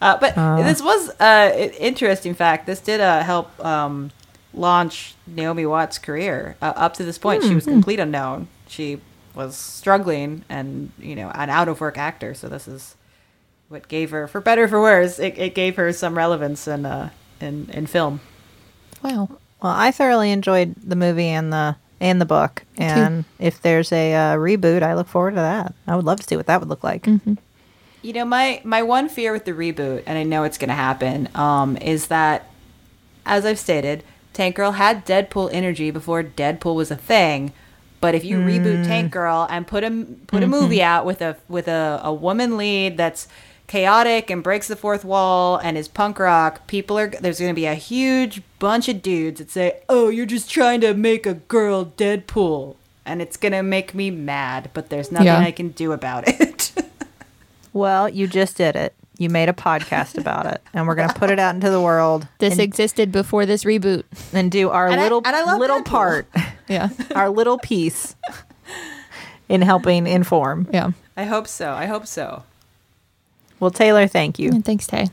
Uh, 0.00 0.18
but 0.18 0.34
this 0.64 0.82
was 0.82 1.10
uh, 1.20 1.52
an 1.54 1.70
interesting 1.70 2.34
fact. 2.34 2.66
This 2.66 2.80
did 2.80 3.00
uh, 3.00 3.22
help 3.22 3.64
um, 3.64 4.10
launch 4.52 5.14
Naomi 5.28 5.64
Watts' 5.64 5.98
career. 5.98 6.56
Uh, 6.60 6.72
up 6.76 6.94
to 6.94 7.04
this 7.04 7.18
point, 7.18 7.44
she 7.44 7.54
was 7.54 7.64
complete 7.64 8.00
unknown. 8.00 8.48
She 8.66 9.00
was 9.34 9.56
struggling 9.56 10.44
and 10.48 10.90
you 10.98 11.14
know 11.14 11.30
an 11.34 11.50
out 11.50 11.68
of 11.68 11.80
work 11.80 11.96
actor. 11.98 12.34
So 12.34 12.48
this 12.48 12.66
is 12.66 12.96
what 13.74 13.88
gave 13.88 14.12
her, 14.12 14.26
for 14.26 14.40
better 14.40 14.64
or 14.64 14.68
for 14.68 14.80
worse, 14.80 15.18
it, 15.18 15.36
it 15.36 15.54
gave 15.54 15.76
her 15.76 15.92
some 15.92 16.16
relevance 16.16 16.66
in 16.66 16.86
uh, 16.86 17.10
in 17.40 17.68
in 17.72 17.86
film. 17.86 18.20
Wow. 19.02 19.28
Well, 19.62 19.72
I 19.72 19.90
thoroughly 19.90 20.30
enjoyed 20.30 20.74
the 20.76 20.96
movie 20.96 21.28
and 21.28 21.52
the 21.52 21.76
and 22.00 22.20
the 22.20 22.24
book. 22.24 22.62
And 22.78 23.24
if 23.38 23.60
there's 23.60 23.92
a 23.92 24.14
uh, 24.14 24.36
reboot, 24.36 24.82
I 24.82 24.94
look 24.94 25.08
forward 25.08 25.32
to 25.32 25.36
that. 25.36 25.74
I 25.86 25.96
would 25.96 26.04
love 26.04 26.20
to 26.20 26.26
see 26.26 26.36
what 26.36 26.46
that 26.46 26.60
would 26.60 26.68
look 26.68 26.84
like. 26.84 27.06
You 27.06 28.12
know, 28.12 28.24
my 28.24 28.62
my 28.64 28.82
one 28.82 29.08
fear 29.08 29.32
with 29.32 29.44
the 29.44 29.52
reboot, 29.52 30.04
and 30.06 30.16
I 30.16 30.22
know 30.22 30.44
it's 30.44 30.58
going 30.58 30.68
to 30.68 30.74
happen, 30.74 31.28
um, 31.34 31.76
is 31.78 32.06
that, 32.08 32.50
as 33.26 33.44
I've 33.44 33.58
stated, 33.58 34.04
Tank 34.32 34.56
Girl 34.56 34.72
had 34.72 35.04
Deadpool 35.04 35.50
energy 35.52 35.90
before 35.90 36.22
Deadpool 36.22 36.74
was 36.74 36.90
a 36.90 36.96
thing. 36.96 37.52
But 38.00 38.14
if 38.14 38.22
you 38.22 38.36
reboot 38.36 38.84
Tank 38.84 39.12
Girl 39.12 39.46
and 39.48 39.66
put 39.66 39.82
a 39.82 40.06
put 40.26 40.42
a 40.42 40.46
movie 40.46 40.82
out 40.82 41.06
with 41.06 41.22
a 41.22 41.38
with 41.48 41.68
a, 41.68 42.02
a 42.04 42.12
woman 42.12 42.58
lead 42.58 42.98
that's 42.98 43.28
chaotic 43.66 44.30
and 44.30 44.42
breaks 44.42 44.68
the 44.68 44.76
fourth 44.76 45.04
wall 45.04 45.56
and 45.56 45.76
is 45.78 45.88
punk 45.88 46.18
rock, 46.18 46.66
people 46.66 46.98
are 46.98 47.08
there's 47.08 47.38
going 47.40 47.50
to 47.50 47.54
be 47.54 47.66
a 47.66 47.74
huge 47.74 48.42
bunch 48.58 48.88
of 48.88 49.02
dudes 49.02 49.38
that 49.40 49.50
say, 49.50 49.78
"Oh, 49.88 50.08
you're 50.08 50.26
just 50.26 50.50
trying 50.50 50.80
to 50.82 50.94
make 50.94 51.26
a 51.26 51.34
girl 51.34 51.84
Deadpool," 51.96 52.76
and 53.04 53.20
it's 53.22 53.36
going 53.36 53.52
to 53.52 53.62
make 53.62 53.94
me 53.94 54.10
mad. 54.10 54.70
But 54.74 54.90
there's 54.90 55.10
nothing 55.10 55.26
Yeah. 55.26 55.38
I 55.40 55.50
can 55.50 55.68
do 55.70 55.92
about 55.92 56.24
it. 56.28 56.72
Well, 57.72 58.08
you 58.08 58.28
just 58.28 58.56
did 58.56 58.76
it. 58.76 58.94
You 59.18 59.28
made 59.28 59.48
a 59.48 59.52
podcast 59.52 60.16
about 60.16 60.46
it, 60.46 60.62
and 60.72 60.86
we're 60.86 60.94
going 60.94 61.08
to 61.08 61.14
put 61.14 61.30
it 61.30 61.40
out 61.40 61.56
into 61.56 61.70
the 61.70 61.80
world 61.80 62.28
This 62.38 62.52
and, 62.52 62.60
existed 62.60 63.10
before 63.10 63.46
this 63.46 63.64
reboot. 63.64 64.04
and 64.32 64.48
do 64.48 64.70
our 64.70 64.86
And 64.86 65.00
I- 65.00 65.02
little 65.02 65.22
and 65.24 65.34
I 65.34 65.42
love 65.42 65.58
little 65.58 65.80
Deadpool. 65.80 65.84
part, 65.84 66.26
Yeah. 66.68 66.90
our 67.16 67.28
little 67.30 67.58
piece 67.58 68.14
in 69.48 69.60
helping 69.62 70.06
inform. 70.06 70.68
Yeah. 70.72 70.92
I 71.16 71.24
hope 71.24 71.48
so. 71.48 71.72
I 71.72 71.86
hope 71.86 72.06
so. 72.06 72.44
Well, 73.64 73.70
Teylor, 73.70 74.10
thank 74.10 74.38
you. 74.38 74.50
And 74.50 74.62
thanks, 74.62 74.86
Tay. 74.86 75.08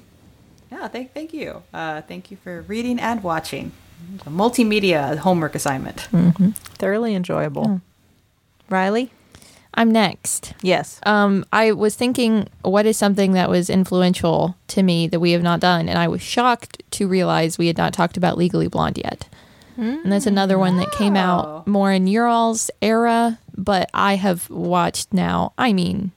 Yeah, 0.70 0.90
thank 0.90 1.14
thank 1.14 1.34
you. 1.34 1.64
Uh, 1.74 2.02
thank 2.02 2.32
you 2.32 2.36
for 2.36 2.64
reading 2.64 3.00
and 3.00 3.24
watching. 3.24 3.72
A 4.26 4.30
multimedia 4.30 5.18
homework 5.20 5.56
assignment. 5.56 6.02
Thoroughly 6.76 7.16
enjoyable. 7.16 7.80
Rileigh? 8.70 9.10
I'm 9.74 9.90
next. 9.90 10.54
Yes. 10.62 11.00
Um, 11.04 11.46
I 11.54 11.72
was 11.72 11.96
thinking, 11.96 12.50
what 12.62 12.86
is 12.86 12.98
something 12.98 13.32
that 13.32 13.50
was 13.50 13.70
influential 13.70 14.58
to 14.68 14.84
me 14.84 15.08
that 15.08 15.22
we 15.22 15.32
have 15.32 15.42
not 15.42 15.62
done? 15.62 15.88
And 15.88 15.98
I 15.98 16.10
was 16.10 16.22
shocked 16.22 16.84
to 16.92 17.08
realize 17.08 17.58
we 17.58 17.68
had 17.68 17.78
not 17.78 17.94
talked 17.94 18.18
about 18.18 18.38
Legally 18.38 18.68
Blonde 18.68 18.98
yet. 18.98 19.30
And 19.78 20.12
that's 20.12 20.28
another 20.28 20.60
one 20.60 20.76
that 20.76 20.92
came 20.92 21.16
out 21.16 21.66
more 21.66 21.94
in 21.94 22.06
Ural's 22.06 22.70
era, 22.82 23.40
but 23.56 23.90
I 23.94 24.16
have 24.18 24.50
watched 24.50 25.14
now, 25.14 25.54
I 25.58 25.72
mean, 25.72 26.12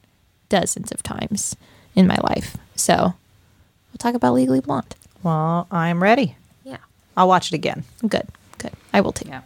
dozens 0.48 0.90
of 0.90 1.04
times 1.04 1.54
in 1.94 2.06
my 2.06 2.16
life. 2.22 2.56
So 2.76 2.94
we'll 2.96 3.98
talk 3.98 4.14
about 4.14 4.34
Legally 4.34 4.60
Blonde. 4.60 4.94
Well, 5.22 5.66
I'm 5.70 6.02
ready. 6.02 6.36
Yeah. 6.64 6.78
I'll 7.16 7.28
watch 7.28 7.52
it 7.52 7.54
again. 7.54 7.84
Good. 8.06 8.26
Good. 8.58 8.72
I 8.92 9.00
will 9.00 9.12
take 9.12 9.28
Yeah. 9.28 9.42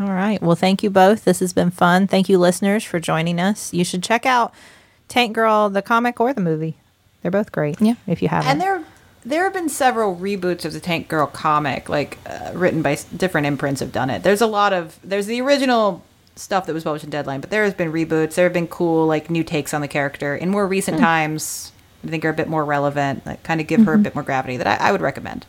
All 0.00 0.06
right. 0.12 0.40
Well, 0.40 0.54
thank 0.56 0.82
you 0.82 0.90
both. 0.90 1.24
This 1.24 1.40
has 1.40 1.52
been 1.52 1.70
fun. 1.72 2.06
Thank 2.06 2.28
you, 2.28 2.38
listeners, 2.38 2.84
for 2.84 3.00
joining 3.00 3.40
us. 3.40 3.72
You 3.74 3.84
should 3.84 4.02
check 4.02 4.24
out 4.26 4.54
Tank 5.08 5.34
Girl, 5.34 5.68
the 5.68 5.82
comic 5.82 6.20
or 6.20 6.32
the 6.32 6.40
movie. 6.40 6.76
They're 7.22 7.32
both 7.32 7.50
great. 7.50 7.80
Yeah. 7.80 7.94
If 8.06 8.22
you 8.22 8.28
haven't. 8.28 8.48
And 8.50 8.60
there 8.60 8.84
there 9.24 9.42
have 9.44 9.52
been 9.52 9.68
several 9.68 10.14
reboots 10.16 10.64
of 10.64 10.72
the 10.72 10.78
Tank 10.80 11.08
Girl 11.08 11.26
comic, 11.26 11.88
like 11.88 12.16
uh, 12.26 12.52
written 12.54 12.80
by 12.80 12.92
s- 12.92 13.04
different 13.04 13.48
imprints 13.48 13.80
have 13.80 13.90
done 13.90 14.08
it. 14.08 14.22
There's 14.22 14.40
a 14.40 14.46
lot 14.46 14.72
of 14.72 14.98
there's 15.02 15.26
the 15.26 15.40
original 15.40 16.04
stuff 16.38 16.66
that 16.66 16.72
was 16.72 16.84
published 16.84 17.04
in 17.04 17.10
Deadline, 17.10 17.40
but 17.40 17.50
there 17.50 17.64
has 17.64 17.74
been 17.74 17.92
reboots. 17.92 18.34
There 18.34 18.44
have 18.44 18.52
been 18.52 18.68
cool 18.68 19.06
like 19.06 19.30
new 19.30 19.44
takes 19.44 19.74
on 19.74 19.80
the 19.80 19.88
character 19.88 20.34
in 20.34 20.50
more 20.50 20.66
recent 20.66 20.98
times. 20.98 21.72
I 22.04 22.08
think 22.08 22.24
are 22.24 22.30
a 22.30 22.34
bit 22.34 22.48
more 22.48 22.64
relevant, 22.64 23.26
like 23.26 23.42
kind 23.42 23.60
of 23.60 23.66
give 23.66 23.80
her 23.84 23.94
a 23.94 23.98
bit 23.98 24.14
more 24.14 24.22
gravity 24.22 24.56
that 24.56 24.66
I, 24.66 24.88
I 24.88 24.92
would 24.92 25.00
recommend. 25.00 25.46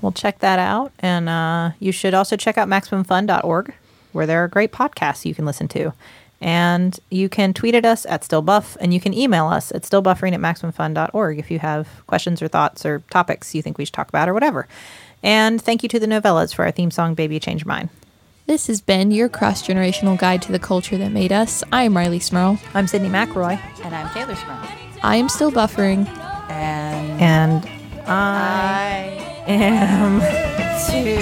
We'll 0.00 0.12
check 0.12 0.38
that 0.38 0.58
out. 0.58 0.92
And 1.00 1.28
uh, 1.28 1.72
you 1.78 1.92
should 1.92 2.14
also 2.14 2.36
check 2.36 2.56
out 2.56 2.68
MaximumFun.org, 2.68 3.74
where 4.12 4.26
there 4.26 4.42
are 4.42 4.48
great 4.48 4.72
podcasts 4.72 5.26
you 5.26 5.34
can 5.34 5.44
listen 5.44 5.68
to. 5.68 5.92
And 6.40 6.98
you 7.10 7.28
can 7.28 7.52
tweet 7.52 7.74
at 7.74 7.84
us 7.84 8.06
at 8.06 8.22
stillbuff, 8.22 8.78
and 8.80 8.94
you 8.94 9.00
can 9.00 9.12
email 9.12 9.48
us 9.48 9.70
at 9.72 9.82
stillbuffering 9.82 10.32
at 10.32 10.40
MaximumFun.org 10.40 11.38
if 11.38 11.50
you 11.50 11.58
have 11.58 11.86
questions 12.06 12.40
or 12.40 12.48
thoughts 12.48 12.86
or 12.86 13.00
topics 13.10 13.54
you 13.54 13.60
think 13.60 13.76
we 13.76 13.84
should 13.84 13.92
talk 13.92 14.08
about 14.08 14.28
or 14.28 14.32
whatever. 14.32 14.66
And 15.22 15.60
thank 15.60 15.82
you 15.82 15.88
to 15.90 16.00
the 16.00 16.06
Nouvellas 16.06 16.54
for 16.54 16.64
our 16.64 16.70
theme 16.70 16.90
song, 16.90 17.14
Baby 17.14 17.38
Change 17.38 17.66
Mine. 17.66 17.90
This 18.50 18.66
has 18.66 18.80
been 18.80 19.12
your 19.12 19.28
cross 19.28 19.64
generational 19.64 20.18
guide 20.18 20.42
to 20.42 20.50
the 20.50 20.58
culture 20.58 20.98
that 20.98 21.12
made 21.12 21.30
us. 21.30 21.62
I 21.70 21.84
am 21.84 21.94
Rileigh 21.94 22.20
Smirl. 22.20 22.58
I'm 22.74 22.86
Sydnee 22.86 23.08
McElroy, 23.08 23.60
And 23.84 23.94
I'm 23.94 24.08
Teylor 24.08 24.36
Smirl. 24.36 24.58
I 25.04 25.14
am 25.14 25.28
still 25.28 25.52
buffering. 25.52 26.04
And 26.50 27.20
and 27.22 27.64
I 28.08 29.22
I 29.46 29.52
am 29.52 30.18
too. 30.90 31.16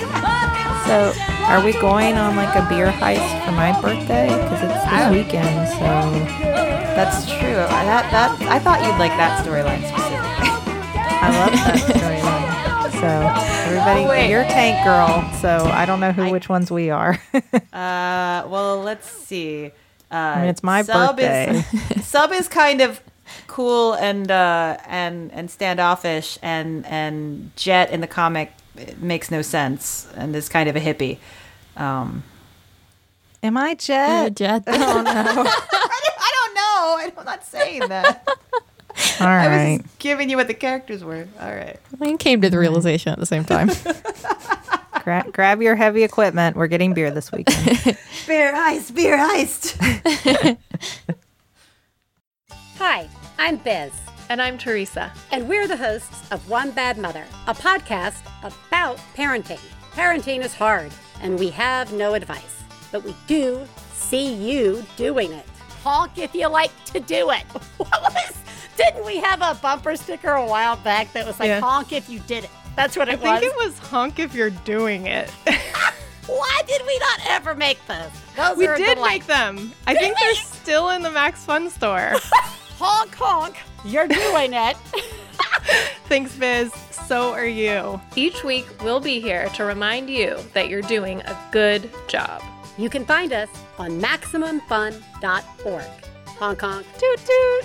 So, 0.86 1.12
are 1.44 1.62
we 1.62 1.72
going 1.72 2.16
on 2.16 2.36
like 2.36 2.56
a 2.56 2.66
beer 2.66 2.90
heist 2.90 3.44
for 3.44 3.52
my 3.52 3.78
birthday? 3.82 4.28
Because 4.28 4.62
it's 4.62 4.72
this 4.72 4.84
oh. 4.90 5.12
weekend. 5.12 5.68
So, 5.68 5.84
That's 6.96 7.26
true. 7.26 7.52
That 7.68 8.10
that 8.10 8.40
I 8.48 8.58
thought 8.58 8.80
you'd 8.80 8.98
like 8.98 9.12
that 9.18 9.44
storyline 9.44 9.86
specifically. 9.86 10.16
I 11.20 11.28
love 11.38 11.52
that 11.52 11.76
storyline. 11.76 12.59
So, 13.00 13.06
everybody, 13.06 14.04
wait. 14.04 14.28
you're 14.28 14.44
Tank 14.44 14.84
Girl. 14.84 15.26
So, 15.40 15.70
I 15.72 15.86
don't 15.86 16.00
know 16.00 16.12
who 16.12 16.30
which 16.30 16.50
ones 16.50 16.70
we 16.70 16.90
are. 16.90 17.18
Uh, 17.72 18.46
well, 18.48 18.82
let's 18.82 19.08
see. 19.08 19.66
Uh, 20.10 20.14
I 20.14 20.40
mean, 20.40 20.50
it's 20.50 20.62
my 20.62 20.82
sub 20.82 21.16
birthday. 21.16 21.64
Is, 21.96 22.04
sub 22.06 22.30
is 22.32 22.46
kind 22.46 22.82
of 22.82 23.00
cool 23.46 23.94
and 23.94 24.30
uh, 24.30 24.76
and 24.86 25.32
and 25.32 25.50
standoffish, 25.50 26.38
and 26.42 26.84
and 26.84 27.52
Jet 27.56 27.90
in 27.90 28.02
the 28.02 28.06
comic 28.06 28.52
it 28.76 29.00
makes 29.00 29.30
no 29.30 29.40
sense 29.40 30.06
and 30.14 30.36
is 30.36 30.48
kind 30.50 30.68
of 30.68 30.76
a 30.76 30.80
hippie. 30.80 31.18
Um, 31.76 32.22
Am 33.42 33.56
I 33.56 33.74
Jet? 33.74 34.34
Jet. 34.36 34.64
Oh 34.68 35.02
no! 35.02 35.10
I 35.10 35.22
don't 35.24 35.34
know. 35.34 35.44
I 35.46 36.32
don't 36.34 36.54
know. 36.54 37.20
I'm 37.20 37.24
not 37.24 37.44
saying 37.46 37.88
that. 37.88 38.28
All 39.20 39.26
I 39.26 39.46
right. 39.46 39.82
was 39.82 39.90
giving 39.98 40.30
you 40.30 40.36
what 40.36 40.46
the 40.48 40.54
characters 40.54 41.04
were. 41.04 41.26
All 41.40 41.54
right. 41.54 41.78
I 42.00 42.16
came 42.16 42.40
to 42.42 42.50
the 42.50 42.58
realization 42.58 43.12
at 43.12 43.18
the 43.18 43.26
same 43.26 43.44
time. 43.44 43.70
Gra- 45.04 45.24
grab 45.32 45.62
your 45.62 45.76
heavy 45.76 46.02
equipment. 46.04 46.56
We're 46.56 46.66
getting 46.66 46.92
beer 46.94 47.10
this 47.10 47.32
weekend. 47.32 47.78
Beer 48.26 48.52
heist. 48.54 48.94
Beer 48.94 49.16
heist. 49.16 49.76
Hi, 50.36 50.56
Hi, 52.78 53.08
I'm 53.38 53.56
Biz, 53.58 53.92
And 54.28 54.40
I'm 54.42 54.56
Theresa. 54.58 55.12
and 55.32 55.48
we're 55.48 55.66
the 55.66 55.76
hosts 55.76 56.30
of 56.32 56.48
One 56.48 56.70
Bad 56.70 56.98
Mother, 56.98 57.24
a 57.46 57.54
podcast 57.54 58.20
about 58.42 58.98
parenting. 59.16 59.60
Parenting 59.92 60.42
is 60.44 60.54
hard, 60.54 60.90
and 61.22 61.38
we 61.38 61.50
have 61.50 61.92
no 61.92 62.14
advice, 62.14 62.62
but 62.92 63.02
we 63.04 63.14
do 63.26 63.60
see 63.94 64.32
you 64.34 64.84
doing 64.96 65.32
it. 65.32 65.46
Honk 65.82 66.18
if 66.18 66.34
you 66.34 66.48
like 66.48 66.72
to 66.86 67.00
do 67.00 67.30
it. 67.30 67.42
What 67.78 68.02
was? 68.02 68.36
Didn't 68.76 69.04
we 69.04 69.18
have 69.18 69.42
a 69.42 69.54
bumper 69.60 69.96
sticker 69.96 70.32
a 70.32 70.46
while 70.46 70.76
back 70.76 71.12
that 71.12 71.26
was 71.26 71.38
like 71.40 71.48
Yeah. 71.48 71.60
honk 71.60 71.92
if 71.92 72.08
you 72.08 72.18
did 72.20 72.44
it? 72.44 72.50
That's 72.76 72.96
what 72.96 73.08
it 73.08 73.14
I 73.14 73.16
think 73.16 73.42
was. 73.42 73.42
it 73.42 73.56
was 73.56 73.78
honk 73.90 74.18
if 74.18 74.34
you're 74.34 74.50
doing 74.50 75.06
it. 75.06 75.28
Why 76.26 76.62
did 76.66 76.82
we 76.86 76.98
not 76.98 77.20
ever 77.28 77.54
make 77.54 77.84
those? 77.86 78.10
Those 78.36 78.56
we 78.56 78.66
are 78.66 78.76
did 78.76 78.94
delight. 78.94 79.10
make 79.10 79.26
them. 79.26 79.72
I 79.86 79.94
think 79.94 80.16
they're 80.18 80.34
still 80.36 80.90
in 80.90 81.02
the 81.02 81.10
Max 81.10 81.44
Fun 81.44 81.68
store. 81.70 82.12
Honk 82.78 83.14
honk. 83.16 83.56
You're 83.84 84.06
doing 84.08 84.52
it. 84.54 84.76
Thanks, 86.08 86.34
Biz. 86.36 86.72
So 86.92 87.32
are 87.32 87.46
you. 87.46 88.00
Each 88.16 88.42
week, 88.44 88.66
we'll 88.82 89.00
be 89.00 89.20
here 89.20 89.48
to 89.50 89.64
remind 89.64 90.08
you 90.08 90.38
that 90.54 90.68
you're 90.70 90.80
doing 90.82 91.20
a 91.22 91.36
good 91.52 91.90
job. 92.08 92.42
You 92.78 92.88
can 92.88 93.04
find 93.04 93.32
us 93.34 93.48
on 93.78 94.00
MaximumFun.org. 94.00 95.84
Honk 96.38 96.60
honk. 96.60 96.86
Toot 96.98 97.18
toot. 97.18 97.64